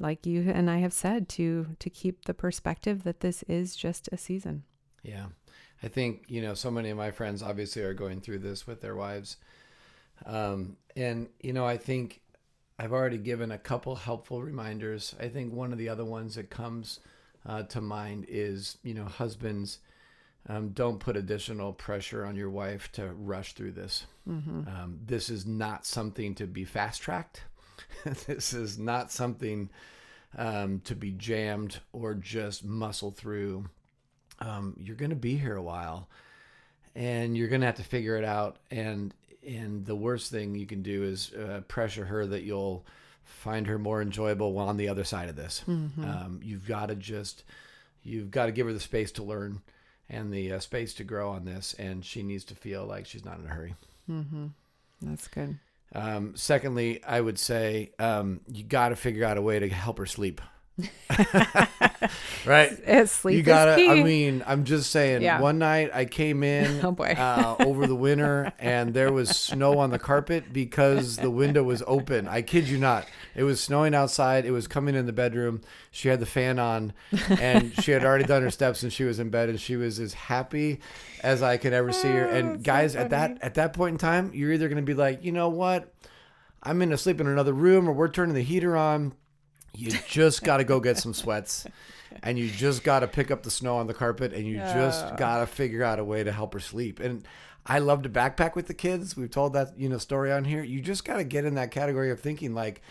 like 0.00 0.26
you 0.26 0.50
and 0.50 0.70
I 0.70 0.78
have 0.78 0.92
said 0.92 1.28
to 1.30 1.76
to 1.78 1.90
keep 1.90 2.24
the 2.24 2.34
perspective 2.34 3.02
that 3.02 3.20
this 3.20 3.42
is 3.44 3.74
just 3.74 4.08
a 4.12 4.16
season. 4.16 4.62
Yeah. 5.02 5.26
I 5.82 5.88
think, 5.88 6.24
you 6.28 6.42
know, 6.42 6.54
so 6.54 6.70
many 6.70 6.90
of 6.90 6.96
my 6.96 7.10
friends 7.10 7.42
obviously 7.42 7.82
are 7.82 7.94
going 7.94 8.20
through 8.20 8.38
this 8.40 8.66
with 8.66 8.80
their 8.80 8.96
wives. 8.96 9.36
Um, 10.26 10.76
and 10.96 11.28
you 11.40 11.52
know, 11.52 11.66
I 11.66 11.76
think 11.76 12.20
I've 12.78 12.92
already 12.92 13.18
given 13.18 13.50
a 13.50 13.58
couple 13.58 13.96
helpful 13.96 14.42
reminders. 14.42 15.14
I 15.18 15.28
think 15.28 15.52
one 15.52 15.72
of 15.72 15.78
the 15.78 15.88
other 15.88 16.04
ones 16.04 16.36
that 16.36 16.50
comes 16.50 17.00
uh, 17.44 17.64
to 17.64 17.80
mind 17.80 18.26
is, 18.28 18.78
you 18.82 18.94
know, 18.94 19.04
husbands, 19.04 19.78
um, 20.48 20.70
don't 20.70 21.00
put 21.00 21.16
additional 21.16 21.72
pressure 21.72 22.24
on 22.24 22.36
your 22.36 22.50
wife 22.50 22.90
to 22.92 23.12
rush 23.14 23.54
through 23.54 23.72
this. 23.72 24.06
Mm-hmm. 24.28 24.68
Um, 24.68 25.00
this 25.04 25.28
is 25.28 25.44
not 25.44 25.84
something 25.86 26.34
to 26.36 26.46
be 26.46 26.64
fast 26.64 27.02
tracked. 27.02 27.42
this 28.26 28.52
is 28.52 28.78
not 28.78 29.10
something 29.10 29.70
um, 30.36 30.80
to 30.84 30.94
be 30.94 31.10
jammed 31.12 31.80
or 31.92 32.14
just 32.14 32.64
muscle 32.64 33.10
through. 33.10 33.68
Um, 34.38 34.76
you're 34.78 34.96
going 34.96 35.10
to 35.10 35.16
be 35.16 35.36
here 35.36 35.56
a 35.56 35.62
while 35.62 36.08
and 36.94 37.36
you're 37.36 37.48
going 37.48 37.60
to 37.60 37.66
have 37.66 37.76
to 37.76 37.84
figure 37.84 38.16
it 38.16 38.24
out. 38.24 38.58
And 38.70 39.14
and 39.48 39.84
the 39.84 39.96
worst 39.96 40.30
thing 40.30 40.54
you 40.54 40.66
can 40.66 40.82
do 40.82 41.02
is 41.02 41.32
uh, 41.34 41.62
pressure 41.68 42.04
her 42.04 42.26
that 42.26 42.42
you'll 42.42 42.84
find 43.24 43.66
her 43.66 43.78
more 43.78 44.00
enjoyable 44.00 44.52
while 44.52 44.68
on 44.68 44.76
the 44.76 44.88
other 44.88 45.04
side 45.04 45.28
of 45.28 45.36
this. 45.36 45.64
Mm-hmm. 45.68 46.04
Um, 46.04 46.40
you've 46.42 46.66
got 46.66 46.86
to 46.86 46.94
just 46.94 47.44
you've 48.02 48.30
got 48.30 48.46
to 48.46 48.52
give 48.52 48.66
her 48.66 48.72
the 48.72 48.80
space 48.80 49.12
to 49.12 49.22
learn 49.22 49.60
and 50.08 50.32
the 50.32 50.52
uh, 50.52 50.60
space 50.60 50.94
to 50.94 51.04
grow 51.04 51.30
on 51.30 51.44
this, 51.44 51.74
and 51.78 52.04
she 52.04 52.22
needs 52.22 52.44
to 52.44 52.54
feel 52.54 52.86
like 52.86 53.06
she's 53.06 53.24
not 53.24 53.38
in 53.38 53.46
a 53.46 53.48
hurry. 53.48 53.74
Mm-hmm. 54.10 54.46
That's 55.02 55.28
good. 55.28 55.58
Um, 55.94 56.34
secondly, 56.36 57.02
I 57.04 57.20
would 57.20 57.38
say 57.38 57.92
um, 57.98 58.40
you 58.50 58.64
got 58.64 58.90
to 58.90 58.96
figure 58.96 59.24
out 59.24 59.36
a 59.36 59.42
way 59.42 59.58
to 59.58 59.68
help 59.68 59.98
her 59.98 60.06
sleep. 60.06 60.40
right? 62.46 62.78
It's 62.84 63.10
sleep 63.10 63.36
you 63.36 63.42
gotta. 63.42 63.84
I 63.84 64.02
mean, 64.02 64.44
I'm 64.46 64.64
just 64.64 64.90
saying. 64.90 65.22
Yeah. 65.22 65.40
One 65.40 65.58
night 65.58 65.90
I 65.92 66.04
came 66.04 66.42
in 66.42 66.80
oh 66.84 66.92
boy. 66.92 67.14
uh, 67.18 67.56
over 67.60 67.86
the 67.86 67.94
winter, 67.94 68.52
and 68.58 68.94
there 68.94 69.12
was 69.12 69.30
snow 69.30 69.78
on 69.78 69.90
the 69.90 69.98
carpet 69.98 70.52
because 70.52 71.16
the 71.16 71.30
window 71.30 71.62
was 71.62 71.82
open. 71.86 72.28
I 72.28 72.42
kid 72.42 72.68
you 72.68 72.78
not. 72.78 73.06
It 73.34 73.42
was 73.42 73.60
snowing 73.60 73.94
outside. 73.94 74.44
It 74.46 74.52
was 74.52 74.68
coming 74.68 74.94
in 74.94 75.06
the 75.06 75.12
bedroom. 75.12 75.62
She 75.90 76.08
had 76.08 76.20
the 76.20 76.26
fan 76.26 76.58
on, 76.58 76.92
and 77.28 77.72
she 77.82 77.90
had 77.90 78.04
already 78.04 78.24
done 78.24 78.42
her 78.42 78.50
steps, 78.50 78.82
and 78.82 78.92
she 78.92 79.04
was 79.04 79.18
in 79.18 79.30
bed, 79.30 79.48
and 79.48 79.60
she 79.60 79.76
was 79.76 79.98
as 79.98 80.14
happy 80.14 80.80
as 81.22 81.42
I 81.42 81.56
could 81.56 81.72
ever 81.72 81.92
see 81.92 82.08
her. 82.08 82.26
And 82.26 82.50
oh, 82.50 82.56
guys, 82.58 82.92
so 82.92 83.00
at 83.00 83.10
that 83.10 83.38
at 83.42 83.54
that 83.54 83.72
point 83.72 83.94
in 83.94 83.98
time, 83.98 84.30
you're 84.32 84.52
either 84.52 84.68
gonna 84.68 84.82
be 84.82 84.94
like, 84.94 85.24
you 85.24 85.32
know 85.32 85.48
what, 85.48 85.92
I'm 86.62 86.78
gonna 86.78 86.98
sleep 86.98 87.20
in 87.20 87.26
another 87.26 87.52
room, 87.52 87.88
or 87.88 87.92
we're 87.92 88.08
turning 88.08 88.34
the 88.34 88.42
heater 88.42 88.76
on 88.76 89.14
you 89.74 89.90
just 90.08 90.42
got 90.42 90.58
to 90.58 90.64
go 90.64 90.80
get 90.80 90.98
some 90.98 91.14
sweats 91.14 91.66
and 92.22 92.38
you 92.38 92.50
just 92.50 92.84
got 92.84 93.00
to 93.00 93.06
pick 93.06 93.30
up 93.30 93.42
the 93.42 93.50
snow 93.50 93.76
on 93.76 93.86
the 93.86 93.94
carpet 93.94 94.32
and 94.32 94.46
you 94.46 94.56
yeah. 94.56 94.74
just 94.74 95.16
got 95.16 95.40
to 95.40 95.46
figure 95.46 95.82
out 95.82 95.98
a 95.98 96.04
way 96.04 96.24
to 96.24 96.32
help 96.32 96.54
her 96.54 96.60
sleep. 96.60 97.00
And 97.00 97.24
I 97.66 97.80
love 97.80 98.02
to 98.02 98.08
backpack 98.08 98.54
with 98.54 98.66
the 98.66 98.74
kids. 98.74 99.16
We've 99.16 99.30
told 99.30 99.52
that, 99.52 99.78
you 99.78 99.88
know, 99.88 99.98
story 99.98 100.32
on 100.32 100.44
here. 100.44 100.62
You 100.62 100.80
just 100.80 101.04
got 101.04 101.18
to 101.18 101.24
get 101.24 101.44
in 101.44 101.54
that 101.56 101.70
category 101.70 102.10
of 102.10 102.20
thinking 102.20 102.54
like 102.54 102.82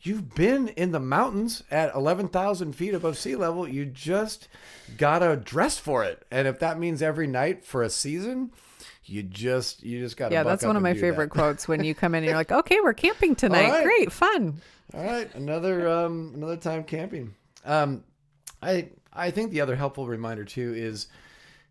you've 0.00 0.34
been 0.34 0.68
in 0.68 0.90
the 0.92 1.00
mountains 1.00 1.62
at 1.70 1.94
11,000 1.94 2.72
feet 2.72 2.94
above 2.94 3.18
sea 3.18 3.36
level. 3.36 3.68
You 3.68 3.84
just 3.84 4.48
got 4.96 5.20
to 5.20 5.36
dress 5.36 5.78
for 5.78 6.02
it. 6.02 6.26
And 6.30 6.48
if 6.48 6.58
that 6.60 6.78
means 6.78 7.02
every 7.02 7.26
night 7.26 7.64
for 7.64 7.82
a 7.82 7.90
season, 7.90 8.52
you 9.04 9.22
just 9.22 9.82
you 9.82 10.00
just 10.00 10.16
got 10.16 10.28
to 10.28 10.34
Yeah, 10.34 10.42
that's 10.44 10.64
one 10.64 10.76
of 10.76 10.82
my 10.82 10.94
favorite 10.94 11.30
quotes 11.30 11.66
when 11.66 11.84
you 11.84 11.94
come 11.94 12.14
in 12.14 12.18
and 12.18 12.26
you're 12.26 12.36
like, 12.36 12.52
okay, 12.52 12.78
we're 12.82 12.94
camping 12.94 13.34
tonight. 13.34 13.70
right. 13.70 13.84
Great, 13.84 14.12
fun. 14.12 14.60
All 14.94 15.04
right, 15.04 15.34
another 15.34 15.88
um, 15.88 16.32
another 16.34 16.56
time 16.56 16.84
camping. 16.84 17.34
Um, 17.64 18.04
I 18.62 18.90
I 19.12 19.30
think 19.30 19.50
the 19.50 19.60
other 19.60 19.76
helpful 19.76 20.06
reminder 20.06 20.44
too 20.44 20.74
is, 20.76 21.06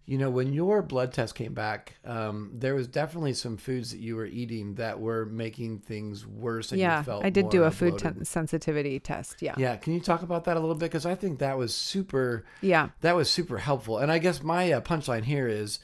you 0.05 0.17
know, 0.17 0.29
when 0.29 0.53
your 0.53 0.81
blood 0.81 1.13
test 1.13 1.35
came 1.35 1.53
back, 1.53 1.97
um, 2.03 2.51
there 2.53 2.73
was 2.73 2.87
definitely 2.87 3.33
some 3.33 3.57
foods 3.57 3.91
that 3.91 3.99
you 3.99 4.15
were 4.15 4.25
eating 4.25 4.75
that 4.75 4.99
were 4.99 5.25
making 5.25 5.79
things 5.79 6.25
worse. 6.25 6.71
And 6.71 6.81
yeah, 6.81 6.99
you 6.99 7.03
felt 7.03 7.25
I 7.25 7.29
did 7.29 7.49
do 7.49 7.63
a 7.63 7.71
food 7.71 8.27
sensitivity 8.27 8.99
test. 8.99 9.41
Yeah. 9.41 9.55
Yeah, 9.57 9.75
can 9.75 9.93
you 9.93 9.99
talk 9.99 10.23
about 10.23 10.45
that 10.45 10.57
a 10.57 10.59
little 10.59 10.75
bit? 10.75 10.85
Because 10.85 11.05
I 11.05 11.15
think 11.15 11.39
that 11.39 11.57
was 11.57 11.73
super. 11.73 12.45
Yeah. 12.61 12.89
That 13.01 13.15
was 13.15 13.29
super 13.29 13.59
helpful. 13.59 13.99
And 13.99 14.11
I 14.11 14.17
guess 14.17 14.41
my 14.41 14.71
uh, 14.71 14.81
punchline 14.81 15.23
here 15.25 15.47
is, 15.47 15.79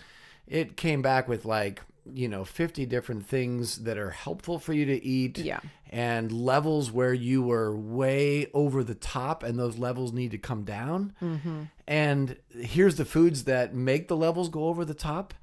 it 0.48 0.78
came 0.78 1.02
back 1.02 1.28
with 1.28 1.46
like 1.46 1.82
you 2.14 2.28
know 2.28 2.44
50 2.44 2.86
different 2.86 3.26
things 3.26 3.80
that 3.84 3.98
are 3.98 4.12
helpful 4.12 4.60
for 4.60 4.74
you 4.74 4.86
to 4.86 5.04
eat 5.06 5.38
Yeah. 5.38 5.60
and 5.90 6.32
levels 6.32 6.92
where 6.92 7.14
you 7.14 7.42
were 7.44 7.76
way 7.76 8.48
over 8.54 8.84
the 8.84 8.96
top 8.96 9.44
and 9.44 9.58
those 9.60 9.78
levels 9.78 10.12
need 10.14 10.32
to 10.32 10.38
come 10.38 10.64
down 10.64 11.14
Mm-hmm. 11.22 11.64
and 11.88 12.38
here's 12.60 12.96
the 12.96 13.06
foods 13.06 13.44
that 13.46 13.74
make 13.74 14.08
the 14.08 14.18
levels 14.18 14.50
go 14.50 14.66
over 14.68 14.84
the 14.86 14.94
top 14.94 15.34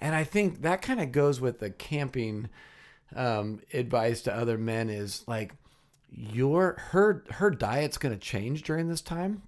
and 0.00 0.14
i 0.14 0.24
think 0.24 0.62
that 0.62 0.82
kind 0.82 1.00
of 1.00 1.12
goes 1.12 1.40
with 1.40 1.58
the 1.60 1.70
camping 1.70 2.48
um, 3.14 3.60
advice 3.74 4.22
to 4.22 4.34
other 4.34 4.56
men 4.58 4.88
is 4.90 5.22
like 5.26 5.52
your 6.10 6.76
her 6.90 7.24
her 7.30 7.50
diet's 7.50 7.98
going 7.98 8.14
to 8.14 8.20
change 8.20 8.62
during 8.62 8.88
this 8.88 9.00
time 9.00 9.42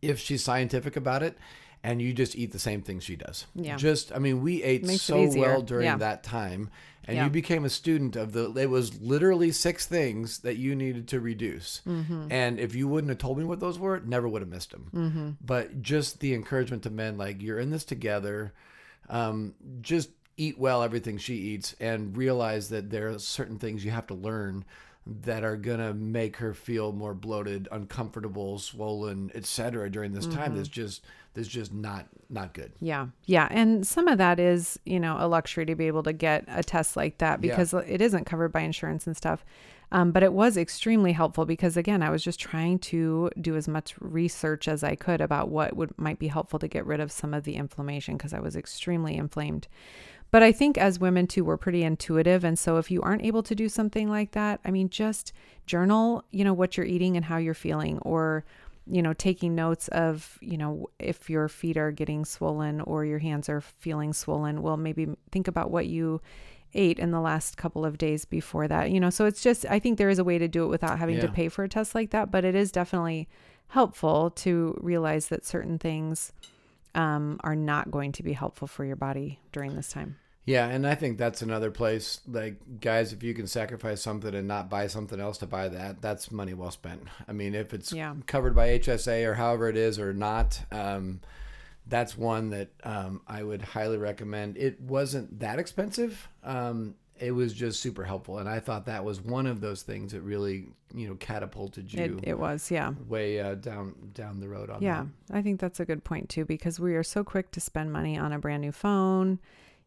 if 0.00 0.18
she's 0.18 0.44
scientific 0.44 0.96
about 0.96 1.22
it 1.22 1.36
and 1.84 2.02
you 2.02 2.12
just 2.12 2.34
eat 2.36 2.52
the 2.52 2.58
same 2.58 2.82
things 2.82 3.04
she 3.04 3.16
does 3.16 3.46
Yeah. 3.54 3.76
just 3.76 4.12
i 4.12 4.18
mean 4.18 4.42
we 4.42 4.62
ate 4.62 4.84
Makes 4.84 5.02
so 5.02 5.28
well 5.36 5.62
during 5.62 5.84
Yeah. 5.86 5.96
that 5.98 6.22
time 6.24 6.70
and 7.04 7.16
Yeah. 7.16 7.24
you 7.24 7.30
became 7.30 7.64
a 7.64 7.70
student 7.70 8.16
of 8.16 8.32
the 8.32 8.52
it 8.54 8.68
was 8.68 9.00
literally 9.00 9.50
six 9.52 9.86
things 9.86 10.40
that 10.40 10.56
you 10.56 10.74
needed 10.74 11.08
to 11.08 11.20
reduce 11.20 11.80
Mm-hmm. 11.86 12.28
and 12.30 12.58
if 12.58 12.74
you 12.74 12.88
wouldn't 12.88 13.08
have 13.10 13.18
told 13.18 13.38
me 13.38 13.44
what 13.44 13.60
those 13.60 13.78
were 13.78 14.00
never 14.00 14.28
would 14.28 14.42
have 14.42 14.50
missed 14.50 14.72
them 14.72 14.90
Mm-hmm. 14.94 15.30
but 15.44 15.80
just 15.82 16.20
the 16.20 16.34
encouragement 16.34 16.82
to 16.82 16.90
men 16.90 17.16
like 17.16 17.42
you're 17.42 17.58
in 17.60 17.70
this 17.70 17.84
together 17.84 18.52
um, 19.08 19.54
just 19.80 20.10
eat 20.36 20.58
well 20.58 20.82
everything 20.82 21.18
she 21.18 21.34
eats 21.34 21.74
and 21.80 22.16
realize 22.16 22.68
that 22.68 22.90
there 22.90 23.08
are 23.10 23.18
certain 23.18 23.58
things 23.58 23.84
you 23.84 23.90
have 23.90 24.06
to 24.06 24.14
learn 24.14 24.64
that 25.22 25.42
are 25.44 25.56
gonna 25.56 25.94
make 25.94 26.36
her 26.36 26.52
feel 26.54 26.92
more 26.92 27.14
bloated 27.14 27.66
uncomfortable 27.72 28.58
swollen 28.58 29.30
etc 29.34 29.88
during 29.90 30.12
this 30.12 30.26
time 30.26 30.54
that's 30.54 30.68
just 30.68 31.02
that's 31.34 31.48
just 31.48 31.72
not 31.72 32.06
not 32.30 32.52
good 32.52 32.72
Yeah. 32.80 33.06
Yeah. 33.26 33.48
And 33.50 33.86
some 33.86 34.06
of 34.08 34.18
that 34.18 34.38
is, 34.40 34.78
you 34.84 35.00
know, 35.00 35.16
a 35.18 35.26
luxury 35.28 35.64
to 35.66 35.74
be 35.74 35.86
able 35.86 36.02
to 36.02 36.12
get 36.12 36.44
a 36.48 36.62
test 36.62 36.96
like 36.96 37.18
that 37.18 37.42
Yeah. 37.42 37.50
because 37.50 37.72
it 37.72 38.00
isn't 38.02 38.24
covered 38.26 38.52
by 38.52 38.60
insurance 38.60 39.06
and 39.06 39.16
stuff. 39.16 39.44
Um, 39.90 40.10
but 40.12 40.22
it 40.22 40.34
was 40.34 40.58
extremely 40.58 41.12
helpful 41.12 41.46
because 41.46 41.76
again, 41.78 42.02
I 42.02 42.10
was 42.10 42.22
just 42.22 42.38
trying 42.38 42.78
to 42.80 43.30
do 43.40 43.56
as 43.56 43.66
much 43.68 43.94
research 44.00 44.68
as 44.68 44.84
I 44.84 44.94
could 44.96 45.22
about 45.22 45.48
what 45.48 45.74
would 45.76 45.96
might 45.98 46.18
be 46.18 46.28
helpful 46.28 46.58
to 46.58 46.68
get 46.68 46.84
rid 46.84 47.00
of 47.00 47.10
some 47.10 47.32
of 47.32 47.44
the 47.44 47.54
inflammation 47.56 48.16
because 48.18 48.34
I 48.34 48.40
was 48.40 48.54
extremely 48.54 49.16
inflamed. 49.16 49.66
But 50.30 50.42
I 50.42 50.52
think 50.52 50.76
as 50.76 50.98
women 50.98 51.26
too, 51.26 51.44
we're 51.44 51.56
pretty 51.56 51.82
intuitive. 51.82 52.44
And 52.44 52.58
so 52.58 52.76
if 52.76 52.90
you 52.90 53.00
aren't 53.00 53.24
able 53.24 53.42
to 53.44 53.54
do 53.54 53.68
something 53.68 54.10
like 54.10 54.32
that, 54.32 54.60
I 54.64 54.70
mean, 54.70 54.90
just 54.90 55.32
journal, 55.66 56.22
you 56.30 56.44
know, 56.44 56.52
what 56.52 56.76
you're 56.76 56.86
eating 56.86 57.16
and 57.16 57.24
how 57.24 57.38
you're 57.38 57.54
feeling, 57.54 57.98
or, 58.00 58.44
you 58.86 59.00
know, 59.00 59.14
taking 59.14 59.54
notes 59.54 59.88
of, 59.88 60.36
you 60.40 60.58
know, 60.58 60.88
if 60.98 61.30
your 61.30 61.48
feet 61.48 61.76
are 61.78 61.90
getting 61.90 62.24
swollen 62.24 62.82
or 62.82 63.04
your 63.04 63.18
hands 63.20 63.48
are 63.48 63.62
feeling 63.62 64.12
swollen. 64.12 64.60
Well, 64.60 64.76
maybe 64.76 65.08
think 65.32 65.48
about 65.48 65.70
what 65.70 65.86
you 65.86 66.20
ate 66.74 66.98
in 66.98 67.10
the 67.10 67.20
last 67.20 67.56
couple 67.56 67.86
of 67.86 67.96
days 67.96 68.26
before 68.26 68.68
that, 68.68 68.90
you 68.90 69.00
know. 69.00 69.08
So 69.08 69.24
it's 69.24 69.42
just, 69.42 69.64
I 69.70 69.78
think 69.78 69.96
there 69.96 70.10
is 70.10 70.18
a 70.18 70.24
way 70.24 70.36
to 70.36 70.48
do 70.48 70.64
it 70.64 70.68
without 70.68 70.98
having 70.98 71.20
to 71.20 71.28
pay 71.28 71.48
for 71.48 71.64
a 71.64 71.68
test 71.68 71.94
like 71.94 72.10
that, 72.10 72.30
but 72.30 72.44
it 72.44 72.54
is 72.54 72.70
definitely 72.70 73.28
helpful 73.68 74.30
to 74.30 74.78
realize 74.82 75.28
that 75.28 75.46
certain 75.46 75.78
things 75.78 76.32
um, 76.94 77.40
are 77.44 77.56
not 77.56 77.90
going 77.90 78.12
to 78.12 78.22
be 78.22 78.32
helpful 78.32 78.66
for 78.68 78.84
your 78.84 78.96
body 78.96 79.40
during 79.52 79.74
this 79.76 79.90
time. 79.90 80.16
Yeah, 80.44 80.66
and 80.66 80.86
I 80.86 80.94
think 80.94 81.18
that's 81.18 81.42
another 81.42 81.70
place. 81.70 82.22
Like, 82.26 82.80
guys, 82.80 83.12
if 83.12 83.22
you 83.22 83.34
can 83.34 83.46
sacrifice 83.46 84.00
something 84.00 84.34
and 84.34 84.48
not 84.48 84.70
buy 84.70 84.86
something 84.86 85.20
else 85.20 85.36
to 85.38 85.46
buy 85.46 85.68
that, 85.68 86.00
that's 86.00 86.30
money 86.30 86.54
well 86.54 86.70
spent. 86.70 87.02
I 87.28 87.32
mean, 87.32 87.54
if 87.54 87.74
it's 87.74 87.92
Yeah. 87.92 88.14
covered 88.26 88.54
by 88.54 88.68
HSA 88.68 89.26
or 89.26 89.34
however 89.34 89.68
it 89.68 89.76
is 89.76 89.98
or 89.98 90.14
not, 90.14 90.64
um, 90.72 91.20
that's 91.86 92.16
one 92.16 92.48
that 92.50 92.70
um, 92.82 93.20
I 93.26 93.42
would 93.42 93.60
highly 93.60 93.98
recommend. 93.98 94.56
It 94.56 94.80
wasn't 94.80 95.40
that 95.40 95.58
expensive. 95.58 96.28
Um, 96.42 96.94
it 97.20 97.32
was 97.32 97.52
just 97.52 97.80
super 97.80 98.04
helpful, 98.04 98.38
and 98.38 98.48
I 98.48 98.60
thought 98.60 98.86
that 98.86 99.04
was 99.04 99.20
one 99.20 99.46
of 99.46 99.60
those 99.60 99.82
things 99.82 100.12
that 100.12 100.20
really, 100.22 100.66
you 100.94 101.08
know, 101.08 101.14
catapulted 101.16 101.92
you 101.92 102.18
It, 102.22 102.28
it 102.30 102.38
was, 102.38 102.70
yeah. 102.70 102.92
way 103.08 103.40
uh, 103.40 103.54
down 103.54 103.94
down 104.14 104.40
the 104.40 104.48
road 104.48 104.70
on 104.70 104.82
Yeah, 104.82 105.06
that. 105.28 105.36
I 105.36 105.42
think 105.42 105.60
that's 105.60 105.80
a 105.80 105.84
good 105.84 106.04
point 106.04 106.28
too, 106.28 106.44
because 106.44 106.78
we 106.80 106.94
are 106.94 107.02
so 107.02 107.24
quick 107.24 107.50
to 107.52 107.60
spend 107.60 107.92
money 107.92 108.16
on 108.18 108.32
a 108.32 108.38
brand 108.38 108.62
new 108.62 108.72
phone, 108.72 109.38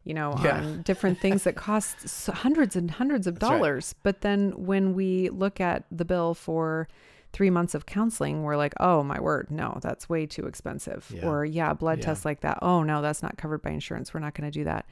you 0.04 0.14
know, 0.14 0.34
Yeah. 0.42 0.58
on 0.60 0.82
different 0.82 1.20
things 1.20 1.44
that 1.44 1.54
cost 1.56 2.28
hundreds 2.28 2.76
and 2.76 2.90
hundreds 2.90 3.26
of 3.26 3.38
That's 3.38 3.50
right. 3.50 3.56
dollars. 3.58 3.94
But 4.02 4.20
then 4.22 4.52
when 4.66 4.94
we 4.94 5.28
look 5.30 5.60
at 5.60 5.84
the 5.90 6.04
bill 6.04 6.34
for 6.34 6.88
three 7.32 7.48
months 7.48 7.74
of 7.74 7.86
counseling, 7.86 8.42
we're 8.42 8.56
like, 8.58 8.74
oh 8.78 9.02
my 9.02 9.18
word, 9.18 9.50
no, 9.50 9.78
that's 9.80 10.06
way 10.08 10.26
too 10.26 10.46
expensive. 10.46 11.10
Yeah. 11.14 11.26
Or 11.26 11.44
yeah, 11.46 11.72
blood 11.72 11.98
Yeah. 11.98 12.04
tests 12.06 12.24
like 12.26 12.40
that. 12.40 12.58
Oh 12.60 12.82
no, 12.82 13.00
that's 13.00 13.22
not 13.22 13.38
covered 13.38 13.62
by 13.62 13.70
insurance. 13.70 14.12
We're 14.12 14.20
not 14.20 14.34
going 14.34 14.50
to 14.50 14.58
do 14.58 14.64
that. 14.64 14.84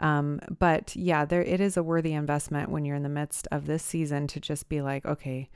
Um, 0.00 0.40
but 0.58 0.96
yeah, 0.96 1.24
there 1.24 1.42
it 1.42 1.60
is 1.60 1.76
a 1.76 1.82
worthy 1.82 2.14
investment 2.14 2.70
when 2.70 2.84
you're 2.84 2.96
in 2.96 3.02
the 3.02 3.08
midst 3.08 3.46
of 3.52 3.66
this 3.66 3.82
season 3.84 4.26
to 4.28 4.40
just 4.40 4.68
be 4.68 4.80
like, 4.80 5.04
okay, 5.04 5.48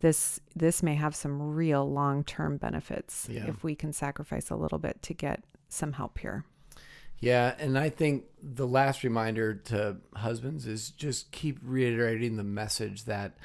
this 0.00 0.40
this 0.56 0.82
may 0.82 0.94
have 0.94 1.14
some 1.14 1.40
real 1.54 1.88
long-term 1.88 2.56
benefits 2.56 3.28
Yeah. 3.30 3.46
if 3.48 3.62
we 3.62 3.74
can 3.74 3.92
sacrifice 3.92 4.50
a 4.50 4.56
little 4.56 4.78
bit 4.78 5.00
to 5.02 5.14
get 5.14 5.44
some 5.68 5.92
help 5.92 6.18
here. 6.18 6.44
Yeah, 7.20 7.54
and 7.58 7.78
I 7.78 7.88
think 7.88 8.24
the 8.42 8.66
last 8.66 9.04
reminder 9.04 9.54
to 9.54 9.98
husbands 10.16 10.66
is 10.66 10.90
just 10.90 11.30
keep 11.30 11.58
reiterating 11.62 12.36
the 12.36 12.42
message 12.42 13.04
that 13.04 13.36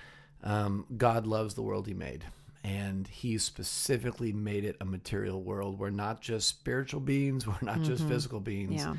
um, 0.44 0.86
God 0.98 1.28
loves 1.28 1.54
the 1.54 1.62
world 1.62 1.86
He 1.86 1.94
made, 1.94 2.24
and 2.64 3.08
He 3.08 3.38
specifically 3.38 4.34
made 4.34 4.66
it 4.66 4.78
a 4.82 4.86
material 4.86 5.44
world. 5.44 5.78
We're 5.78 5.92
not 5.92 6.22
just 6.22 6.48
spiritual 6.48 7.02
beings. 7.02 7.46
We're 7.48 7.56
not 7.62 7.84
just 7.84 8.08
physical 8.08 8.40
beings. 8.40 8.82
Yeah. 8.82 8.96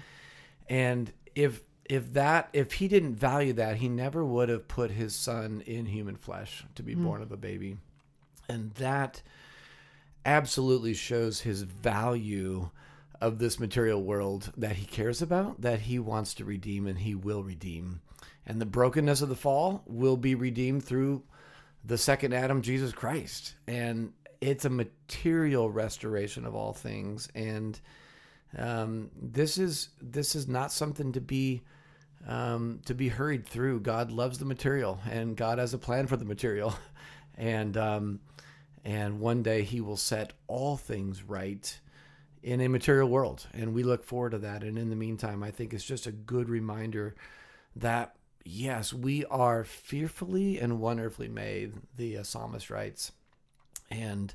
And 0.68 1.10
if 1.42 1.62
if 1.84 2.12
that 2.12 2.50
if 2.52 2.72
He 2.74 2.88
didn't 2.88 3.14
value 3.14 3.54
that, 3.54 3.76
He 3.76 3.88
never 3.88 4.24
would 4.24 4.48
have 4.48 4.68
put 4.68 4.90
His 4.90 5.14
Son 5.14 5.62
in 5.66 5.86
human 5.86 6.16
flesh 6.16 6.64
to 6.74 6.82
be 6.82 6.94
hmm. 6.94 7.04
born 7.04 7.22
of 7.22 7.32
a 7.32 7.36
baby, 7.36 7.78
and 8.48 8.72
that 8.74 9.22
absolutely 10.24 10.94
shows 10.94 11.40
His 11.40 11.62
value 11.62 12.70
of 13.20 13.38
this 13.38 13.58
material 13.58 14.02
world 14.02 14.52
that 14.56 14.76
he 14.76 14.86
cares 14.86 15.22
about, 15.22 15.60
that 15.60 15.80
he 15.80 15.98
wants 15.98 16.34
to 16.34 16.44
redeem, 16.44 16.86
and 16.86 16.98
he 16.98 17.14
will 17.14 17.42
redeem. 17.42 18.00
And 18.46 18.60
the 18.60 18.66
brokenness 18.66 19.22
of 19.22 19.28
the 19.28 19.36
fall 19.36 19.82
will 19.86 20.16
be 20.16 20.34
redeemed 20.34 20.84
through 20.84 21.22
the 21.84 21.98
second 21.98 22.32
Adam, 22.32 22.62
Jesus 22.62 22.92
Christ. 22.92 23.54
And 23.66 24.12
it's 24.40 24.64
a 24.64 24.70
material 24.70 25.70
restoration 25.70 26.44
of 26.44 26.54
all 26.54 26.72
things. 26.72 27.28
And 27.34 27.78
um, 28.56 29.10
this 29.20 29.58
is 29.58 29.90
this 30.00 30.34
is 30.34 30.48
not 30.48 30.72
something 30.72 31.12
to 31.12 31.20
be 31.20 31.62
um, 32.26 32.80
to 32.86 32.94
be 32.94 33.08
hurried 33.08 33.46
through. 33.46 33.80
God 33.80 34.10
loves 34.10 34.38
the 34.38 34.44
material, 34.44 35.00
and 35.10 35.36
God 35.36 35.58
has 35.58 35.74
a 35.74 35.78
plan 35.78 36.06
for 36.06 36.16
the 36.16 36.24
material, 36.24 36.74
and 37.36 37.76
um, 37.76 38.20
and 38.84 39.20
one 39.20 39.42
day 39.42 39.62
He 39.62 39.80
will 39.80 39.96
set 39.96 40.32
all 40.46 40.76
things 40.76 41.22
right 41.22 41.78
in 42.42 42.60
a 42.60 42.68
material 42.68 43.08
world, 43.08 43.46
and 43.52 43.74
we 43.74 43.82
look 43.82 44.04
forward 44.04 44.30
to 44.30 44.38
that. 44.38 44.62
And 44.62 44.78
in 44.78 44.90
the 44.90 44.96
meantime, 44.96 45.42
I 45.42 45.50
think 45.50 45.74
it's 45.74 45.84
just 45.84 46.06
a 46.06 46.12
good 46.12 46.48
reminder 46.48 47.14
that 47.76 48.14
yes, 48.44 48.94
we 48.94 49.26
are 49.26 49.62
fearfully 49.62 50.58
and 50.58 50.80
wonderfully 50.80 51.28
made. 51.28 51.74
The 51.96 52.18
uh, 52.18 52.22
psalmist 52.22 52.70
writes, 52.70 53.12
and 53.90 54.34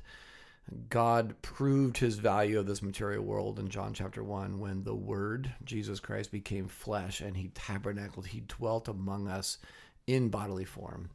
God 0.88 1.34
proved 1.42 1.98
his 1.98 2.16
value 2.16 2.58
of 2.58 2.66
this 2.66 2.82
material 2.82 3.22
world 3.22 3.58
in 3.58 3.68
John 3.68 3.92
chapter 3.92 4.24
1 4.24 4.58
when 4.58 4.84
the 4.84 4.94
Word, 4.94 5.52
Jesus 5.64 6.00
Christ, 6.00 6.32
became 6.32 6.68
flesh 6.68 7.20
and 7.20 7.36
he 7.36 7.48
tabernacled, 7.48 8.26
he 8.26 8.44
dwelt 8.48 8.88
among 8.88 9.28
us 9.28 9.58
in 10.06 10.30
bodily 10.30 10.64
form. 10.64 11.10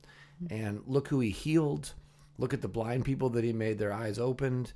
And 0.50 0.82
look 0.86 1.08
who 1.08 1.20
he 1.20 1.32
healed. 1.32 1.93
Look 2.38 2.54
at 2.54 2.62
the 2.62 2.68
blind 2.68 3.06
people 3.06 3.30
that 3.32 3.43
he 3.43 3.52
made 3.52 3.78
their 3.78 3.91
eyes 3.91 4.20
opened. 4.20 4.72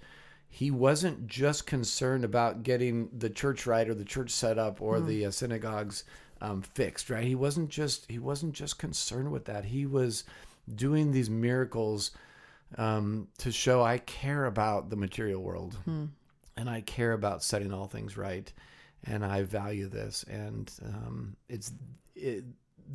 He 0.49 0.69
wasn't 0.69 1.28
just 1.28 1.65
concerned 1.65 2.26
about 2.26 2.63
getting 2.63 3.09
the 3.17 3.30
church 3.30 3.65
right 3.65 3.88
or 3.88 3.93
the 3.93 4.03
church 4.03 4.32
set 4.32 4.57
up 4.57 4.82
or 4.82 4.99
the 4.99 5.26
uh, 5.26 5.32
synagogues 5.32 6.03
um, 6.41 6.61
fixed, 6.61 7.09
right? 7.09 7.24
He 7.24 7.36
wasn't 7.36 7.69
just 7.69 8.05
he 8.11 8.19
wasn't 8.19 8.53
just 8.53 8.78
concerned 8.78 9.32
with 9.32 9.45
that. 9.45 9.65
He 9.65 9.86
was 9.86 10.26
doing 10.76 11.11
these 11.11 11.30
miracles 11.30 12.11
um, 12.78 13.28
to 13.39 13.51
show 13.51 13.84
I 13.84 13.97
care 13.99 14.45
about 14.45 14.89
the 14.89 14.95
material 14.95 15.41
world 15.41 15.78
and 16.57 16.69
I 16.69 16.82
care 16.82 17.13
about 17.13 17.43
setting 17.43 17.74
all 17.74 17.88
things 17.88 18.17
right. 18.17 18.51
and 19.05 19.26
I 19.26 19.43
value 19.43 19.88
this. 19.88 20.24
And 20.30 20.71
um, 20.84 21.36
it's 21.49 21.71
it, 22.15 22.45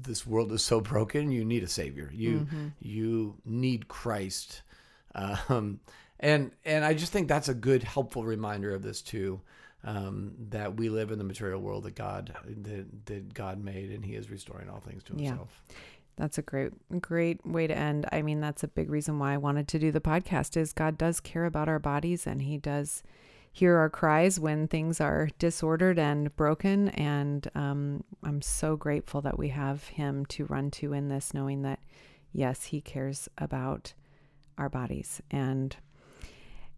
this 0.02 0.26
world 0.26 0.52
is 0.52 0.62
so 0.62 0.80
broken. 0.80 1.30
You 1.30 1.44
need 1.44 1.62
a 1.62 1.68
savior. 1.68 2.10
You 2.12 2.40
mm-hmm. 2.40 2.68
you 2.80 3.36
need 3.44 3.88
Christ. 3.88 4.62
Um, 5.14 5.80
and 6.20 6.52
and 6.64 6.84
I 6.84 6.94
just 6.94 7.12
think 7.12 7.28
that's 7.28 7.48
a 7.48 7.54
good, 7.54 7.82
helpful 7.82 8.24
reminder 8.24 8.74
of 8.74 8.82
this 8.82 9.02
too. 9.02 9.40
Um, 9.84 10.32
that 10.50 10.76
we 10.76 10.88
live 10.88 11.12
in 11.12 11.18
the 11.18 11.24
material 11.24 11.60
world 11.60 11.84
that 11.84 11.94
God 11.94 12.34
that, 12.44 13.06
that 13.06 13.32
God 13.32 13.62
made, 13.62 13.90
and 13.90 14.04
He 14.04 14.14
is 14.16 14.28
restoring 14.28 14.68
all 14.68 14.80
things 14.80 15.04
to 15.04 15.14
Himself. 15.14 15.62
Yeah. 15.68 15.74
That's 16.18 16.36
a 16.36 16.42
great, 16.42 16.72
great 17.00 17.46
way 17.46 17.68
to 17.68 17.78
end. 17.78 18.06
I 18.10 18.22
mean, 18.22 18.40
that's 18.40 18.64
a 18.64 18.68
big 18.68 18.90
reason 18.90 19.20
why 19.20 19.34
I 19.34 19.38
wanted 19.38 19.68
to 19.68 19.78
do 19.78 19.92
the 19.92 20.00
podcast. 20.00 20.56
Is 20.56 20.72
God 20.72 20.98
does 20.98 21.20
care 21.20 21.44
about 21.44 21.68
our 21.68 21.78
bodies, 21.78 22.26
and 22.26 22.42
He 22.42 22.58
does 22.58 23.04
hear 23.52 23.76
our 23.76 23.88
cries 23.88 24.38
when 24.40 24.66
things 24.66 25.00
are 25.00 25.28
disordered 25.38 25.98
and 25.98 26.34
broken. 26.34 26.88
And 26.90 27.48
um, 27.54 28.02
I'm 28.24 28.42
so 28.42 28.76
grateful 28.76 29.20
that 29.22 29.38
we 29.38 29.48
have 29.50 29.84
Him 29.84 30.26
to 30.26 30.44
run 30.46 30.72
to 30.72 30.92
in 30.92 31.08
this, 31.08 31.32
knowing 31.32 31.62
that, 31.62 31.78
yes, 32.32 32.64
He 32.64 32.80
cares 32.80 33.28
about 33.38 33.94
our 34.58 34.68
bodies. 34.68 35.22
And 35.30 35.76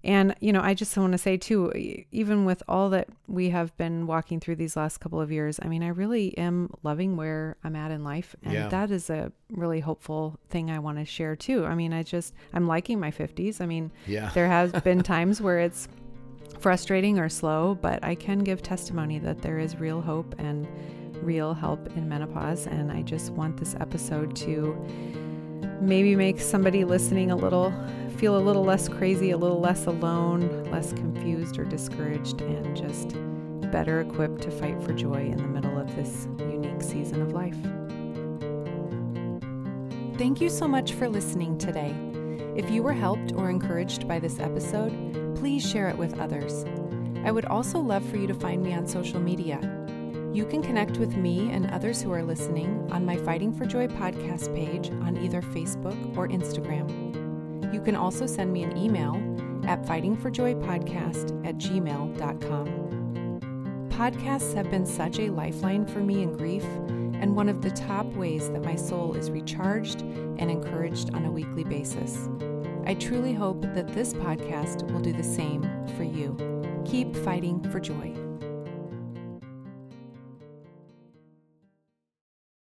and, 0.02 0.34
you 0.40 0.52
know, 0.52 0.62
I 0.62 0.72
just 0.72 0.96
want 0.96 1.12
to 1.12 1.18
say 1.18 1.36
too, 1.36 1.72
even 2.10 2.46
with 2.46 2.62
all 2.66 2.88
that 2.90 3.08
we 3.26 3.50
have 3.50 3.76
been 3.76 4.06
walking 4.06 4.40
through 4.40 4.56
these 4.56 4.74
last 4.74 4.98
couple 4.98 5.20
of 5.20 5.30
years, 5.30 5.60
I 5.62 5.68
mean, 5.68 5.82
I 5.82 5.88
really 5.88 6.36
am 6.38 6.72
loving 6.82 7.16
where 7.16 7.56
I'm 7.64 7.76
at 7.76 7.90
in 7.90 8.02
life. 8.02 8.34
And 8.42 8.54
yeah. 8.54 8.68
that 8.68 8.90
is 8.90 9.10
a 9.10 9.30
really 9.50 9.80
hopeful 9.80 10.38
thing 10.48 10.70
I 10.70 10.78
want 10.78 10.98
to 10.98 11.04
share 11.04 11.36
too. 11.36 11.66
I 11.66 11.74
mean, 11.74 11.92
I 11.92 12.02
just, 12.02 12.32
I'm 12.54 12.66
liking 12.66 12.98
my 12.98 13.10
50s. 13.10 13.60
I 13.60 13.66
mean, 13.66 13.92
yeah. 14.06 14.30
there 14.32 14.48
has 14.48 14.72
been 14.84 15.02
times 15.02 15.42
where 15.42 15.58
it's 15.58 15.86
frustrating 16.60 17.18
or 17.18 17.28
slow, 17.28 17.74
but 17.74 18.02
I 18.02 18.14
can 18.14 18.38
give 18.38 18.62
testimony 18.62 19.18
that 19.18 19.42
there 19.42 19.58
is 19.58 19.76
real 19.76 20.00
hope 20.00 20.34
and 20.38 20.66
real 21.22 21.52
help 21.52 21.94
in 21.94 22.08
menopause. 22.08 22.66
And 22.66 22.90
I 22.90 23.02
just 23.02 23.32
want 23.32 23.58
this 23.58 23.74
episode 23.74 24.34
to 24.36 24.74
maybe 25.82 26.16
make 26.16 26.40
somebody 26.40 26.84
listening 26.84 27.30
a 27.30 27.36
little 27.36 27.70
feel 28.20 28.36
a 28.36 28.38
little 28.38 28.64
less 28.64 28.86
crazy, 28.86 29.30
a 29.30 29.36
little 29.36 29.60
less 29.60 29.86
alone, 29.86 30.62
less 30.70 30.92
confused 30.92 31.58
or 31.58 31.64
discouraged, 31.64 32.42
and 32.42 32.76
just 32.76 33.16
better 33.72 34.02
equipped 34.02 34.42
to 34.42 34.50
fight 34.50 34.78
for 34.82 34.92
joy 34.92 35.24
in 35.24 35.38
the 35.38 35.48
middle 35.48 35.78
of 35.78 35.96
this 35.96 36.28
unique 36.38 36.82
season 36.82 37.22
of 37.22 37.32
life. 37.32 37.56
Thank 40.18 40.42
you 40.42 40.50
so 40.50 40.68
much 40.68 40.92
for 40.92 41.08
listening 41.08 41.56
today. 41.56 41.94
If 42.54 42.70
you 42.70 42.82
were 42.82 42.92
helped 42.92 43.32
or 43.32 43.48
encouraged 43.48 44.06
by 44.06 44.18
this 44.18 44.38
episode, 44.38 44.92
please 45.36 45.66
share 45.66 45.88
it 45.88 45.96
with 45.96 46.20
others. 46.20 46.66
I 47.24 47.30
would 47.30 47.46
also 47.46 47.78
love 47.78 48.04
for 48.04 48.18
you 48.18 48.26
to 48.26 48.34
find 48.34 48.62
me 48.62 48.74
on 48.74 48.86
social 48.86 49.18
media. 49.18 49.58
You 50.34 50.44
can 50.44 50.62
connect 50.62 50.98
with 50.98 51.16
me 51.16 51.50
and 51.52 51.70
others 51.70 52.02
who 52.02 52.12
are 52.12 52.22
listening 52.22 52.86
on 52.92 53.06
my 53.06 53.16
Fighting 53.16 53.54
for 53.54 53.64
Joy 53.64 53.86
podcast 53.86 54.54
page 54.54 54.90
on 54.90 55.16
either 55.16 55.40
Facebook 55.40 56.18
or 56.18 56.28
Instagram. 56.28 57.19
You 57.72 57.80
can 57.80 57.96
also 57.96 58.26
send 58.26 58.52
me 58.52 58.62
an 58.62 58.76
email 58.76 59.14
at 59.66 59.84
fightingforjoypodcast 59.84 61.46
at 61.46 61.56
gmail.com. 61.58 62.90
Podcasts 63.90 64.54
have 64.54 64.70
been 64.70 64.86
such 64.86 65.18
a 65.18 65.30
lifeline 65.30 65.86
for 65.86 66.00
me 66.00 66.22
in 66.22 66.36
grief 66.36 66.64
and 67.20 67.36
one 67.36 67.48
of 67.48 67.60
the 67.60 67.70
top 67.70 68.06
ways 68.14 68.50
that 68.50 68.64
my 68.64 68.74
soul 68.74 69.14
is 69.14 69.30
recharged 69.30 70.00
and 70.00 70.50
encouraged 70.50 71.14
on 71.14 71.26
a 71.26 71.30
weekly 71.30 71.64
basis. 71.64 72.28
I 72.86 72.94
truly 72.94 73.34
hope 73.34 73.60
that 73.60 73.88
this 73.88 74.14
podcast 74.14 74.90
will 74.90 75.00
do 75.00 75.12
the 75.12 75.22
same 75.22 75.62
for 75.96 76.04
you. 76.04 76.34
Keep 76.86 77.14
fighting 77.14 77.60
for 77.70 77.78
joy. 77.78 78.19